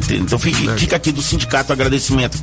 [0.00, 0.22] tendo.
[0.22, 2.38] Então fica, fica aqui do sindicato agradecimento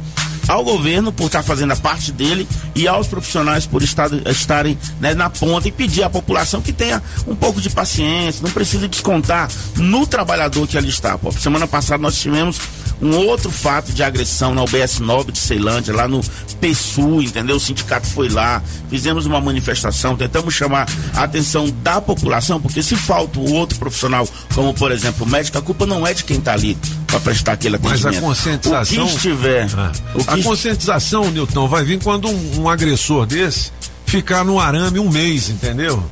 [0.47, 5.13] ao governo por estar fazendo a parte dele e aos profissionais por estar, estarem né,
[5.13, 9.49] na ponta e pedir à população que tenha um pouco de paciência, não precisa descontar
[9.75, 11.17] no trabalhador que ali está.
[11.17, 11.31] Pô.
[11.31, 12.59] Semana passada nós tivemos
[13.01, 16.21] um outro fato de agressão na UBS 9 de Ceilândia, lá no
[16.61, 17.57] PSU, entendeu?
[17.57, 22.95] O sindicato foi lá, fizemos uma manifestação, tentamos chamar a atenção da população, porque se
[22.95, 26.37] falta o outro profissional, como por exemplo o médico, a culpa não é de quem
[26.37, 26.77] está ali
[27.07, 28.17] para prestar aquele Mas atendimento.
[28.17, 29.03] a conscientização.
[29.03, 29.69] O que estiver.
[29.77, 29.91] Ah.
[30.13, 33.71] o que A conscientização, Nilton, vai vir quando um, um agressor desse
[34.05, 36.03] ficar no arame um mês, entendeu?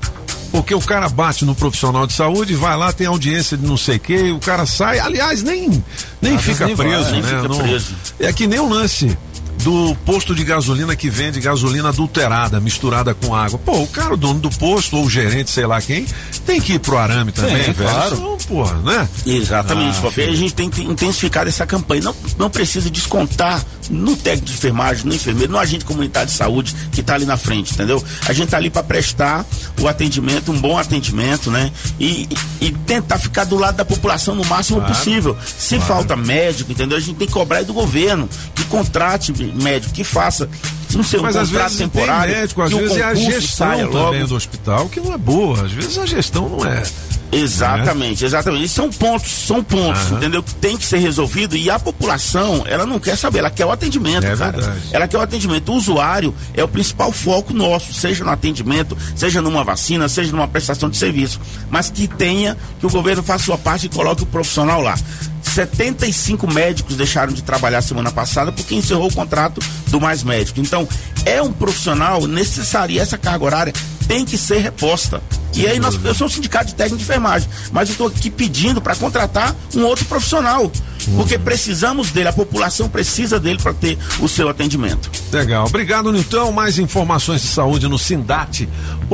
[0.52, 3.96] Porque o cara bate no profissional de saúde, vai lá, tem audiência de não sei
[3.98, 5.84] o quê, o cara sai, aliás, nem,
[6.22, 7.28] nem Às fica nem vai, preso, nem né?
[7.28, 7.96] fica Não- preso.
[8.20, 9.18] É que nem o lance
[9.64, 13.58] do posto de gasolina que vende gasolina adulterada, misturada com água.
[13.60, 16.06] Pô, o cara, o dono do posto, ou o gerente, sei lá quem,
[16.46, 17.90] tem que ir pro arame também, Tem, velho.
[17.90, 18.16] claro.
[18.16, 19.08] Senão, porra, né?
[19.26, 22.02] Exatamente, Ah, a gente tem que intensificar essa campanha.
[22.04, 26.74] Não, não precisa descontar no técnico de enfermagem, no enfermeiro, no agente comunitário de saúde
[26.92, 28.04] que está ali na frente, entendeu?
[28.28, 29.46] A gente está ali para prestar
[29.80, 31.72] o atendimento, um bom atendimento, né?
[32.00, 32.28] E,
[32.60, 35.38] e- e tentar ficar do lado da população no máximo Claro, possível.
[35.58, 36.98] Se falta médico, entendeu?
[36.98, 40.50] A gente tem que cobrar aí do governo que contrate médico, que faça.
[40.90, 43.88] Se não ser um Mas às vezes temporário, tem médico, às vezes é a gestão
[43.92, 45.64] também do hospital que não é boa.
[45.66, 46.84] Às vezes a gestão não é.
[47.32, 48.68] Exatamente, exatamente.
[48.70, 50.18] São pontos, são pontos, Aham.
[50.18, 50.44] entendeu?
[50.44, 53.72] Que tem que ser resolvido e a população, ela não quer saber, ela quer o
[53.72, 54.52] atendimento, É cara.
[54.52, 54.80] verdade.
[54.92, 55.72] Ela quer o atendimento.
[55.72, 60.48] O usuário é o principal foco nosso, seja no atendimento, seja numa vacina, seja numa
[60.48, 61.40] prestação de serviço.
[61.70, 64.96] Mas que tenha, que o governo faça sua parte e coloque o profissional lá.
[65.54, 70.60] 75 médicos deixaram de trabalhar semana passada porque encerrou o contrato do Mais Médico.
[70.60, 70.88] Então,
[71.26, 73.74] é um profissional necessário e essa carga horária
[74.08, 75.22] tem que ser reposta.
[75.56, 78.30] E aí nós, eu sou um sindicato de técnico de enfermagem, mas eu estou aqui
[78.30, 80.72] pedindo para contratar um outro profissional,
[81.06, 85.10] porque precisamos dele, a população precisa dele para ter o seu atendimento.
[85.32, 85.66] Legal.
[85.66, 86.52] Obrigado, Nilton.
[86.52, 89.14] Mais informações de saúde no sindate.com.br.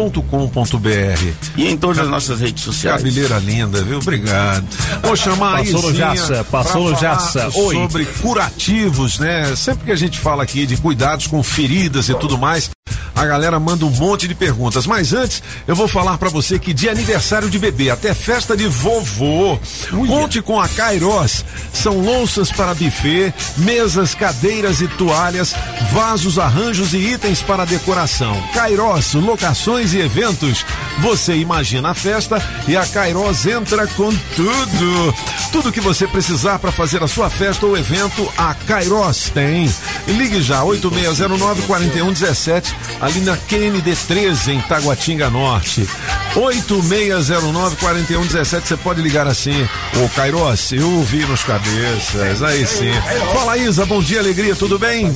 [1.57, 2.97] E em todas as nossas redes sociais.
[2.97, 3.99] Cabeleira linda, viu?
[3.99, 4.65] Obrigado.
[5.03, 7.49] Vou chamar a Passou no Jaça, passou no Jaça.
[7.53, 7.75] Oi.
[7.75, 9.55] Sobre curativos, né?
[9.55, 12.69] Sempre que a gente fala aqui de cuidados com feridas e tudo mais,
[13.15, 14.87] a galera manda um monte de perguntas.
[14.87, 18.67] Mas antes, eu vou falar pra você que de aniversário de bebê até festa de
[18.67, 19.59] vovô,
[20.07, 21.43] conte com a Kairos.
[21.81, 25.56] São louças para buffet, mesas, cadeiras e toalhas,
[25.93, 28.35] vasos, arranjos e itens para decoração.
[28.53, 30.65] Kairos, locações e eventos.
[30.99, 35.15] Você imagina a festa e a Kairos entra com tudo.
[35.53, 39.73] Tudo que você precisar para fazer a sua festa ou evento, a Kairos tem.
[40.06, 45.88] Ligue já, 8609-4117, ali na QND 13, em Taguatinga Norte.
[46.35, 49.65] 8609-4117, você pode ligar assim.
[50.03, 52.91] Ô Kairos, eu ouvi nos cabeças, aí sim.
[53.33, 55.13] Fala Isa, bom dia, alegria, tudo bem?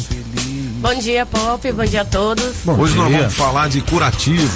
[0.79, 1.71] Bom dia, Pop.
[1.71, 2.53] Bom dia a todos.
[2.65, 4.51] Hoje nós vamos falar de curativos,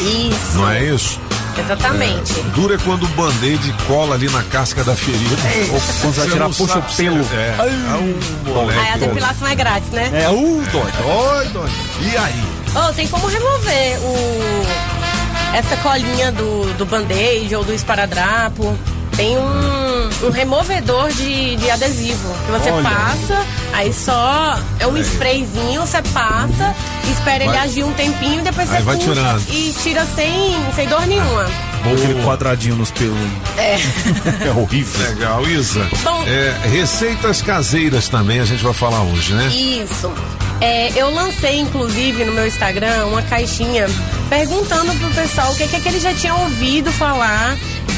[0.00, 1.20] Isso, não é isso?
[1.58, 2.34] exatamente.
[2.54, 5.36] Dura é quando o band-aid cola ali na casca da ferida.
[5.72, 7.20] Ou quando você tirar, puxa o pelo.
[7.34, 7.54] É.
[7.58, 8.78] Ah, um moleque.
[8.78, 10.10] Aí a depilação é grátis, né?
[10.12, 11.06] É, uh, doido.
[11.06, 11.74] Oi, doido.
[12.02, 12.44] E aí?
[12.74, 15.56] Oh, tem como remover o.
[15.56, 18.76] essa colinha do, do band-aid ou do esparadrapo.
[19.16, 22.82] Tem um, um removedor de, de adesivo que você Olha.
[22.82, 26.74] passa, aí só é um sprayzinho, você passa,
[27.10, 29.42] espera ele Vai- agir um tempinho, depois Aí você vai puxa tirando.
[29.50, 31.46] e tira sem, sem dor nenhuma.
[31.86, 33.16] Ou aquele quadradinho nos pelos.
[33.56, 33.76] É.
[34.46, 35.08] É horrível.
[35.08, 35.86] Legal, Isa.
[36.02, 39.46] Bom- É, receitas caseiras também a gente vai falar hoje, né?
[39.48, 40.12] Isso.
[40.60, 43.86] É, eu lancei, inclusive, no meu Instagram, uma caixinha
[44.30, 47.54] perguntando pro pessoal o que, que, é que eles já tinham ouvido falar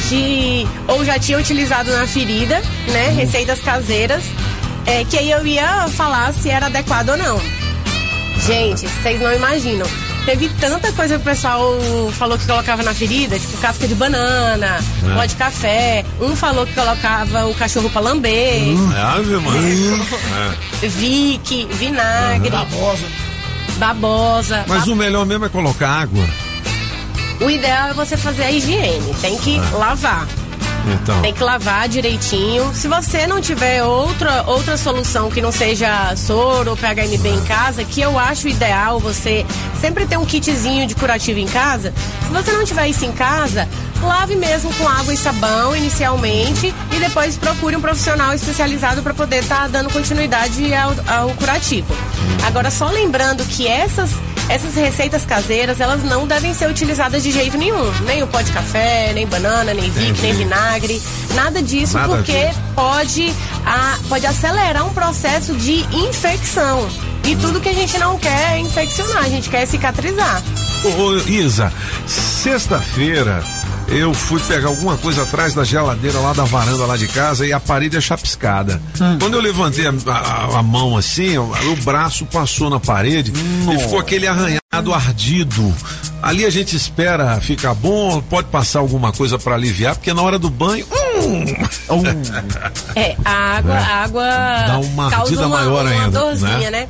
[0.08, 0.66] de.
[0.86, 2.60] ou já tinham utilizado na ferida,
[2.92, 3.08] né?
[3.16, 4.22] Receitas caseiras.
[4.86, 7.40] É, que aí eu ia falar se era adequado ou não.
[8.46, 9.86] Gente, vocês não imaginam.
[10.24, 11.78] Teve tanta coisa que o pessoal
[12.18, 14.78] falou que colocava na ferida, tipo casca de banana,
[15.10, 15.14] É.
[15.14, 16.04] pó de café.
[16.20, 18.62] Um falou que colocava o cachorro pra lamber.
[18.96, 20.04] É, Ave, mano.
[20.82, 20.86] É.
[20.86, 22.50] Vick, vinagre.
[22.50, 23.06] Babosa.
[23.78, 24.64] Babosa.
[24.66, 26.24] Mas o melhor mesmo é colocar água.
[27.40, 29.14] O ideal é você fazer a higiene.
[29.20, 29.76] Tem que Ah.
[29.76, 30.26] lavar.
[30.90, 31.20] Então.
[31.20, 32.72] Tem que lavar direitinho.
[32.74, 37.84] Se você não tiver outra, outra solução que não seja soro ou PHMB em casa,
[37.84, 39.44] que eu acho ideal você
[39.80, 41.92] sempre ter um kitzinho de curativo em casa.
[42.26, 43.68] Se você não tiver isso em casa,
[44.02, 49.40] lave mesmo com água e sabão inicialmente e depois procure um profissional especializado para poder
[49.42, 51.94] estar dando continuidade ao, ao curativo.
[52.46, 54.10] Agora, só lembrando que essas
[54.48, 57.90] essas receitas caseiras, elas não devem ser utilizadas de jeito nenhum.
[58.06, 60.22] Nem o pó de café, nem banana, nem Entendi.
[60.22, 61.02] nem vinagre.
[61.34, 62.58] Nada disso, Nada porque disso.
[62.74, 63.32] pode,
[63.66, 66.88] a- pode acelerar um processo de infecção.
[67.24, 70.42] E tudo que a gente não quer é infeccionar, a gente quer cicatrizar.
[70.84, 71.70] Ô, ô, Isa,
[72.06, 73.42] sexta-feira
[73.90, 77.52] eu fui pegar alguma coisa atrás da geladeira lá da varanda lá de casa e
[77.52, 78.80] a parede é chapiscada.
[79.20, 83.78] Quando eu levantei a, a- a mão assim, o, o braço passou na parede e
[83.78, 85.74] ficou aquele arranhado ardido.
[86.22, 90.38] Ali a gente espera ficar bom, pode passar alguma coisa para aliviar, porque na hora
[90.38, 90.84] do banho.
[91.20, 91.44] hum,
[92.94, 93.78] É, a água, É.
[93.78, 94.24] a água
[94.66, 96.80] Dá uma causa ardida uma, maior uma ainda, dorzinha, né?
[96.82, 96.86] né?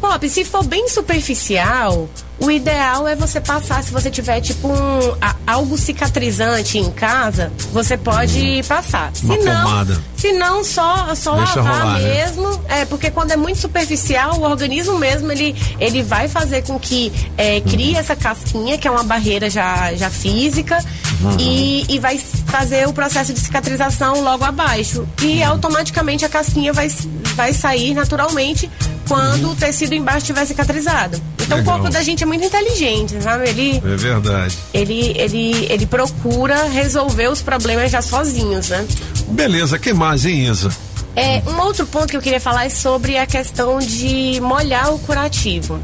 [0.00, 2.08] Pop, se for bem superficial,
[2.40, 7.52] o ideal é você passar, se você tiver tipo um, a- algo cicatrizante em casa,
[7.72, 9.10] você pode passar.
[9.14, 10.02] Se não, pomada.
[10.16, 12.08] se não só, só Deixa lavar rolar, né?
[12.24, 12.60] mesmo.
[12.68, 17.12] É, porque quando é muito superficial, o organismo mesmo, ele, ele vai fazer com que
[17.36, 20.82] é, crie essa casquinha, que é uma barreira já, já física,
[21.22, 21.36] Uhum.
[21.38, 25.06] e, e vai fazer o processo de cicatrização logo abaixo.
[25.20, 26.88] E automaticamente a casquinha vai,
[27.36, 28.70] vai sair naturalmente
[29.06, 31.20] quando o tecido embaixo estiver cicatrizado.
[31.42, 31.74] Então Legal.
[31.74, 33.48] o corpo da gente é muito inteligente, sabe?
[33.48, 34.56] Ele, É verdade.
[34.72, 38.86] ele, ele, ele procura resolver os problemas já sozinhos, né?
[39.28, 40.70] Beleza, que mais, hein, Isa?
[41.16, 44.98] É, um outro ponto que eu queria falar é sobre a questão de molhar o
[45.00, 45.80] curativo.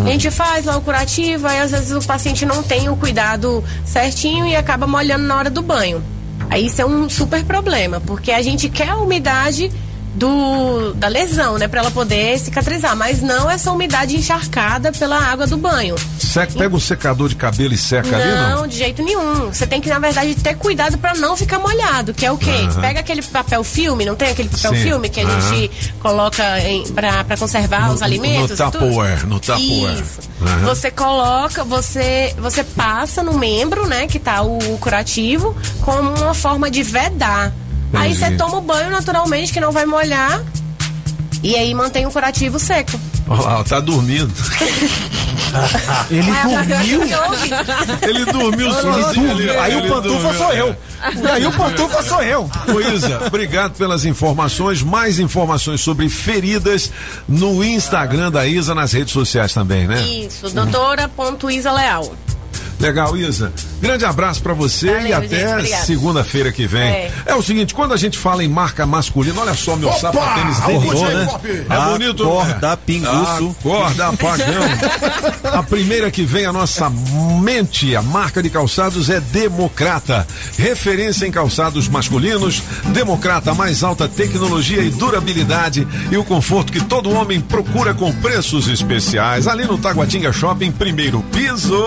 [0.00, 3.62] A gente faz lá o curativo, aí às vezes o paciente não tem o cuidado
[3.84, 6.02] certinho e acaba molhando na hora do banho.
[6.50, 9.70] Aí isso é um super problema, porque a gente quer a umidade
[10.14, 15.46] do, da lesão, né, para ela poder cicatrizar, mas não essa umidade encharcada pela água
[15.46, 15.96] do banho.
[16.18, 18.60] Seca, pega o secador de cabelo e seca ali, não?
[18.60, 19.52] Não, de jeito nenhum.
[19.52, 22.52] Você tem que, na verdade, ter cuidado pra não ficar molhado, que é o quê?
[22.80, 24.82] Pega aquele papel filme, não tem aquele papel Sim.
[24.82, 28.58] filme que a gente coloca em, pra, pra conservar os alimentos?
[28.58, 28.70] No?
[28.70, 30.04] Tupperware, no Tupperware.
[30.42, 30.66] Aham.
[30.66, 36.70] Você coloca, você, você passa no membro, né, que tá o, curativo, como uma forma
[36.70, 37.52] de vedar.
[37.94, 38.30] Aí Entendi.
[38.32, 40.42] você toma o banho naturalmente, que não vai molhar,
[41.42, 42.98] e aí mantém o curativo seco.
[43.28, 44.32] Olha lá, tá dormindo.
[46.10, 47.00] Ele dormiu?
[48.02, 49.28] Ele dormiu Ele sozinho.
[49.28, 49.50] dormiu.
[49.50, 50.76] ali, Aí o ele pantufa sou eu.
[51.22, 52.50] E aí o pantufa sou eu.
[52.74, 54.82] Ô Isa, obrigado pelas informações.
[54.82, 56.90] Mais informações sobre feridas
[57.28, 60.02] no Instagram da Isa, nas redes sociais também, né?
[60.02, 62.12] Isso, doutora.isa Leal.
[62.80, 63.52] Legal, Isa.
[63.84, 66.82] Grande abraço pra você Valeu, e até segunda-feira que vem.
[66.82, 67.12] É.
[67.26, 67.34] É.
[67.34, 69.98] o seguinte, quando a gente fala em marca masculina, olha só meu Opa!
[69.98, 71.24] sapatênis Acordou, dele, né?
[71.26, 71.66] né?
[71.68, 73.56] É bonito, Acorda, pinguço.
[73.60, 74.62] Acorda, apagão.
[75.52, 76.88] a primeira que vem à nossa
[77.42, 80.26] mente, a marca de calçados é Democrata.
[80.56, 87.10] Referência em calçados masculinos, Democrata, mais alta tecnologia e durabilidade e o conforto que todo
[87.10, 89.46] homem procura com preços especiais.
[89.46, 91.86] Ali no Taguatinga Shopping, primeiro piso.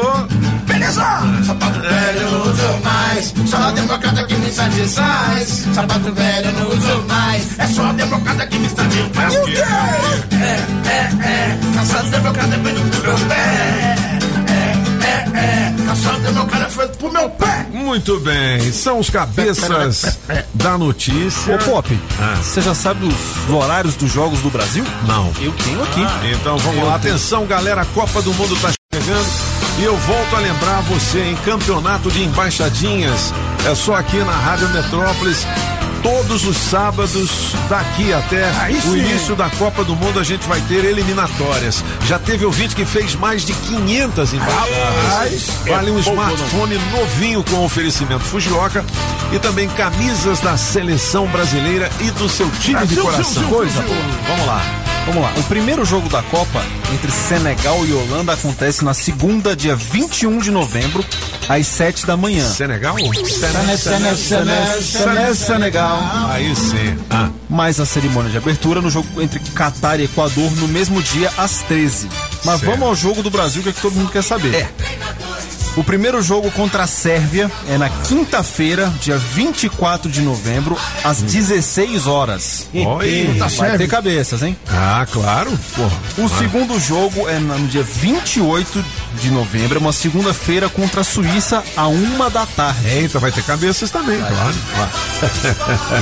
[0.68, 1.02] Beleza!
[1.44, 3.34] Sapato velho eu não uso mais.
[3.50, 5.66] Só a democrata que me satisfaz.
[5.74, 7.60] Sapato velho eu não uso mais.
[7.60, 9.34] É só a democrata que me satisfaz.
[9.34, 9.64] E o quê?
[10.36, 11.58] É, é, é.
[11.76, 13.96] Calçado democrata é feito pro meu pé.
[14.50, 15.86] É, é, é.
[15.86, 17.66] Calçado democrata é feito pro meu pé.
[17.72, 20.18] Muito bem, são os cabeças
[20.54, 21.56] da notícia.
[21.56, 22.36] Ô Pop, Ah.
[22.42, 24.84] você já sabe os horários dos jogos do Brasil?
[25.08, 25.32] Não.
[25.40, 26.06] Eu tenho aqui.
[26.34, 27.14] Então vamos Eu lá, tenho.
[27.16, 29.57] atenção galera, a Copa do Mundo tá chegando.
[29.80, 33.32] E eu volto a lembrar você em campeonato de embaixadinhas.
[33.70, 35.46] É só aqui na Rádio Metrópolis.
[36.02, 38.46] Todos os sábados, daqui até
[38.86, 39.00] o sim.
[39.00, 41.84] início da Copa do Mundo, a gente vai ter eliminatórias.
[42.06, 45.50] Já teve ouvinte que fez mais de 500 embaixadas.
[45.68, 46.32] Vale um É pouco, não.
[46.34, 48.86] smartphone novinho com oferecimento Fujioka
[49.34, 53.34] e também camisas da seleção brasileira e do seu time de Brasil, coração.
[53.34, 53.96] Brasil, Coisa Brasil.
[53.96, 54.18] boa.
[54.28, 54.62] Vamos lá.
[55.08, 55.34] Vamos lá.
[55.38, 56.62] O primeiro jogo da Copa
[56.94, 61.04] entre Senegal e Holanda acontece na segunda, dia 21 de novembro,
[61.48, 62.46] às 7 da manhã.
[62.50, 62.96] Senegal?
[62.98, 66.00] Sene- Sene- Sene- Sene- Senegal.
[66.30, 66.98] Aí sim.
[67.10, 67.30] Ah.
[67.50, 71.62] Mais a cerimônia de abertura no jogo entre Catar e Equador no mesmo dia, às
[71.62, 72.10] 13.
[72.44, 72.72] Mas Certo.
[72.72, 74.54] vamos ao jogo do Brasil, que é que todo mundo quer saber.
[74.54, 74.70] É.
[75.78, 82.08] O primeiro jogo contra a Sérvia é na quinta-feira, dia 24 de novembro, às 16
[82.08, 82.68] horas.
[82.74, 83.36] Oi.
[83.38, 83.78] Vai Sérvia.
[83.78, 84.58] ter cabeças, hein?
[84.68, 85.52] Ah, claro.
[85.76, 85.98] Porra.
[86.18, 88.84] O segundo jogo é no dia 28
[89.22, 92.88] de novembro, é uma segunda-feira contra a Suíça, a uma da tarde.
[92.88, 94.56] Eita, vai ter cabeças também, claro.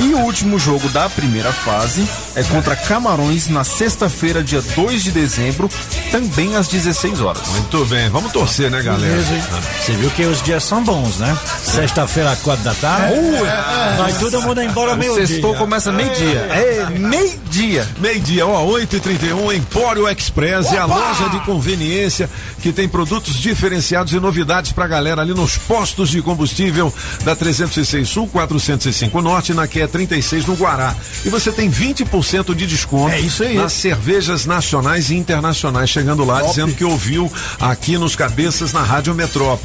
[0.02, 5.10] E o último jogo da primeira fase é contra Camarões na sexta-feira, dia 2 de
[5.10, 5.68] dezembro,
[6.10, 7.46] também às 16 horas.
[7.48, 9.12] Muito bem, vamos torcer, né, galera?
[9.12, 9.42] Beleza, hein?
[9.80, 11.36] Você viu que os dias são bons, né?
[11.62, 13.14] Sexta-feira, às quatro da tarde.
[13.14, 15.26] Uh, vai todo mundo embora O meio-dia.
[15.26, 16.40] sextou começa meio-dia.
[16.50, 17.86] É, meio-dia.
[18.00, 22.28] Meio-dia, ó, 8h31, Empório Express é a loja de conveniência
[22.60, 26.92] que tem produtos diferenciados e novidades pra galera ali nos postos de combustível
[27.24, 30.94] da 306 Sul, 405 Norte, na QE 36 no Guará.
[31.24, 33.54] E você tem 20% de desconto É isso aí.
[33.56, 37.30] nas cervejas nacionais e internacionais, chegando lá dizendo que ouviu
[37.60, 39.55] aqui nos cabeças na Rádio Metrópolis.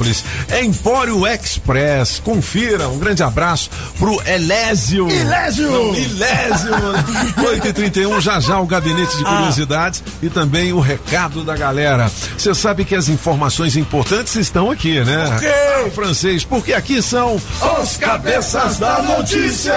[0.48, 2.20] É Empório Express.
[2.20, 5.06] Confira, um grande abraço pro Elésio.
[5.06, 7.04] Não, Ilésio, mano.
[7.38, 12.10] 8h31, já já o gabinete de curiosidades e também o recado da galera.
[12.36, 15.24] Você sabe que as informações importantes estão aqui, né?
[15.86, 17.40] Ah, francês, porque aqui são
[17.80, 19.74] os cabeças da notícia.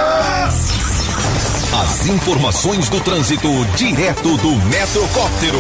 [1.82, 5.60] As informações do trânsito direto do Metrocóptero.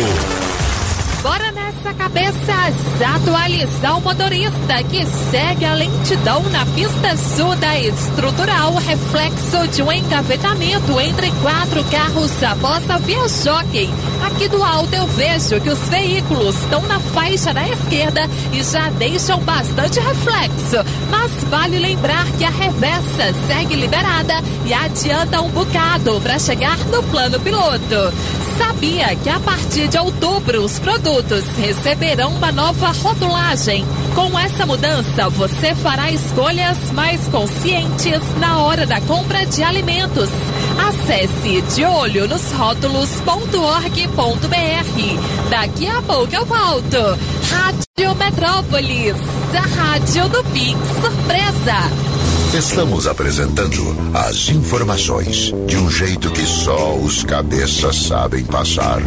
[1.22, 2.56] Bora nessa cabeça
[3.04, 9.92] atualizar o motorista que segue a lentidão na pista sul da estrutural, reflexo de um
[9.92, 13.90] engavetamento entre quatro carros após a via jockey.
[14.26, 18.90] Aqui do alto eu vejo que os veículos estão na faixa da esquerda e já
[18.92, 20.78] deixam bastante reflexo.
[21.10, 24.36] Mas vale lembrar que a reversa segue liberada
[24.66, 28.14] e adianta um bocado para chegar no plano piloto.
[28.58, 31.44] Sabia que a partir de outubro os produtos
[31.76, 33.86] receberão uma nova rotulagem?
[34.14, 40.30] Com essa mudança, você fará escolhas mais conscientes na hora da compra de alimentos.
[40.88, 45.50] Acesse de olho nos rótulos.org.br.
[45.50, 46.98] Daqui a pouco eu volto.
[47.50, 49.16] Rádio Metrópolis,
[49.54, 52.15] a rádio do Pix Surpresa.
[52.58, 53.84] Estamos apresentando
[54.14, 59.02] as informações de um jeito que só os cabeças sabem passar.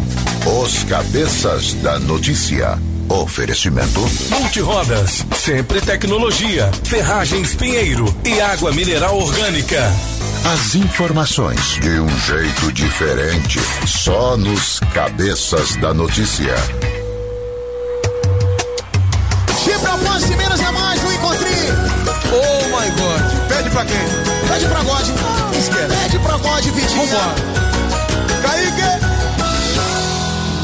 [0.61, 2.79] Os cabeças da notícia.
[3.09, 4.01] Oferecimento.
[4.29, 9.83] Multirodas, sempre tecnologia, ferragens Pinheiro e água mineral orgânica.
[10.45, 16.55] As informações de um jeito diferente, só nos cabeças da notícia.
[19.65, 21.71] Se de menos é mais, não encontrei.
[22.31, 23.28] Oh my God.
[23.79, 23.99] Pede pra quem?
[24.49, 25.09] Pede pra God.
[25.57, 25.87] Esquece.
[25.87, 27.07] Pede pra God, Vitinho.
[27.07, 27.35] Vambora.
[28.43, 28.91] Kaique.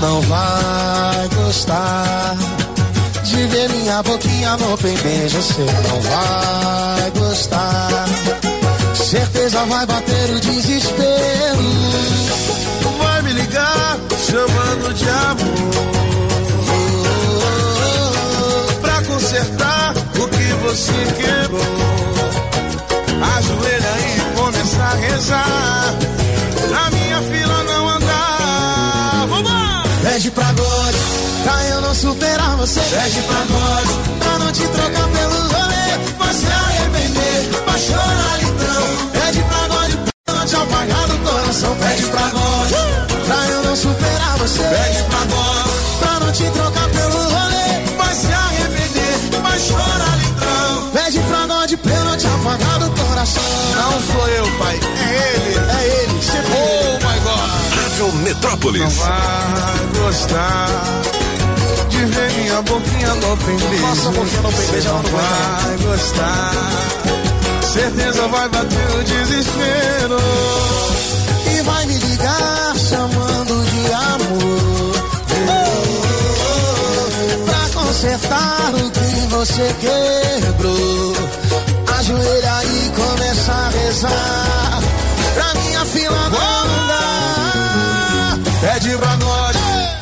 [0.01, 2.37] Não vai gostar
[3.23, 5.41] de ver minha boquinha no beijo.
[5.41, 8.05] Você não vai gostar.
[8.95, 11.63] Certeza vai bater o desespero.
[12.99, 15.75] Vai me ligar chamando de amor.
[18.81, 22.14] Pra consertar o que você quebrou.
[23.23, 25.95] Ajoelha e começa a rezar.
[26.69, 29.27] Pra minha fila não andar.
[29.29, 29.85] Vambora!
[30.03, 30.95] Pede pra God,
[31.43, 32.81] pra eu não superar você.
[32.81, 33.89] Pede pra God,
[34.19, 35.99] pra não te trocar pelo rolê.
[36.19, 38.85] Vai se arrepender, vai chorar litrão.
[39.13, 39.91] Pede pra God,
[40.25, 41.77] pra não te apagar do coração.
[41.77, 42.71] Pede pra God,
[43.27, 44.63] pra eu não superar você.
[44.63, 45.67] Pede pra God,
[46.01, 47.97] pra não te trocar pelo rolê.
[47.97, 50.91] vai se arrepender, vai chorar litrão.
[50.93, 52.84] Pede pra God, pra eu não te apagar do coração.
[53.95, 55.55] Não sou eu, pai, é ele.
[55.55, 57.51] É ele, sempre Oh my God.
[57.81, 58.83] Rádio Metrópolis.
[58.83, 60.69] Não vai gostar
[61.91, 63.83] de ver minha boquinha no pendejo.
[63.87, 66.53] Nossa boquinha no pendejo, ela Não não vai gostar.
[67.73, 70.19] Certeza vai bater o desespero.
[71.57, 74.95] E vai me ligar chamando de amor.
[77.47, 81.74] Pra consertar o que você quebrou.
[82.05, 84.83] Ajoelha e começa a rezar.
[85.33, 88.39] Pra minha fila não dá.
[88.61, 89.57] Pede pra God.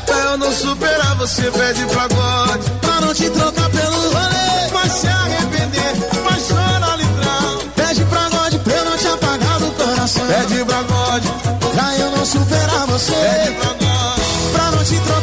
[0.04, 2.60] Pra eu não superar, você pede pra God.
[2.80, 4.68] Pra não te trocar pelo rolê.
[4.72, 7.58] Vai se arrepender, vai chorar litrão.
[7.76, 10.26] Pede pra God pra eu não te apagar do coração.
[10.26, 11.22] Pede pra God.
[11.72, 13.12] Pra eu não superar você.
[13.12, 14.18] Pede pra God.
[14.52, 15.22] Pra não te trocar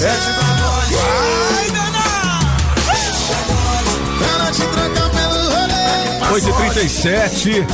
[0.00, 0.90] Pede pra God.
[1.50, 1.70] Vai,
[4.18, 6.40] Pra não te trocar pelo rolê.
[6.40, 7.66] 8h37.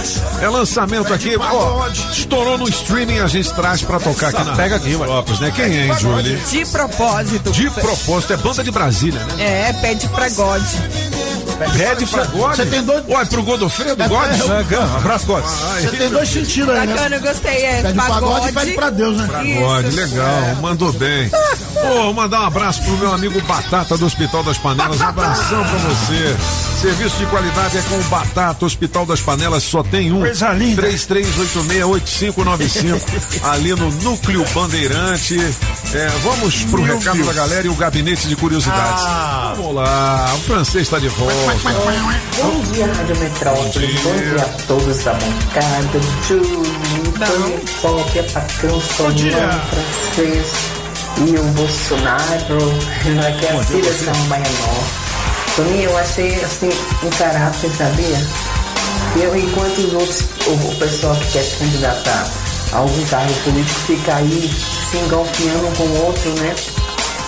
[0.42, 1.36] É lançamento aqui.
[1.36, 4.94] Ó, estourou no streaming, a gente traz pra tocar aqui na Pega aqui.
[4.96, 5.52] Lopes, né?
[5.54, 6.36] Quem é, hein, Julie?
[6.36, 7.50] De propósito.
[7.52, 9.68] De propósito, é banda de Brasília, né?
[9.68, 10.62] É, pede pra God.
[11.76, 12.24] Pede pra.
[12.24, 13.04] Você tem dois.
[13.08, 14.28] Olha, pro Godofredo, God.
[14.72, 15.44] Um abraço, God.
[15.44, 16.94] Você tem dois sentidos aí, né?
[16.94, 17.64] Bacana, eu gostei.
[17.64, 18.48] É Pede pagode.
[18.48, 19.26] e pede pra Deus, né?
[19.26, 19.42] Pra.
[19.42, 21.30] God, legal, mandou bem.
[21.74, 25.00] Pô, mandar um abraço pro meu amigo Batata do Hospital das Panelas.
[25.00, 26.36] Um abração pra você.
[26.80, 30.20] Serviço de qualidade é com o Batata, Hospital das Panelas, só tem um.
[30.20, 30.82] Coisa linda.
[30.82, 33.00] 3386-8595,
[33.44, 35.38] ali no Núcleo Bandeirante.
[35.94, 39.02] É, vamos pro recado da galera e o gabinete de curiosidades.
[39.06, 39.54] Ah.
[39.56, 41.45] Vamos lá, o francês está de volta.
[41.47, 44.01] Bom dia, Rádio Metrópolis.
[44.02, 46.01] Bom dia a todos da bancada.
[48.12, 49.32] Que é patrão, Soninho,
[49.70, 50.47] francês
[51.18, 52.59] e o Bolsonaro,
[53.39, 54.47] que é a filha de São Baianó.
[55.55, 56.68] Toninho, eu achei assim
[57.05, 58.18] um caráter, sabia?
[59.23, 62.28] Eu, enquanto os outros, o, pessoal que quer se candidatar
[62.73, 64.51] a algum cargo político fica aí
[64.90, 66.55] se engalfinhando um com o outro, né?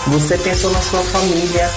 [0.07, 1.71] Você pensou na sua família.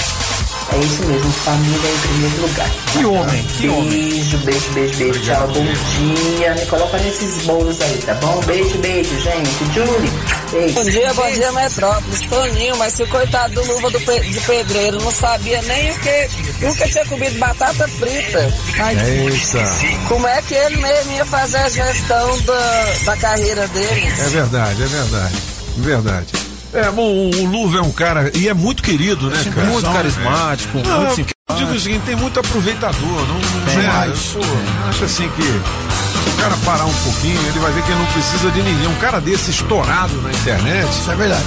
[0.74, 2.70] É isso mesmo, família em primeiro lugar.
[2.92, 3.88] Que homem, que homem.
[3.90, 5.20] Beijo, beijo, beijo, beijo.
[5.20, 6.54] Tchau, bom dia.
[6.54, 8.40] Me coloca nesses bolos aí, tá bom?
[8.46, 9.64] Beijo, beijo, gente.
[9.74, 10.10] Julie,
[10.50, 10.74] beijo.
[10.74, 12.20] Bom dia, bom dia, Metrópolis.
[12.22, 15.94] Toninho, mas se o coitado do luva do pe- de pedreiro não sabia nem o
[15.98, 16.28] que.
[16.64, 18.54] Nunca tinha comido batata frita.
[18.78, 18.96] Ai,
[19.26, 20.08] Eita.
[20.08, 24.06] Como é que ele mesmo ia fazer a gestão da, da carreira dele?
[24.18, 25.34] É verdade, é verdade.
[25.76, 26.51] Verdade.
[26.72, 29.66] É, bom, o Luva é um cara, e é muito querido, né, cara?
[29.66, 33.86] Muito carismático, Não, muito eu digo o seguinte, tem muito aproveitador, não, não né?
[33.88, 34.18] mais.
[34.28, 34.40] Pô,
[34.88, 38.06] acho assim que se o cara parar um pouquinho, ele vai ver que ele não
[38.06, 38.88] precisa de ninguém.
[38.88, 40.88] Um cara desse estourado na internet.
[40.88, 41.44] Isso é verdade.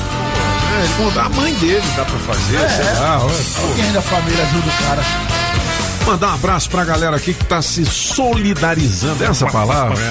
[0.75, 2.91] É, a mãe dele dá pra fazer, É, sei é.
[2.99, 3.19] lá.
[3.23, 3.35] olha.
[3.69, 5.01] Alguém da família ajuda o cara.
[6.05, 9.23] Mandar um abraço pra galera aqui que tá se solidarizando.
[9.23, 9.97] É essa palavra?
[9.99, 10.09] É?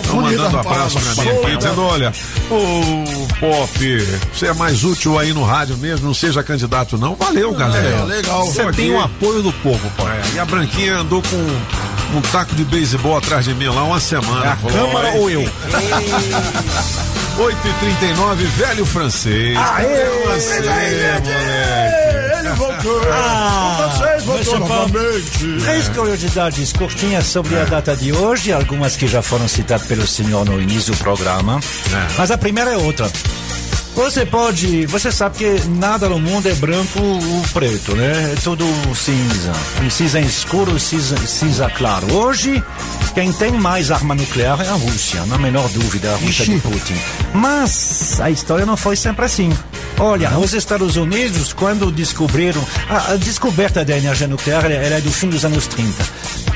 [0.00, 2.12] Estão mandando um abraço pra mim aqui, dizendo: olha,
[2.50, 3.04] ô
[3.38, 7.14] Pop, você é mais útil aí no rádio mesmo, não seja candidato, não.
[7.14, 7.88] Valeu, galera.
[7.88, 8.46] É, legal.
[8.46, 10.04] Você tem o apoio do povo, pô.
[10.34, 14.46] e a Branquinha andou com um taco de beisebol atrás de mim lá uma semana.
[14.46, 15.44] É a Câmara "Olha, ou eu?"
[17.36, 19.56] 8h39, velho francês.
[19.56, 21.28] Aê, Cadê você, moleque?
[22.38, 23.00] Ele voltou.
[23.12, 25.58] Ah, voltou novamente.
[25.64, 30.44] Três curiosidades curtinhas sobre a data de hoje, algumas que já foram citadas pelo senhor
[30.44, 31.60] no início do programa.
[32.16, 33.10] Mas a primeira é outra.
[33.94, 34.86] Você pode.
[34.86, 38.32] Você sabe que nada no mundo é branco ou preto, né?
[38.32, 39.52] É tudo cinza.
[39.90, 42.12] Cinza escuro, cinza, cinza claro.
[42.12, 42.62] Hoje,
[43.14, 46.96] quem tem mais arma nuclear é a Rússia, na menor dúvida, a Rússia de Putin.
[47.32, 49.52] Mas a história não foi sempre assim.
[49.98, 52.64] Olha, os Estados Unidos, quando descobriram.
[52.88, 56.04] A, a descoberta da energia nuclear ela ela é do fim dos anos 30.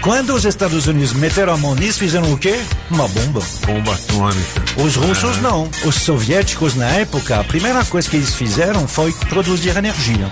[0.03, 2.59] Quando os Estados Unidos meteram a mão nisso, fizeram o quê?
[2.91, 3.43] Uma bomba.
[3.67, 4.63] Bomba atômica.
[4.83, 5.43] Os russos Ah.
[5.43, 5.71] não.
[5.85, 10.31] Os soviéticos, na época, a primeira coisa que eles fizeram foi produzir energia.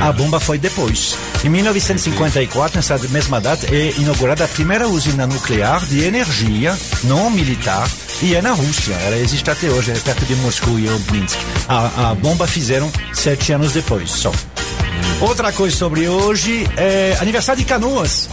[0.00, 1.14] A bomba foi depois.
[1.44, 7.88] Em 1954, nessa mesma data, é inaugurada a primeira usina nuclear de energia não militar
[8.22, 8.94] e é na Rússia.
[8.94, 11.38] Ela existe até hoje, é perto de Moscou e Minsk.
[11.68, 14.32] A, a bomba fizeram sete anos depois, só.
[15.20, 18.28] Outra coisa sobre hoje é aniversário de Canoas,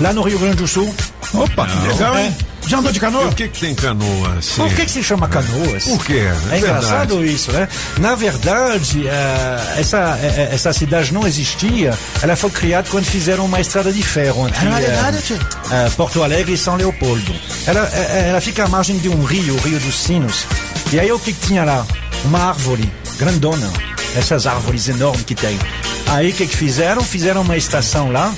[0.00, 0.92] lá no Rio Grande do Sul.
[1.32, 2.34] Opa, que legal, hein?
[2.66, 3.26] Já andou de canoa?
[3.26, 4.36] O que que tem canoa?
[4.38, 4.56] assim?
[4.62, 5.84] Por que, que se chama canoas?
[5.84, 6.22] Por quê?
[6.50, 7.68] É, engraçado isso, né?
[8.00, 11.92] Na verdade, eh, essa, eh, essa cidade não existia.
[12.22, 15.38] Ela foi criada quando fizeram uma estrada de ferro entre Ah, é tio.
[15.70, 17.34] eh, Porto Alegre e São Leopoldo.
[17.66, 20.46] Ela, ela fica à margem de um rio, o Rio dos Sinos.
[20.90, 21.84] E aí o que, que tinha lá?
[22.24, 23.70] Uma árvore grandona.
[24.16, 25.58] Essas árvores enormes que tem.
[26.06, 27.02] Aí o que, que fizeram?
[27.02, 28.32] Fizeram uma estação lá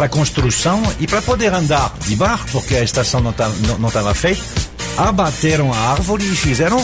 [0.00, 3.52] para construção e para poder andar de barco, porque a estação não estava
[3.92, 4.40] tava feita,
[4.96, 6.82] abateram a árvore e fizeram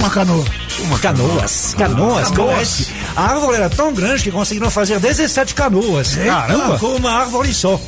[0.00, 0.44] uma canoa.
[0.78, 1.74] Uma canoas.
[1.76, 2.88] Canoas, Canoas.
[3.14, 6.16] A árvore era tão grande que conseguiram fazer 17 canoas.
[6.16, 6.78] Caramba.
[6.78, 7.78] Com uma árvore só.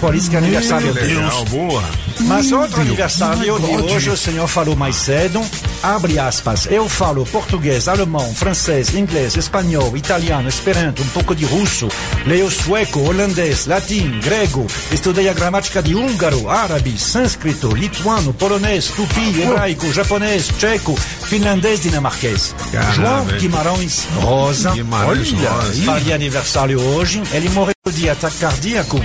[0.00, 1.14] Por isso que é aniversário dele.
[1.14, 1.84] legal, boa.
[2.20, 5.40] Mas outro aniversário de hoje, o senhor falou mais cedo,
[5.82, 11.88] abre aspas, eu falo português, alemão, francês, inglês, espanhol, italiano, esperanto, um pouco de russo,
[12.26, 19.40] leio sueco, holandês, latim, grego, estudei a gramática de húngaro, árabe, sânscrito, lituano, polonês, tupi,
[19.40, 22.54] hebraico, japonês, tcheco, finlandês, dinamarquês.
[22.72, 23.26] Caramba, João?
[23.38, 25.82] Guimarães Rosa, Guimarães olha, Rosa.
[25.82, 29.00] faz aniversário hoje, ele morreu de ataque cardíaco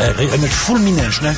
[0.00, 1.36] é, realmente fulminante, né?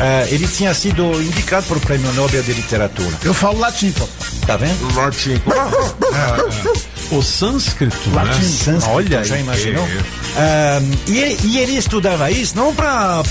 [0.00, 3.14] É, ele tinha sido indicado para o Prêmio Nobel de Literatura.
[3.22, 4.08] Eu falo latim, pô.
[4.46, 4.94] Tá vendo?
[4.96, 5.34] Latim.
[5.34, 6.76] É,
[7.12, 7.14] é.
[7.16, 8.48] O sânscrito, Latim, né?
[8.48, 9.40] sânscrito, Olha já aí.
[9.42, 9.84] imaginou?
[9.86, 10.40] É.
[10.40, 13.22] É, e, ele- e ele estudava isso não para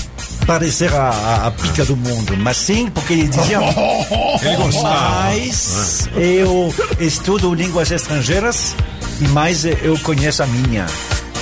[0.46, 3.58] parecer a, a- a pica do mundo, mas sim porque ele dizia.
[4.42, 5.10] Ele gostava.
[5.24, 8.74] Mas eu estudo línguas estrangeiras
[9.20, 10.86] e mais eu conheço a minha.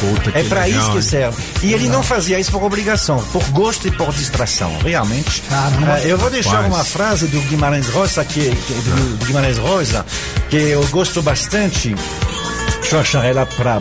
[0.01, 1.43] Puta, É para legal, isso que serve.
[1.63, 5.43] E ele não fazia isso por obrigação, por gosto e por distração, realmente.
[5.51, 6.75] Ah, eu vou deixar Rapaz.
[6.75, 10.07] uma frase do Guimarães Rosa, que, que- do, Guimarães Rosa,
[10.51, 11.95] que eu gosto bastante.
[12.81, 13.81] Deixa eu achar ela para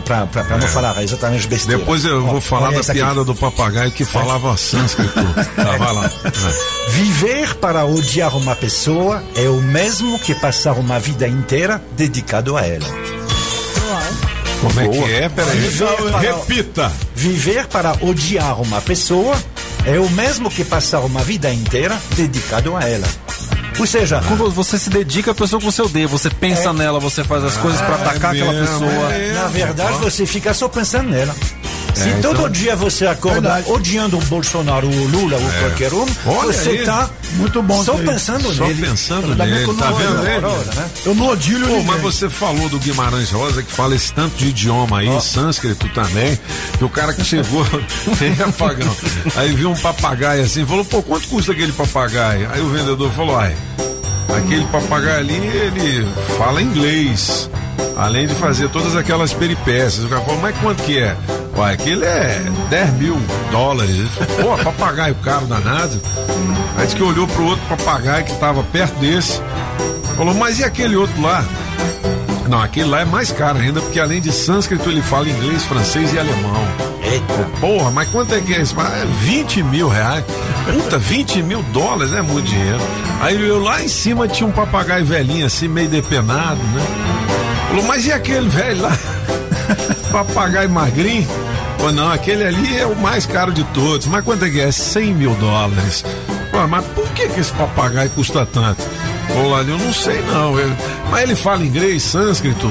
[0.58, 1.78] não falar exatamente besteira.
[1.78, 3.00] Depois eu Ó, vou falar olha da essa aqui.
[3.00, 5.14] piada do papagaio que falava sânscrito.
[5.56, 6.10] Tá, vai lá.
[6.28, 6.90] É.
[6.90, 12.66] Viver para odiar uma pessoa é o mesmo que passar uma vida inteira dedicado a
[12.66, 12.84] ela.
[14.60, 15.28] Como é que é?
[15.28, 15.70] Peraí.
[16.10, 16.92] Para- Repita.
[17.14, 19.36] Viver para odiar uma pessoa
[19.86, 23.06] é o mesmo que passar uma vida inteira dedicado a ela.
[23.78, 26.72] Ou seja, Quando você se dedica à pessoa que você odeia, você pensa É.
[26.72, 29.12] nela, você faz as coisas pra atacar aquela mesmo, pessoa.
[29.14, 29.32] é.
[29.34, 31.32] na verdade você fica só pensando nela.
[31.94, 33.70] Se É, todo então- dia você acorda Verdade.
[33.72, 36.76] odiando o Bolsonaro, o Lula ou qualquer um, Olha você aí.
[36.78, 38.86] está Muito bom só pensando Só nele.
[38.86, 40.44] pensando Da nele, tá vendo ele?
[40.46, 40.88] hora, né?
[41.04, 41.84] Eu não odio Pô, ninguém.
[41.86, 46.38] mas você falou do Guimarães Rosa, que fala esse tanto de idioma aí, sânscrito também,
[46.78, 47.66] que o cara que chegou,
[48.18, 48.96] tem apagão,
[49.36, 52.48] aí viu um papagaio assim, falou, pô, quanto custa aquele papagaio?
[52.52, 53.54] Aí o vendedor falou, ai,
[54.36, 56.06] aquele papagaio ali, ele
[56.38, 57.50] fala inglês,
[57.96, 60.04] além de fazer todas aquelas peripécias.
[60.04, 61.16] O cara falou, mas quanto que é?
[61.62, 63.16] Aquele é 10 mil
[63.50, 64.08] dólares.
[64.40, 66.00] Pô, papagaio caro danado.
[66.76, 69.40] Aí disse que olhou pro outro papagaio que tava perto desse,
[70.16, 71.44] falou, mas e aquele outro lá?
[72.48, 76.12] Não, aquele lá é mais caro ainda, porque além de sânscrito ele fala inglês, francês
[76.14, 76.66] e alemão.
[77.02, 77.48] Eita.
[77.60, 78.74] Porra, mas quanto é que é isso?
[78.76, 80.24] Mas É 20 mil reais.
[80.72, 82.80] Puta, 20 mil dólares é muito dinheiro.
[83.20, 86.86] Aí eu lá em cima tinha um papagaio velhinho assim, meio depenado, né?
[87.68, 88.96] Falou, mas e aquele velho lá?
[90.10, 91.28] papagaio magrinho?
[91.78, 94.06] Pô, não, aquele ali é o mais caro de todos.
[94.06, 94.70] Mas quanto é que é?
[94.70, 96.04] 100 mil dólares.
[96.68, 98.82] Mas por que, que esse papagaio custa tanto?
[99.28, 100.54] Pô, lá, eu não sei não.
[101.10, 102.68] Mas ele fala inglês, sânscrito,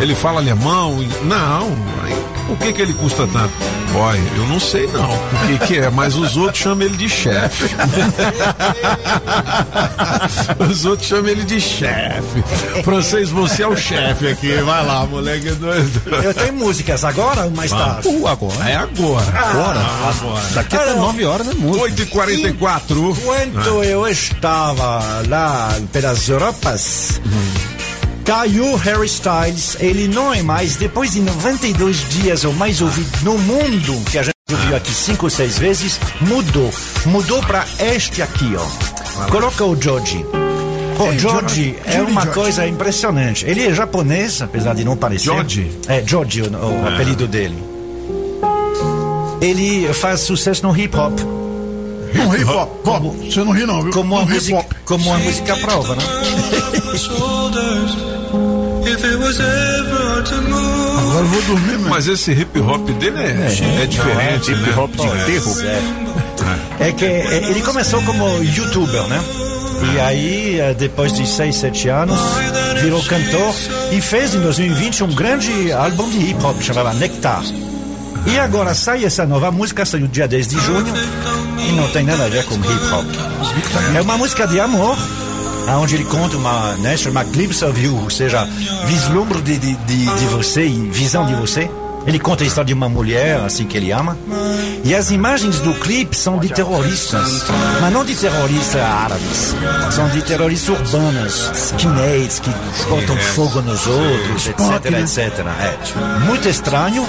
[0.00, 0.98] ele fala alemão.
[1.22, 1.70] Não,
[2.46, 3.52] por que, que ele custa tanto?
[3.94, 7.08] Olha, eu não sei não por que, que é, mas os outros chamam ele de
[7.08, 7.64] chefe.
[10.70, 12.42] os outros chamam ele de chefe.
[12.84, 14.54] Francês, você é o chefe aqui.
[14.56, 16.02] Vai lá, moleque doido.
[16.22, 18.08] Eu tenho músicas agora ou mais tarde?
[18.08, 18.70] Uh, agora.
[18.70, 19.26] É agora.
[19.34, 19.80] Agora?
[19.80, 20.44] Ah, agora.
[20.54, 22.04] Daqui até 9 horas é música.
[22.04, 23.16] 8h44.
[23.24, 27.20] Quando eu estava lá pelas Europas,
[28.24, 29.76] caiu Harry Styles.
[29.80, 34.22] Ele não é mais, depois de 92 dias ou mais ouvido no mundo, que a
[34.22, 36.70] gente ouviu aqui cinco ou seis vezes, mudou.
[37.06, 39.26] Mudou para este aqui, ó.
[39.30, 40.24] Coloca o Georgie.
[40.98, 42.30] O É, George- é uma George.
[42.40, 43.46] coisa impressionante.
[43.46, 45.24] Ele é japonês, apesar de não parecer.
[45.24, 45.70] Georgie?
[45.88, 46.94] É, Georgie, o, o Ah.
[46.94, 47.56] apelido dele.
[49.40, 51.18] Ele faz sucesso no hip hop.
[52.12, 52.66] Não ri, pô.
[52.66, 53.92] Pô, você não ri não, viu?
[53.92, 54.74] Como ri, música, pô.
[54.90, 56.02] Como a música prova, né?
[60.98, 61.90] Agora eu vou dormir, mesmo.
[61.90, 64.68] Mas esse hip hop dele é, é, diferente, né?
[64.68, 65.54] Hip hop de enterro.
[66.80, 69.22] É que é, ele começou como youtuber, né?
[69.94, 72.18] E aí, eh, depois de 6, 7 anos,
[72.82, 73.54] virou cantor
[73.92, 77.44] e fez em 2020 um grande álbum de hip hop, chamava Nectar.
[78.26, 80.94] E agora sai essa nova música, saiu dia 10 de junho,
[81.68, 83.06] e não tem nada a ver com hip hop.
[83.94, 84.96] É uma música de amor,
[85.80, 88.46] onde ele conta uma, né, chama Glimpse of You, ou seja,
[88.86, 91.70] vislumbre de, de, de, de você e visão de você.
[92.10, 94.18] Ele conta a história de uma mulher, assim, que ele ama.
[94.82, 97.44] E as imagens do clipe são de terroristas,
[97.80, 99.54] mas não de terroristas árabes.
[99.92, 102.50] São de terroristas urbanos, skinheads, que
[102.88, 105.46] botam fogo nos outros, etc, etc.
[105.60, 107.06] É, muito estranho,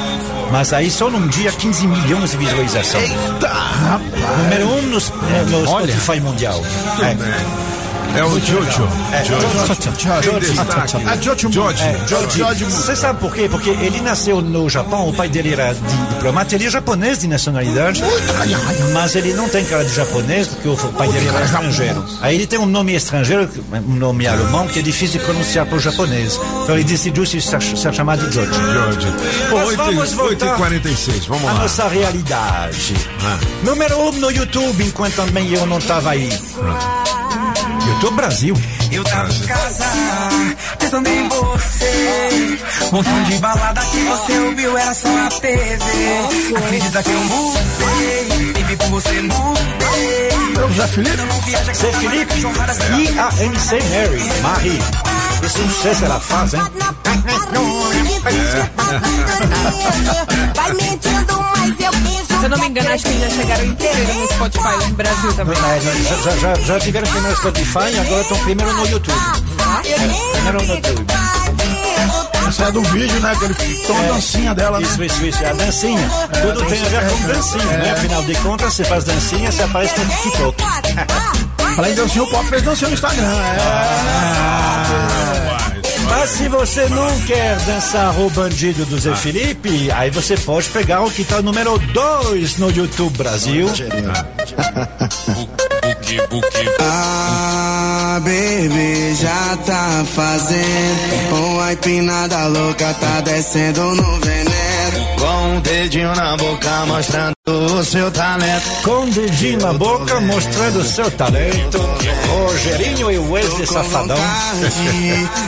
[0.52, 3.10] mas aí só num dia 15 milhões de visualizações.
[4.44, 6.62] Número um no, é, no Spotify mundial.
[7.02, 7.81] É.
[8.18, 8.88] É o Jojo.
[9.14, 9.48] É, Jojo.
[10.22, 10.44] Jojo.
[12.46, 12.52] Ah.
[12.52, 12.56] É.
[12.70, 13.48] Você sabe por quê?
[13.50, 15.80] Porque ele nasceu no Japão, o pai dele era di-
[16.10, 18.02] diplomata, ele é japonês de nacionalidade,
[18.94, 22.04] mas ele não tem cara de japonês, porque o pai dele era estrangeiro.
[22.22, 23.50] Aí ele tem um nome estrangeiro,
[23.88, 26.40] um nome alemão, que é difícil de pronunciar para o japonês.
[26.64, 27.62] Então ele decidiu se ser,
[27.94, 28.52] chamado de Jojo.
[28.54, 29.08] Jojo.
[29.54, 31.60] Mas vamos voltar 8 e 46 vamos à lá.
[31.62, 32.94] nossa realidade.
[33.64, 36.30] Número 1 um no YouTube, enquanto também eu não estava aí.
[38.02, 38.56] YouTube Brasil.
[38.92, 39.86] Eu tava em casa,
[40.80, 42.60] pensando em você.
[42.92, 46.58] Um som de balada que você ouviu era só a TV.
[46.58, 50.74] Acredita que eu mudei, e vi por você mudei.
[50.76, 51.74] Zé Felipe?
[51.76, 55.21] Zé Felipe e a MC Mary, Marie.
[55.42, 56.62] Que sucesso ela faz, hein?
[60.56, 64.14] Vai mentindo, mas eu penso Se eu não me engano, acho que já chegaram inteiro
[64.14, 65.58] no Spotify no Brasil também.
[65.58, 65.80] É,
[66.24, 69.20] já, já, já tiveram primeiro no Spotify e agora estão primeiro no YouTube.
[69.86, 71.06] É, primeiro no YouTube.
[72.48, 73.32] Essa é do vídeo, né?
[73.32, 74.86] Aquele tom É, dancinha dela, né?
[74.86, 75.44] Isso, isso, isso.
[75.44, 76.10] É a dancinha.
[76.42, 77.92] Tudo tem a ver com dancinha, né?
[77.92, 80.64] Afinal de contas, você faz dancinha, você aparece no TikTok.
[81.76, 83.24] Falei em dancinha, o Pop fez dancinha no Instagram.
[83.24, 84.12] É.
[86.12, 91.02] Mas se você não quer dançar o bandido do Zé Felipe, aí você pode pegar
[91.02, 93.68] o que tá número 2 no YouTube Brasil.
[96.80, 104.52] Ah, bebê, já tá fazendo uma empinada louca, tá descendo no veneno.
[105.18, 107.36] Com o dedinho na boca, mostrando
[107.82, 108.84] o seu talento.
[108.84, 111.80] Com o dedinho na boca, mostrando o seu talento.
[112.30, 114.18] Rogerinho e o Wesley Safadão.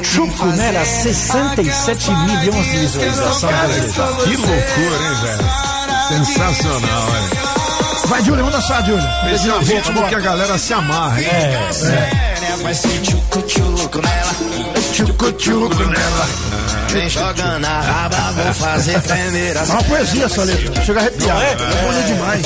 [0.02, 3.94] Chuco Nera, 67 milhões de visualizações.
[4.24, 6.26] Que loucura, hein, velho?
[6.26, 7.63] Sensacional, hein?
[8.08, 9.10] Vai, Júlia, vamos dançar, Júlia.
[9.34, 11.28] Esse é o ritmo que a galera se amarra, hein?
[11.30, 14.34] É, vai ser tchucu-tchuco nela.
[14.94, 16.28] Tchucu-tchuco nela.
[16.90, 20.86] Vem jogando a raba, vou fazer tremer É uma poesia essa letra.
[20.86, 21.42] Chega a arrepiar.
[21.42, 21.52] É?
[21.52, 22.46] É bonito demais.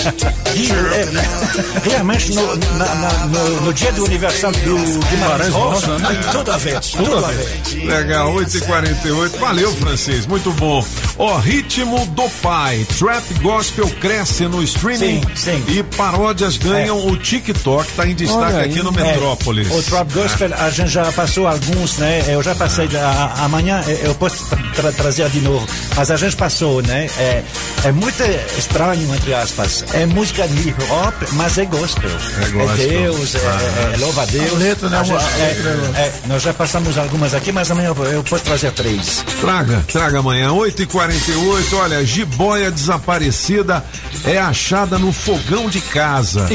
[0.55, 6.31] E, é, realmente, no, na- na- no- no dia do aniversário do Guimarães Rosa, tem
[6.31, 7.85] tudo a ver, tudo a ver.
[7.87, 9.37] Legal, 8h48.
[9.37, 10.83] Valeu, francês, muito bom.
[11.17, 12.87] Ó, ritmo do pai.
[12.97, 15.63] Trap gospel cresce no streaming Sim, sim.
[15.67, 17.91] e paródias ganham o TikTok.
[17.93, 19.71] Tá em destaque aqui no É, Metrópolis.
[19.71, 22.23] o Trap Gospel, a gente já passou alguns, né?
[22.27, 24.45] Eu já passei, a- amanhã eu posso
[24.75, 27.09] tra- trazer de novo, mas a gente passou, né?
[27.17, 27.43] É,
[27.85, 28.21] é muito
[28.57, 29.83] estranho, entre aspas.
[29.93, 32.09] É música de hip hop, mas é gospel.
[32.09, 32.87] É gospel.
[32.87, 34.51] Deus, é, é- é louva a Deus.
[34.53, 34.99] A letra, né?
[34.99, 38.43] A gente- é, é- é, nós já passamos algumas aqui, mas amanhã eu, eu posso
[38.43, 39.23] trazer três.
[39.41, 41.73] Traga, traga amanhã, 8h48.
[41.77, 43.83] Olha, jiboia desaparecida
[44.25, 46.45] é achada no fogão de casa.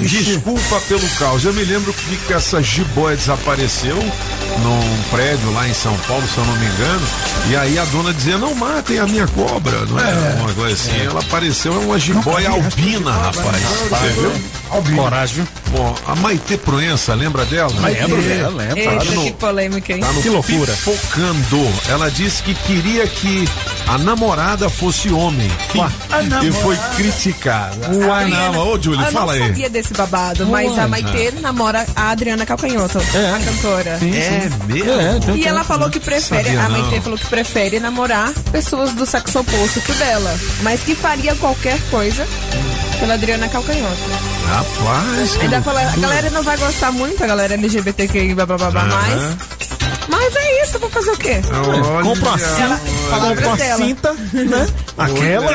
[0.00, 1.44] Desculpa pelo caos.
[1.44, 6.38] Eu me lembro que, que essa jiboia desapareceu num prédio lá em São Paulo, se
[6.38, 7.06] eu não me engano.
[7.50, 10.12] E aí a dona dizia: Não matem a minha cobra, não é?
[10.40, 11.04] Uma coisa assim.
[11.04, 13.62] Ela apareceu, é uma jiboia albina, rapaz.
[13.90, 14.32] Você viu?
[14.96, 15.46] Coragem, viu?
[15.76, 17.72] Bom, a Maite Proença, lembra dela?
[17.80, 18.78] Lembro dela, lembro.
[18.78, 20.00] Eita, Tá no- que polêmica, hein?
[20.00, 20.72] Tá no Que loucura.
[20.72, 21.72] Pipocando.
[21.88, 23.48] Ela disse que queria que
[23.86, 25.50] a namorada fosse homem.
[26.42, 27.88] E foi criticada.
[28.14, 28.68] Uai, não.
[28.68, 29.48] Ô, Júlio, eu fala não aí.
[29.48, 33.98] sabia desse babado, mas a Maitê namora a Adriana Calcanhoto, a cantora.
[34.00, 35.36] É mesmo?
[35.36, 37.02] E ela falou que prefere, Sabia a Maitê não.
[37.02, 41.78] falou que prefere namorar pessoas do sexo oposto que o dela, mas que faria qualquer
[41.90, 42.26] coisa
[43.00, 43.96] pela Adriana Calcanhoto.
[44.48, 48.56] Rapaz, que Ainda falou, a galera não vai gostar muito, a galera LGBTQI, blá blá
[48.56, 49.36] blá blá, Aham.
[49.38, 49.73] mas.
[50.08, 51.40] Mas é isso, vou fazer o quê?
[51.68, 52.80] Olha, Compra uma Ela,
[53.10, 53.84] palavras Compra dela.
[53.84, 54.68] cinta, né?
[54.96, 55.52] Aquela.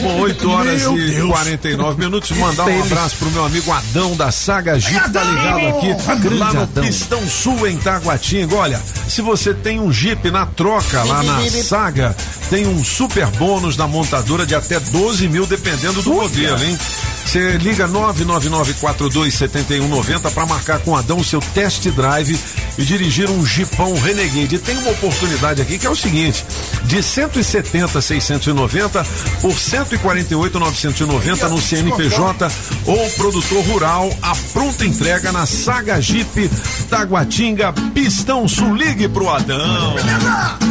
[0.00, 1.30] Bom, 8 horas Meu e Deus.
[1.30, 2.30] 49 minutos.
[2.32, 6.66] Mandar um abraço pro meu amigo Adão da Saga Jeep, tá ligado aqui lá no
[6.66, 8.54] Pistão Sul em Taguatinga.
[8.54, 12.16] Olha, se você tem um Jeep na troca lá na Saga,
[12.48, 16.78] tem um super bônus da montadora de até 12 mil, dependendo do modelo, hein?
[17.24, 22.38] Você liga 999427190 para marcar com Adão o seu test drive
[22.78, 24.56] e dirigir um Jeepão Renegade.
[24.56, 26.44] E tem uma oportunidade aqui que é o seguinte:
[26.84, 29.04] de 170 690
[29.40, 32.50] por 148 990 no CNPJ
[32.86, 36.50] ou produtor rural, a pronta entrega na Saga Jeep
[36.88, 38.74] Taguatinga Pistão Sul.
[38.74, 39.94] Ligue pro Adão.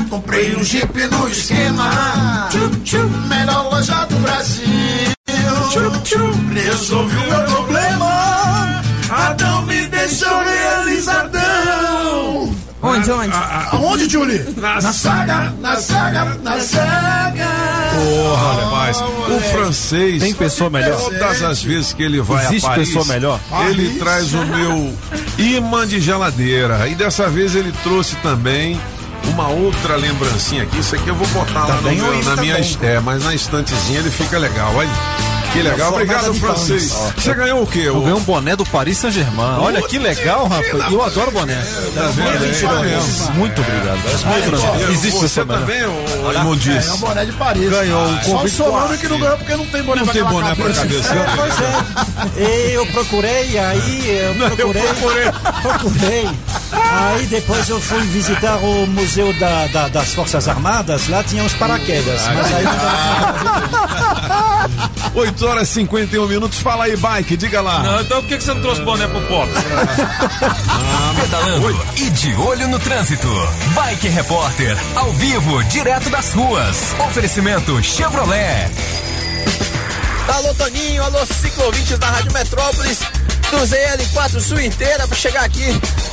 [0.09, 2.49] Comprei um Jeep no esquema.
[3.29, 5.10] Melhor loja do Brasil.
[5.71, 8.81] Tchup, tchup, resolvi o meu problema.
[9.09, 12.55] Adão me deixou realizadão.
[12.83, 13.31] Onde, onde?
[13.71, 14.43] Aonde, Julie?
[14.57, 17.47] Na saga, na saga, na saga.
[17.93, 20.23] Porra, rapaz, o francês.
[20.23, 20.99] Tem pessoa melhor?
[20.99, 23.39] Todas as vezes que ele vai Existe a Paris, pessoa melhor?
[23.69, 23.99] ele Paris.
[23.99, 24.93] traz o meu
[25.37, 26.87] imã de geladeira.
[26.87, 28.79] E dessa vez ele trouxe também
[29.25, 30.79] uma outra lembrancinha aqui.
[30.79, 32.55] Isso aqui eu vou botar lá no meu- na imã minha.
[32.55, 32.77] também.
[32.81, 34.89] É, mas na estantezinha ele fica legal, olha.
[35.53, 36.91] Que legal, obrigado, francês.
[36.93, 37.13] pães.
[37.17, 37.81] Você ganhou o quê?
[37.85, 39.59] Eu ganhei um boné do Paris Saint-Germain.
[39.59, 40.91] Olha que legal, rapaz.
[40.91, 41.55] Eu adoro boné.
[41.93, 43.33] Tá vendo aí?
[43.35, 44.25] Muito obrigado.
[44.25, 44.91] Muito obrigado.
[44.91, 45.59] Existe Você pessoa melhor.
[45.61, 46.89] também, É, imundice?
[46.89, 47.69] é um boné de Paris.
[47.69, 50.13] Ganhou um Só o convite Solano que não ganhou porque não tem boné Não pra
[50.13, 51.15] tem boné pra cabeça.
[51.35, 52.75] Pois é.
[52.75, 55.31] Eu procurei, aí eu Não, eu procurei.
[55.61, 56.29] procurei.
[56.71, 61.53] Aí depois eu fui visitar o Museu da- da- das Forças Armadas, lá tinha os
[61.53, 62.21] paraquedas.
[62.33, 64.10] Mas aí não dava
[65.13, 66.59] 8 horas e 51 minutos.
[66.59, 67.83] Fala aí, bike, diga lá.
[67.83, 69.49] Não, então por que que você não trouxe boné pro pop?
[71.21, 73.27] Pedalando e de olho no trânsito.
[73.75, 76.95] Bike Repórter, ao vivo, direto das ruas.
[76.99, 78.69] Oferecimento Chevrolet.
[80.27, 82.99] Alô Toninho, alô ciclovintes da Rádio Metrópolis.
[83.51, 85.65] Cruzei a L4 Sul inteira para chegar aqui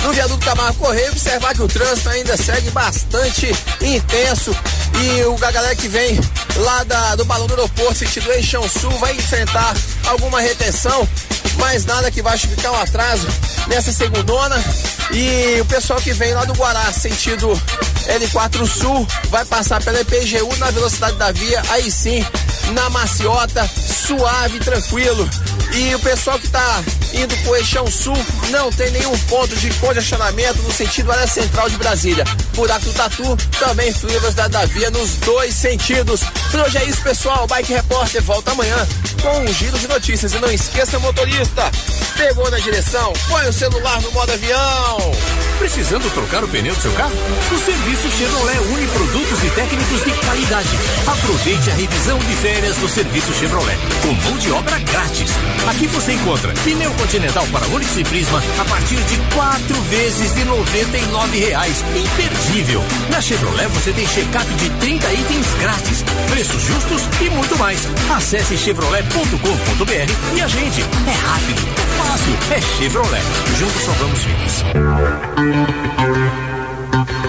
[0.03, 3.47] no viaduto Camargo Correio observar que o trânsito ainda segue bastante
[3.81, 4.55] intenso.
[5.01, 6.19] E o, a galera que vem
[6.57, 9.73] lá da- do balão do aeroporto, sentido Eixão Sul, vai enfrentar
[10.09, 11.09] alguma retenção,
[11.59, 13.27] mas nada que vai justificar um atraso
[13.69, 14.57] nessa segundona.
[15.13, 17.49] E o pessoal que vem lá do Guará, sentido
[18.09, 22.27] L4 Sul, vai passar pela EPGU na velocidade da via, aí sim,
[22.73, 23.69] na maciota,
[24.07, 25.29] suave, tranquilo.
[25.73, 26.83] E o pessoal que tá
[27.13, 28.17] indo pro Eixão Sul
[28.51, 32.25] não tem nenhum ponto de congestionamento no sentido área central de Brasília.
[32.55, 36.21] Buraco do Tatu também flui a velocidade da via nos dois sentidos.
[36.51, 37.47] Por hoje é isso, pessoal.
[37.47, 38.77] Bike Repórter volta amanhã
[39.23, 40.33] com um giro de notícias.
[40.35, 41.71] E não esqueça, motorista,
[42.17, 45.13] pegou na direção, põe o celular no modo avião.
[45.59, 47.15] Precisando trocar o pneu do seu carro?
[47.53, 50.69] O serviço Chevrolet une produtos e técnicos de qualidade.
[51.07, 55.31] Aproveite a revisão de férias do serviço Chevrolet, com mão de obra grátis.
[55.69, 60.45] Aqui você encontra pneu continental para Onix e Prisma a partir de quatro vezes de
[60.45, 61.85] 99 reais.
[61.95, 62.83] Imperdível.
[63.11, 67.89] Na Chevrolet você tem check-up de 30 itens grátis, preços justos e muito mais.
[68.11, 70.83] Acesse chevrolet.com.br e a gente.
[70.83, 73.23] É rápido, é fácil, é Chevrolet.
[73.59, 74.65] Juntos salvamos vidas.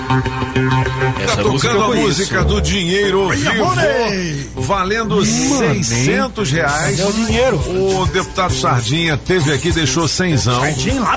[0.09, 6.97] Tá tocando a música do dinheiro vivo, valendo 600 reais.
[6.97, 7.57] Cadê o dinheiro?
[7.57, 10.61] O deputado Sardinha teve aqui, deixou cenzão.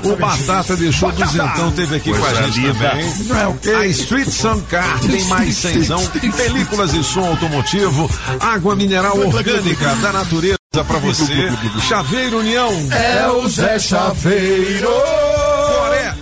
[0.03, 3.71] O Batata deixou duzentão, teve aqui com a gente também.
[3.71, 3.75] É?
[3.75, 6.05] A Street Sun Car tem mais cenzão.
[6.37, 8.09] Películas e som automotivo.
[8.39, 11.51] Água mineral orgânica da natureza pra você.
[11.87, 12.71] Chaveiro União.
[12.91, 14.89] É o Zé Chaveiro.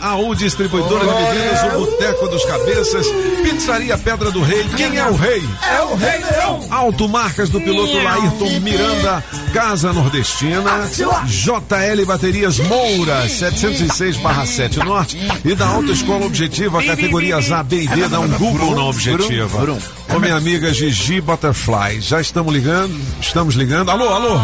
[0.02, 3.07] Coré, a U distribuidora de bebidas, o Boteco dos Cabeças,
[3.44, 4.65] Pizzaria Pedra do Rei.
[4.76, 5.44] Quem é o rei?
[5.69, 6.68] É o Rei Leão.
[6.69, 9.23] Automarcas do piloto Laírton Miranda,
[9.53, 10.90] Casa Nordestina,
[11.26, 18.19] JL Baterias Moura, 706/7 Norte e da Autoescola Objetiva, categorias A, B e D, dá
[18.19, 19.78] um Google na Objetiva.
[20.14, 22.99] Ô minha amiga Gigi Butterfly, já estamos ligando?
[23.19, 23.90] Estamos ligando.
[23.91, 24.40] Alô, alô?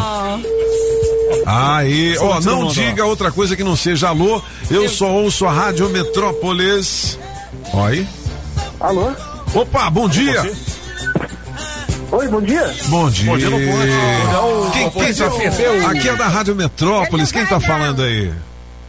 [1.45, 4.41] Aí, ó, não diga outra coisa que não seja alô.
[4.69, 7.17] Eu só ouço a Rádio Metrópolis.
[7.73, 8.07] Oi.
[8.79, 9.11] Alô?
[9.53, 10.41] Opa, bom dia.
[12.11, 12.73] Oi, bom dia.
[12.87, 13.31] Bom dia.
[13.31, 14.71] Bom dia, não pode.
[14.71, 17.31] Quem, quem tá, aqui é da Rádio Metrópolis.
[17.31, 18.31] Quem tá falando aí?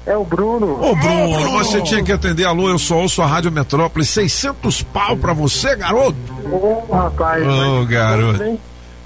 [0.06, 0.82] É o Bruno.
[0.82, 2.44] Ô, Bruno, mas você tinha que atender.
[2.46, 4.08] Alô, eu só ouço a Rádio Metrópolis.
[4.08, 6.16] 600 pau pra você, garoto.
[6.50, 7.46] Ô, rapaz.
[7.46, 8.58] Ô, mas- garoto.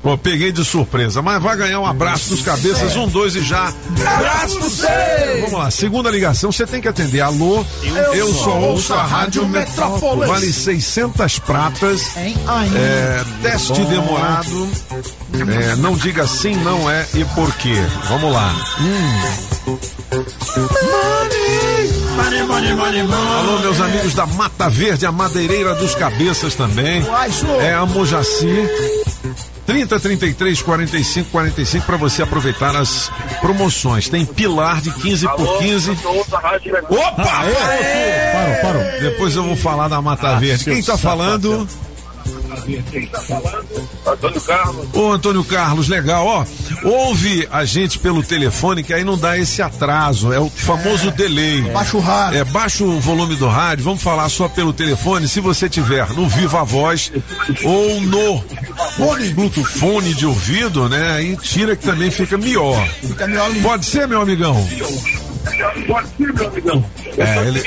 [0.02, 3.72] Pô, peguei de surpresa, mas vai ganhar um abraço dos cabeças, um, dois e já.
[4.04, 5.40] Abraço pra você.
[5.42, 7.20] Vamos lá, segunda ligação, você tem que atender.
[7.20, 7.64] Alô,
[8.12, 10.28] eu, só ouço a Rádio Metrópolis.
[10.28, 12.16] Vale 600 pratas.
[12.16, 12.34] Hein?
[12.74, 13.88] É, teste Bom.
[13.88, 14.68] demorado.
[15.34, 17.76] É, não diga sim, não é e por quê.
[18.08, 18.54] Vamos lá.
[18.80, 19.78] Hum.
[22.16, 23.38] Money, money, money, money.
[23.38, 27.04] Alô, meus amigos da Mata Verde, a Madeireira dos Cabeças também.
[27.60, 28.68] É a Mojaci.
[29.72, 34.08] 30, 33, 45, 45 para você aproveitar as promoções.
[34.08, 35.90] Tem pilar de 15 por 15.
[36.90, 37.22] Opa!
[38.32, 39.00] Parou, parou.
[39.00, 40.64] Depois eu vou falar da Mata Verde.
[40.64, 41.66] Quem tá falando?
[44.06, 44.86] Antônio Carlos.
[44.94, 46.44] Ô Antônio Carlos, legal, ó.
[46.82, 51.62] Ouve a gente pelo telefone que aí não dá esse atraso, é o famoso delay.
[51.72, 52.38] Baixa o rádio.
[52.38, 56.28] É, baixa o volume do rádio, vamos falar só pelo telefone, se você tiver no
[56.28, 57.12] Viva Voz
[57.64, 58.42] ou no
[58.96, 61.12] fone, Bluetooth, fone de ouvido, né?
[61.12, 62.86] Aí tira que também fica melhor.
[63.02, 64.56] Fica melhor Pode ser, meu amigão?
[65.86, 66.84] Pode ser, meu amigão.
[67.18, 67.62] É, ele.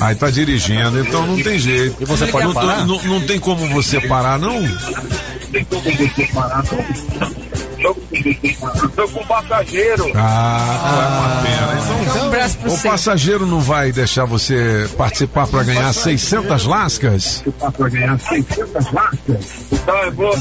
[0.00, 1.96] Aí tá dirigindo, então não tem jeito.
[2.02, 2.86] E você pode não, parar?
[2.86, 4.60] Não, não tem como você parar, não?
[8.94, 10.10] Tô com passageiro.
[10.14, 11.80] Ah, é uma pena.
[12.02, 12.88] Então, Um abraço pro o você.
[12.88, 17.42] passageiro não vai deixar você participar para ganhar 600 lascas?
[19.72, 20.34] Então eu vou,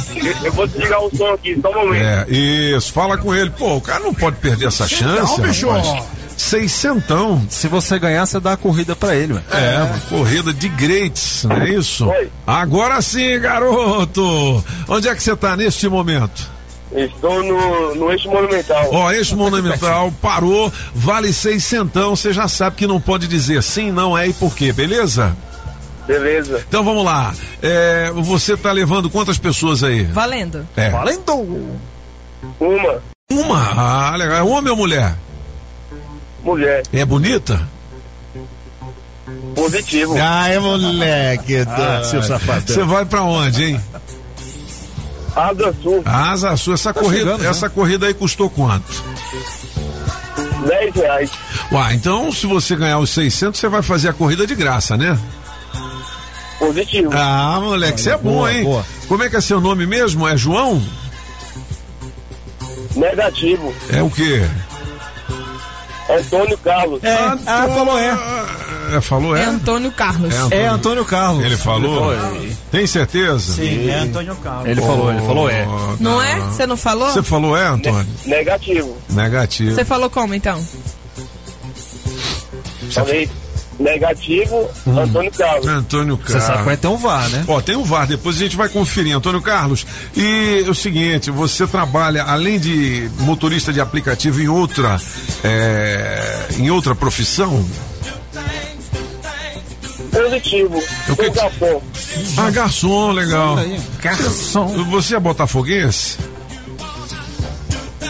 [0.43, 2.03] eu vou desligar o som aqui, só um momento.
[2.03, 2.91] É, isso.
[2.91, 3.49] Fala com ele.
[3.51, 5.69] Pô, o cara não pode perder essa chance, bicho.
[5.69, 6.18] rapaz.
[6.39, 7.45] Seiscentão.
[7.49, 9.41] Se você ganhar, você dá a corrida pra ele, ué.
[9.51, 12.09] É, uma corrida de greats, não é isso?
[12.47, 14.63] Agora sim, garoto!
[14.87, 16.49] Onde é que você tá neste momento?
[16.93, 18.87] Estou no, no eixo monumental.
[18.89, 24.17] Ó, esse monumental parou, vale seiscentão, você já sabe que não pode dizer sim, não
[24.17, 25.35] é e por quê, beleza?
[26.07, 26.63] Beleza.
[26.67, 27.35] Então vamos lá.
[27.61, 30.03] É, você tá levando quantas pessoas aí?
[30.05, 30.65] Valendo.
[30.77, 30.89] É.
[30.89, 31.33] Valendo!
[32.59, 33.73] Uma Uma?
[33.75, 34.37] Ah, legal.
[34.37, 35.15] É homem ou mulher?
[36.43, 37.59] Mulher, É bonita?
[39.55, 40.15] positivo.
[40.19, 41.57] Ai, moleque.
[41.67, 42.71] Ah, seu safado.
[42.71, 43.81] Você vai pra onde, hein?
[45.35, 46.73] Asa Sul, Asa Sul.
[46.73, 47.49] Essa, corrida, chegando, né?
[47.49, 48.91] essa corrida aí custou quanto?
[50.67, 51.31] 10 reais.
[51.71, 55.17] Uai, então se você ganhar os 600, você vai fazer a corrida de graça, né?
[56.57, 57.11] Positivo.
[57.13, 58.63] Ah, moleque, você é bom, boa, hein?
[58.63, 58.85] boa.
[59.07, 60.27] Como é que é seu nome mesmo?
[60.27, 60.81] É João?
[62.95, 63.73] Negativo.
[63.91, 64.45] É o quê?
[66.09, 67.03] Antônio Carlos.
[67.03, 67.13] É,
[67.45, 68.17] ah, falou é.
[68.95, 69.45] É, falou É é?
[69.45, 70.33] Antônio Carlos.
[70.51, 71.45] É Antônio Carlos.
[71.45, 72.11] Ele falou?
[72.71, 73.53] Tem certeza?
[73.53, 74.67] Sim, é Antônio Carlos.
[74.67, 75.67] Ele falou, ele falou é.
[75.99, 76.39] Não é?
[76.39, 77.11] Você não falou?
[77.11, 78.07] Você falou é, Antônio?
[78.25, 78.97] Negativo.
[79.09, 79.75] Negativo.
[79.75, 80.65] Você falou como então?
[82.91, 83.29] Falei
[83.79, 85.67] negativo, Antônio Carlos.
[85.67, 86.79] Antônio Você sabe vai Carlos.
[86.81, 87.43] ter um VAR, né?
[87.47, 89.85] Ó, tem um VAR, depois a gente vai conferir, Antônio Carlos.
[90.15, 94.99] E é o seguinte, você trabalha, além de motorista de aplicativo, em outra,
[95.43, 97.65] é, em outra profissão?
[100.11, 100.77] Positivo.
[100.77, 101.81] O que Sou que- garçom.
[102.37, 103.57] Ah, garçom, legal.
[104.01, 104.67] Garçom.
[104.85, 106.17] Você é botafoguense?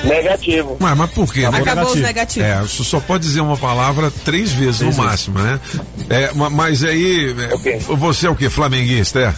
[0.04, 0.78] Negativo.
[0.80, 1.46] Mas, mas por quê?
[1.46, 2.48] Acabou os negativos.
[2.50, 5.60] É, você só pode dizer uma palavra três vezes no máximo, né?
[6.10, 7.80] É, ma- mas aí, é, Ok.
[7.98, 8.50] você é o quê?
[8.50, 9.34] Flamenguista, é?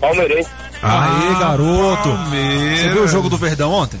[0.00, 0.48] Palmeirense.
[0.82, 2.08] Aí, garoto.
[2.08, 2.80] Palmeiras.
[2.80, 4.00] Você viu o jogo do Verdão ontem?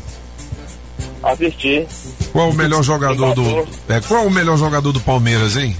[1.22, 1.86] Assisti.
[2.32, 3.66] Qual o melhor jogador do.
[3.88, 5.76] É, qual o melhor jogador do Palmeiras, hein?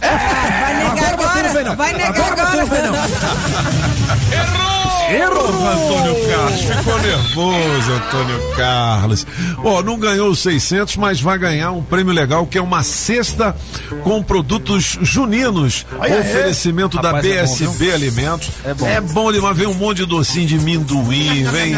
[0.00, 1.74] Vai negar agora.
[1.76, 2.58] Vai negar agora.
[4.32, 4.77] Errou!
[5.08, 9.26] Antônio Carlos, ficou nervoso, Antônio Carlos.
[9.64, 13.56] Ó, não ganhou os 600, mas vai ganhar um prêmio legal que é uma cesta
[14.04, 15.86] com produtos juninos.
[15.98, 18.50] Oferecimento da Rapaz, é bom, BSB Alimentos.
[18.64, 18.86] É bom.
[18.86, 21.74] É bom demais, vem um monte de docinho de minduim, vem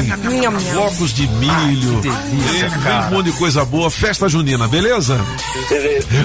[0.73, 3.91] flocos de milho, vem, vem um monte de coisa boa.
[3.91, 5.21] Festa junina, beleza?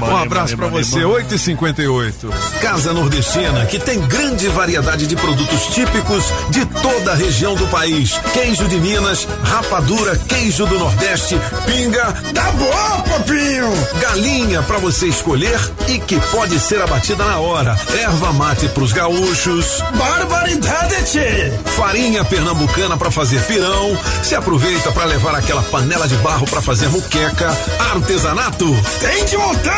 [0.02, 2.14] Um abraço pra você, 8h58.
[2.62, 6.66] Casa Nordestina, que tem grande variedade de produtos típicos de
[6.98, 8.20] toda a região do país.
[8.34, 13.72] Queijo de Minas, rapadura, queijo do Nordeste, pinga, Tá bom, papinho.
[14.00, 17.78] galinha pra você escolher e que pode ser abatida na hora.
[18.02, 21.52] Erva mate pros gaúchos, Barbaridade, tchê.
[21.76, 23.98] farinha pernambucana pra fazer pirão.
[24.24, 27.56] Se aproveita pra levar aquela panela de barro pra fazer muqueca,
[27.92, 28.66] artesanato.
[29.02, 29.76] Tem de montão.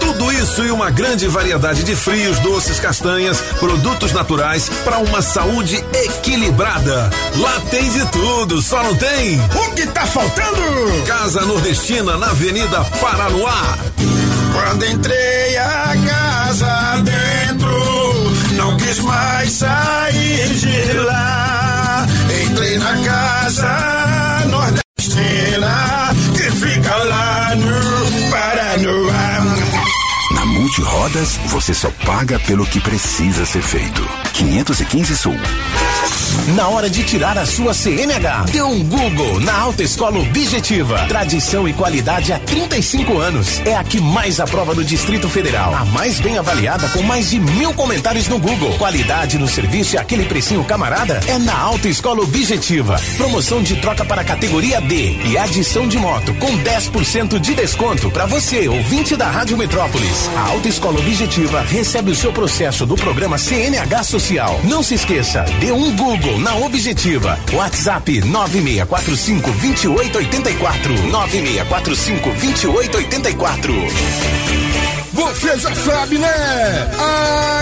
[0.00, 5.84] Tudo isso e uma grande variedade de frios, doces, castanhas, produtos naturais para uma saúde
[5.92, 6.29] equilibrada.
[7.36, 10.62] Lá tem de tudo, só não tem O que tá faltando?
[11.06, 13.78] Casa Nordestina na Avenida Paranoá.
[14.52, 22.06] Quando entrei a casa dentro, não quis mais sair de lá.
[22.44, 29.39] Entrei na casa nordestina, que fica lá no Paranoá.
[30.70, 34.08] Multirodas, você só paga pelo que precisa ser feito.
[34.34, 35.36] 515 Sul.
[36.54, 41.06] Na hora de tirar a sua CNH, dê um Google na Autoescola Objetiva.
[41.08, 43.60] Tradição e qualidade há 35 anos.
[43.66, 45.74] É a que mais aprova no Distrito Federal.
[45.74, 48.72] A mais bem avaliada com mais de mil comentários no Google.
[48.78, 53.00] Qualidade no serviço e aquele precinho camarada é na Autoescola Objetiva.
[53.16, 58.26] Promoção de troca para categoria D e adição de moto com 10% de desconto para
[58.26, 60.30] você, ouvinte da Rádio Metrópolis.
[60.36, 64.60] A Autoescola Objetiva recebe o seu processo do programa CNH Social.
[64.64, 67.40] Não se esqueça, dê um Google na Objetiva.
[67.54, 70.92] WhatsApp 9645 2884.
[71.06, 73.74] 9645 2884.
[75.14, 76.28] Você já sabe, né?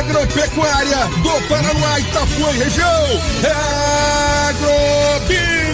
[0.01, 3.23] Agropecuária Agropecuária do Paraná, Itapuã e região.
[3.45, 4.09] É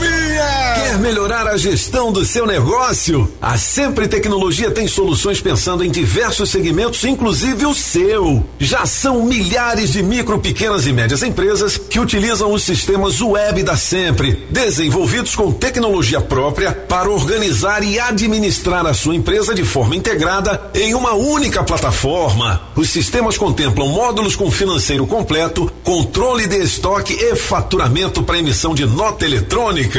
[0.00, 0.74] Agrobinha.
[0.74, 3.30] Quer melhorar a gestão do seu negócio?
[3.40, 8.44] A Sempre Tecnologia tem soluções pensando em diversos segmentos, inclusive o seu.
[8.58, 13.76] Já são milhares de micro, pequenas e médias empresas que utilizam os sistemas web da
[13.76, 20.70] Sempre, desenvolvidos com tecnologia própria para organizar e administrar a sua empresa de forma integrada
[20.74, 22.62] em uma única plataforma.
[22.74, 28.86] Os sistemas contemplam módulos com financeiro completo, controle de estoque e faturamento para emissão de
[28.86, 29.89] nota eletrônica.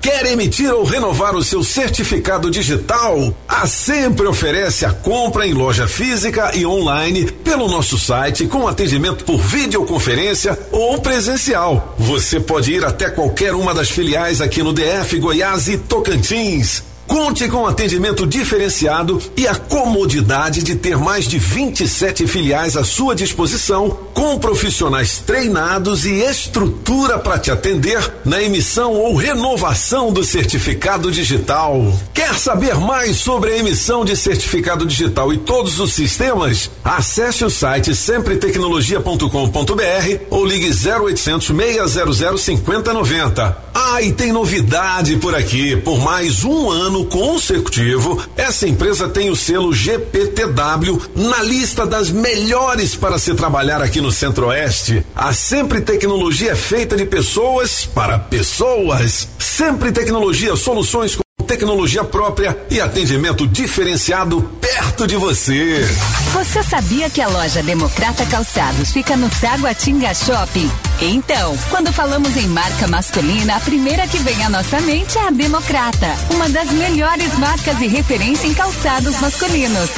[0.00, 3.34] Quer emitir ou renovar o seu certificado digital?
[3.48, 9.24] A Sempre oferece a compra em loja física e online pelo nosso site com atendimento
[9.24, 11.94] por videoconferência ou presencial.
[11.98, 16.89] Você pode ir até qualquer uma das filiais aqui no DF, Goiás e Tocantins.
[17.10, 23.16] Conte com atendimento diferenciado e a comodidade de ter mais de 27 filiais à sua
[23.16, 31.10] disposição, com profissionais treinados e estrutura para te atender na emissão ou renovação do certificado
[31.10, 31.92] digital.
[32.14, 36.70] Quer saber mais sobre a emissão de certificado digital e todos os sistemas?
[36.84, 43.70] Acesse o site sempretecnologia.com.br ou ligue 0800 600 5090.
[43.74, 45.76] Ah, e tem novidade por aqui.
[45.76, 52.94] Por mais um ano consecutivo, essa empresa tem o selo GPTW na lista das melhores
[52.94, 55.04] para se trabalhar aqui no Centro-Oeste.
[55.14, 59.28] A Sempre Tecnologia é feita de pessoas para pessoas.
[59.38, 65.84] Sempre Tecnologia, soluções com tecnologia própria e atendimento diferenciado perto de você.
[66.32, 70.70] Você sabia que a loja Democrata Calçados fica no Taguatinga Shopping?
[71.00, 75.30] Então, quando falamos em marca masculina, a primeira que vem à nossa mente é a
[75.32, 79.90] Democrata, uma das melhores marcas e referência em calçados masculinos.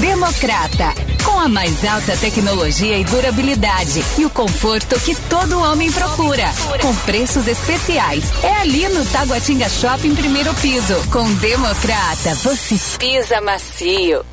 [0.00, 0.92] Democrata,
[1.24, 6.44] com a mais alta tecnologia e durabilidade e o conforto que todo homem procura,
[6.80, 8.24] com preços especiais.
[8.42, 10.94] É ali no Taguatinga Shopping, primeiro piso.
[11.10, 14.24] Com Democrata, você pisa macio.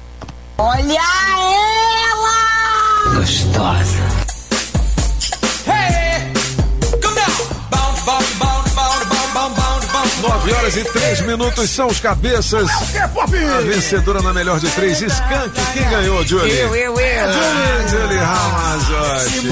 [0.58, 1.02] Olha
[2.12, 3.16] ela!
[3.16, 4.00] Gostosa.
[5.66, 6.03] Hey,
[10.24, 12.70] 9 horas e 3 minutos são os cabeças.
[13.12, 15.52] A vencedora na melhor de três, Skank.
[15.74, 16.60] Quem ganhou, Julie?
[16.60, 17.30] Eu, eu, eu.
[17.30, 19.48] Ah, Julie Ramazotti.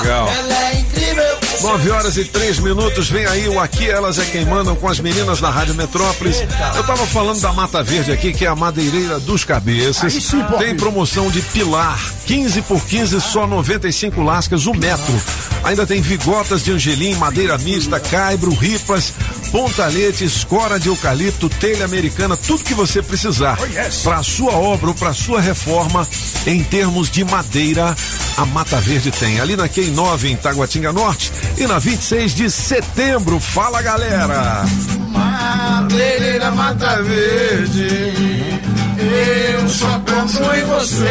[0.00, 0.28] Legal.
[0.28, 1.42] Ela é incrível.
[1.62, 4.98] 9 horas e 3 minutos, vem aí o Aqui Elas é Quem Mandam com as
[4.98, 6.42] meninas da Rádio Metrópolis.
[6.74, 10.12] Eu tava falando da Mata Verde aqui, que é a madeireira dos cabeças.
[10.12, 10.42] Sim.
[10.58, 15.22] Tem promoção de pilar, 15 por 15, só 95 lascas, o metro.
[15.62, 19.12] Ainda tem vigotas de angelim, madeira mista, caibro, ripas,
[19.52, 23.58] pontalete, escora de eucalipto, telha americana, tudo que você precisar.
[24.02, 26.08] Para a sua obra ou para sua reforma,
[26.46, 27.94] em termos de madeira,
[28.38, 29.38] a Mata Verde tem.
[29.40, 33.38] Ali na Quem 9 em Taguatinga Norte e na 26 de setembro.
[33.38, 34.64] Fala galera!
[35.10, 38.62] Madeireira Mata Verde.
[38.98, 41.10] Eu só compro em você.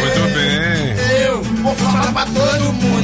[0.00, 1.26] Muito bem.
[1.26, 2.95] Eu vou falar pra todo mundo.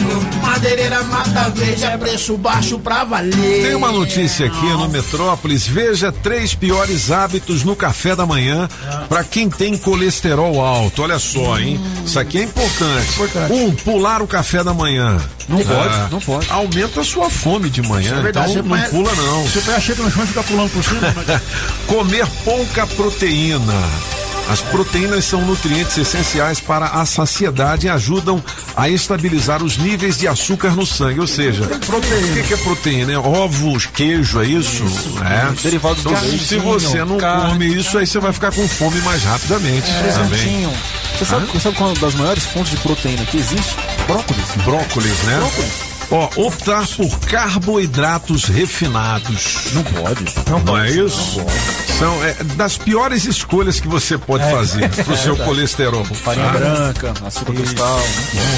[0.63, 3.63] Madeireira Mata Verde é preço baixo pra valer.
[3.67, 5.67] Tem uma notícia aqui no Metrópolis.
[5.67, 8.69] Veja três piores hábitos no café da manhã
[9.09, 11.03] para quem tem colesterol alto.
[11.03, 11.81] Olha só, hein?
[12.07, 13.09] Isso aqui é importante.
[13.51, 15.17] Um, pular o café da manhã.
[15.49, 16.47] Não Ah, pode, não pode.
[16.49, 18.19] Aumenta a sua fome de manhã.
[18.19, 18.53] É verdade.
[18.53, 19.43] Então Você não pula, não.
[19.43, 21.01] Você pega chega no chão e fica pulando por cima.
[21.17, 21.43] mas-
[21.89, 23.75] Comer pouca proteína.
[24.49, 28.43] As proteínas são nutrientes essenciais para a saciedade e ajudam
[28.77, 31.21] a estabilizar os níveis de açúcar no sangue.
[31.21, 32.27] Ou seja, proteína.
[32.27, 33.13] o que, que é proteína?
[33.13, 34.85] É ovos, queijo, é isso?
[35.25, 35.63] É.
[35.63, 37.53] Derivados do então, leite, se você não carne.
[37.53, 39.91] come isso, aí você vai ficar com fome mais rapidamente.
[39.91, 40.13] É.
[40.13, 40.29] também.
[40.29, 40.73] Presuntinho.
[41.19, 43.77] Você sabe, sabe qual é uma das maiores fontes de proteína que existe?
[44.07, 44.47] Brócolis.
[44.65, 45.92] Brócolis, né?
[46.15, 49.73] Ó, optar por carboidratos refinados.
[49.73, 50.25] Não pode.
[50.67, 51.41] Não, é isso?
[51.99, 54.51] São é, das piores escolhas que você pode É.
[54.51, 56.05] fazer pro É seu colesterol.
[56.05, 56.53] Farinha Ah.
[56.53, 58.01] branca, açúcar cristal.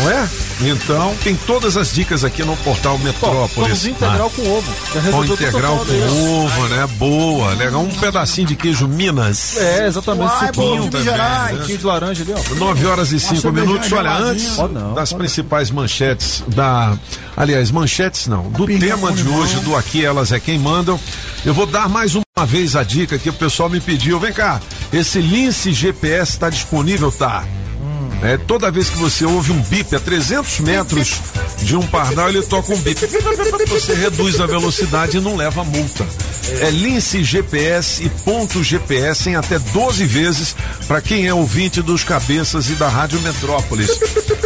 [0.03, 0.29] Não é?
[0.63, 3.69] Então, tem todas as dicas aqui no portal Metrópolis.
[3.69, 4.73] pãozinho integral com ovo.
[5.11, 6.03] Pão integral com aí.
[6.45, 6.87] ovo, né?
[6.97, 7.83] Boa, legal.
[7.83, 9.57] Um pedacinho de queijo Minas.
[9.59, 10.25] É, exatamente.
[10.33, 11.49] Uai, suquinho, também, né?
[11.59, 12.55] suquinho de laranja ali, ó.
[12.55, 13.93] 9 horas e Uma 5 cervejinha minutos.
[13.93, 16.97] Olha, antes Pode não, das pode principais manchetes da.
[17.45, 18.49] Aliás, manchetes não.
[18.49, 20.99] Do tema de hoje, do Aqui Elas é Quem Mandam.
[21.45, 24.19] Eu vou dar mais uma vez a dica que o pessoal me pediu.
[24.19, 27.13] Vem cá, esse Lince GPS está disponível?
[27.13, 27.45] Tá.
[28.25, 31.21] É, toda vez que você ouve um bip a 300 metros
[31.59, 32.99] de um pardal, ele toca um bip.
[33.69, 36.07] Você reduz a velocidade e não leva multa.
[36.61, 40.57] É Lince GPS e ponto GPS em até 12 vezes
[40.87, 43.91] para quem é ouvinte dos cabeças e da Rádio Metrópolis.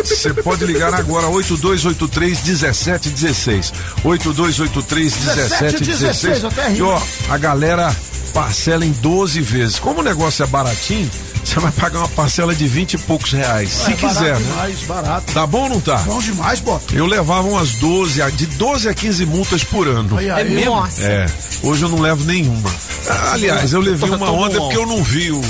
[0.05, 3.73] Você pode ligar agora 8283 1716.
[4.03, 5.81] 8283 1716.
[5.81, 7.95] 1716, até E ó, a galera
[8.33, 9.79] parcela em 12 vezes.
[9.79, 11.11] Como o negócio é baratinho,
[11.45, 13.71] você vai pagar uma parcela de 20 e poucos reais.
[13.71, 14.47] se É barato quiser, né?
[14.47, 15.33] demais, barato.
[15.33, 15.97] Tá bom ou não tá?
[15.99, 16.81] Bom demais, pô.
[16.93, 20.17] Eu levava umas 12, a- de 12 a 15 multas por ano.
[20.17, 20.41] Olha aí.
[20.43, 20.75] É mesmo?
[20.77, 21.03] Nossa.
[21.03, 21.27] É.
[21.63, 22.71] Hoje eu não levo nenhuma.
[23.09, 25.41] Ah, Aliás, eu levei uma onda porque eu não vi o,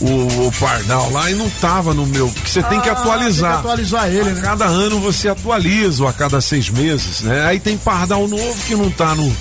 [0.00, 2.28] o, o Pardal lá e não tava no meu.
[2.28, 3.52] Porque você tem que Ah, atualizar.
[3.54, 4.40] tem que atualizar ele, né?
[4.42, 7.44] Cada ano você atualiza, ou a cada seis meses, né?
[7.46, 9.34] Aí tem Pardal novo que não tá no,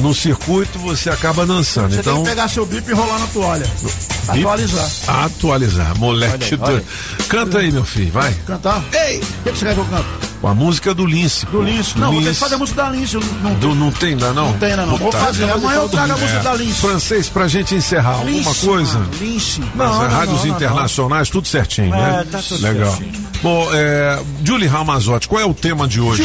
[0.00, 1.94] no circuito, você acaba dançando.
[1.94, 3.66] Você então, tem que pegar seu bip e rolar na toalha.
[3.82, 4.90] Bip- Atualizar.
[5.06, 6.54] Atualizar, moleque.
[6.54, 6.80] Olha aí, olha.
[7.18, 8.32] do- Canta aí, meu filho, vai.
[8.46, 8.84] Cantar?
[8.92, 9.18] Ei!
[9.18, 10.27] O que, que você quer que eu canto?
[10.40, 11.44] Com a música do Lince.
[11.46, 11.98] Do Lince.
[11.98, 13.14] Não, ter que fazer a música da Lince.
[13.16, 14.52] eu Não, Do, não tem ainda não?
[14.52, 14.96] Não tem ainda não.
[14.96, 15.50] Vou fazer.
[15.50, 16.20] Amanhã eu trago a Lince.
[16.22, 16.42] música É.
[16.44, 16.80] da Lince.
[16.80, 18.98] Francês, pra gente encerrar, alguma Lince, coisa?
[18.98, 19.60] mano, Lince.
[19.74, 22.26] Nas Não, não, rádios não, não, internacionais, tudo certinho, É, né?
[22.30, 22.90] tá tudo Legal.
[22.96, 23.28] certinho.
[23.42, 26.22] Bom, é, Julie Ramazotti, qual é o tema de hoje?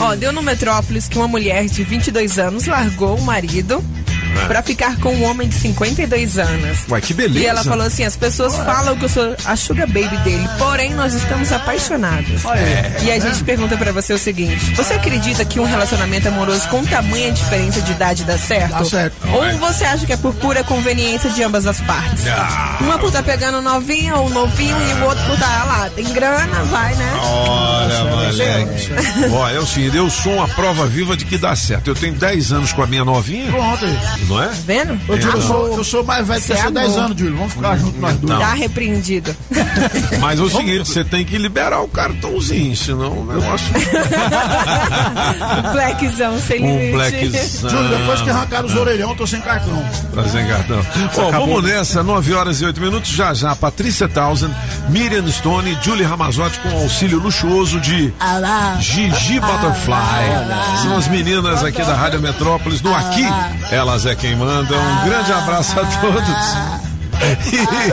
[0.00, 3.82] Ó, deu no Metrópolis que uma mulher de 22 anos largou o marido
[4.42, 4.46] É.
[4.46, 6.78] pra ficar com um homem de 52 anos.
[6.88, 7.44] Uai, que beleza.
[7.44, 10.94] E ela falou assim: as pessoas falam que eu sou a sugar baby dele, porém
[10.94, 12.44] nós estamos apaixonados.
[12.44, 13.04] É.
[13.04, 16.84] E a gente pergunta pra você o seguinte: você acredita que um relacionamento amoroso com
[16.84, 18.70] tamanha diferença de idade dá certo?
[18.70, 19.16] Dá certo.
[19.28, 22.26] Ou você acha que é por pura conveniência de ambas as partes?
[22.26, 22.78] Ah.
[22.80, 26.04] Uma por tá pegando novinha ou novinho e o outro por tá ah lá, tem
[26.12, 27.12] grana, vai, né?
[27.22, 28.90] Olha, moleque.
[29.32, 31.88] Ó, é o seguinte, eu sou uma prova viva de que dá certo.
[31.88, 33.98] Eu tenho 10 anos com a minha novinha, Pronto aí.
[34.28, 34.48] Não é?
[34.66, 34.92] Vendo?
[35.08, 36.98] Ô, Júlio, eu sou, eu sou mais velho que Você é 10 amor.
[37.04, 37.36] anos, Júlio.
[37.36, 38.32] Vamos ficar juntos nós dois.
[38.32, 38.40] Não.
[38.40, 39.36] Tá repreendido.
[40.20, 43.66] Mas é o seguinte, você tem que liberar o cartãozinho, senão o negócio.
[45.72, 46.92] Blackzão, sem Um limite.
[46.92, 47.70] blackzão.
[47.70, 49.84] Júlio, depois que arrancaram os orelhão, eu tô sem cartão.
[50.14, 50.80] Tá sem cartão.
[51.14, 53.10] Bom, vamos nessa, 9 horas e 8 minutos.
[53.10, 54.54] Já já, Patrícia Townsend,
[54.88, 58.12] Miriam Stone, Julie Ramazotti com auxílio luxuoso de
[58.80, 60.82] Gigi Butterfly.
[60.82, 63.24] São as meninas aqui da Rádio Metrópolis no Aqui.
[63.70, 64.76] Elas é quem manda.
[64.76, 66.84] Um grande abraço a todos.
[67.52, 67.92] E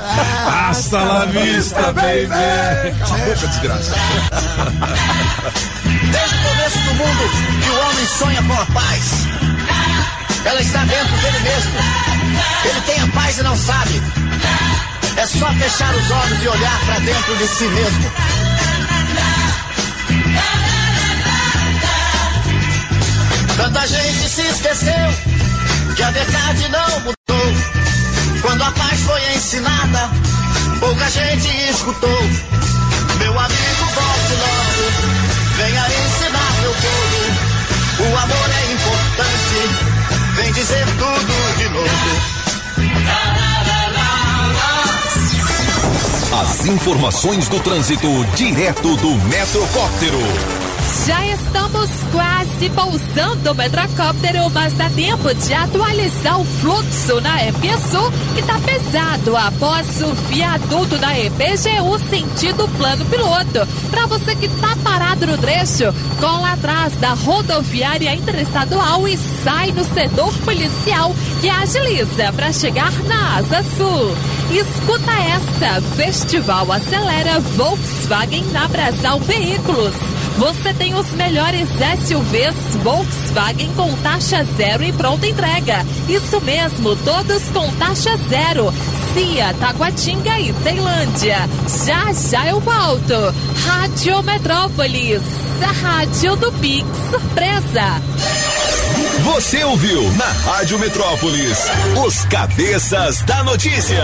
[0.69, 2.27] hasta la vista, baby.
[2.99, 3.95] Cala a boca, desgraça.
[6.11, 7.29] Desde o começo do mundo
[7.63, 9.27] que o homem sonha com a paz.
[10.45, 11.71] Ela está dentro dele mesmo.
[12.65, 14.01] Ele tem a paz e não sabe.
[15.17, 18.11] É só fechar os olhos e olhar para dentro de si mesmo.
[23.57, 25.40] Tanta gente se esqueceu
[25.95, 27.11] que a verdade não mudou.
[28.41, 30.09] Quando a paz foi ensinada,
[30.79, 32.21] pouca gente escutou.
[33.19, 34.83] Meu amigo, volte logo,
[35.57, 37.51] venha ensinar meu povo.
[37.99, 39.59] O amor é importante,
[40.35, 42.41] vem dizer tudo de novo.
[46.41, 50.70] As informações do trânsito direto do Metrocóptero.
[51.05, 57.55] Já estamos quase pousando o metrocóptero, mas dá tempo de atualizar o fluxo na EP
[57.89, 63.67] Sul, que tá pesado após o viaduto da EPGU sentido plano piloto.
[63.89, 69.83] Para você que tá parado no trecho, cola atrás da rodoviária interestadual e sai no
[69.83, 74.15] setor policial que agiliza para chegar na Asa Sul.
[74.51, 79.95] Escuta essa, Festival Acelera Volkswagen na Brasal Veículos.
[80.37, 85.85] Você tem os melhores SUVs Volkswagen com taxa zero e pronta entrega.
[86.09, 88.73] Isso mesmo, todos com taxa zero.
[89.13, 91.37] Cia, Taguatinga e Ceilândia.
[91.85, 93.13] Já já eu volto.
[93.65, 95.21] Rádio Metrópolis,
[95.61, 98.01] a rádio do Pix Surpresa.
[99.23, 101.57] Você ouviu na Rádio Metrópolis
[102.05, 104.03] os cabeças da notícia.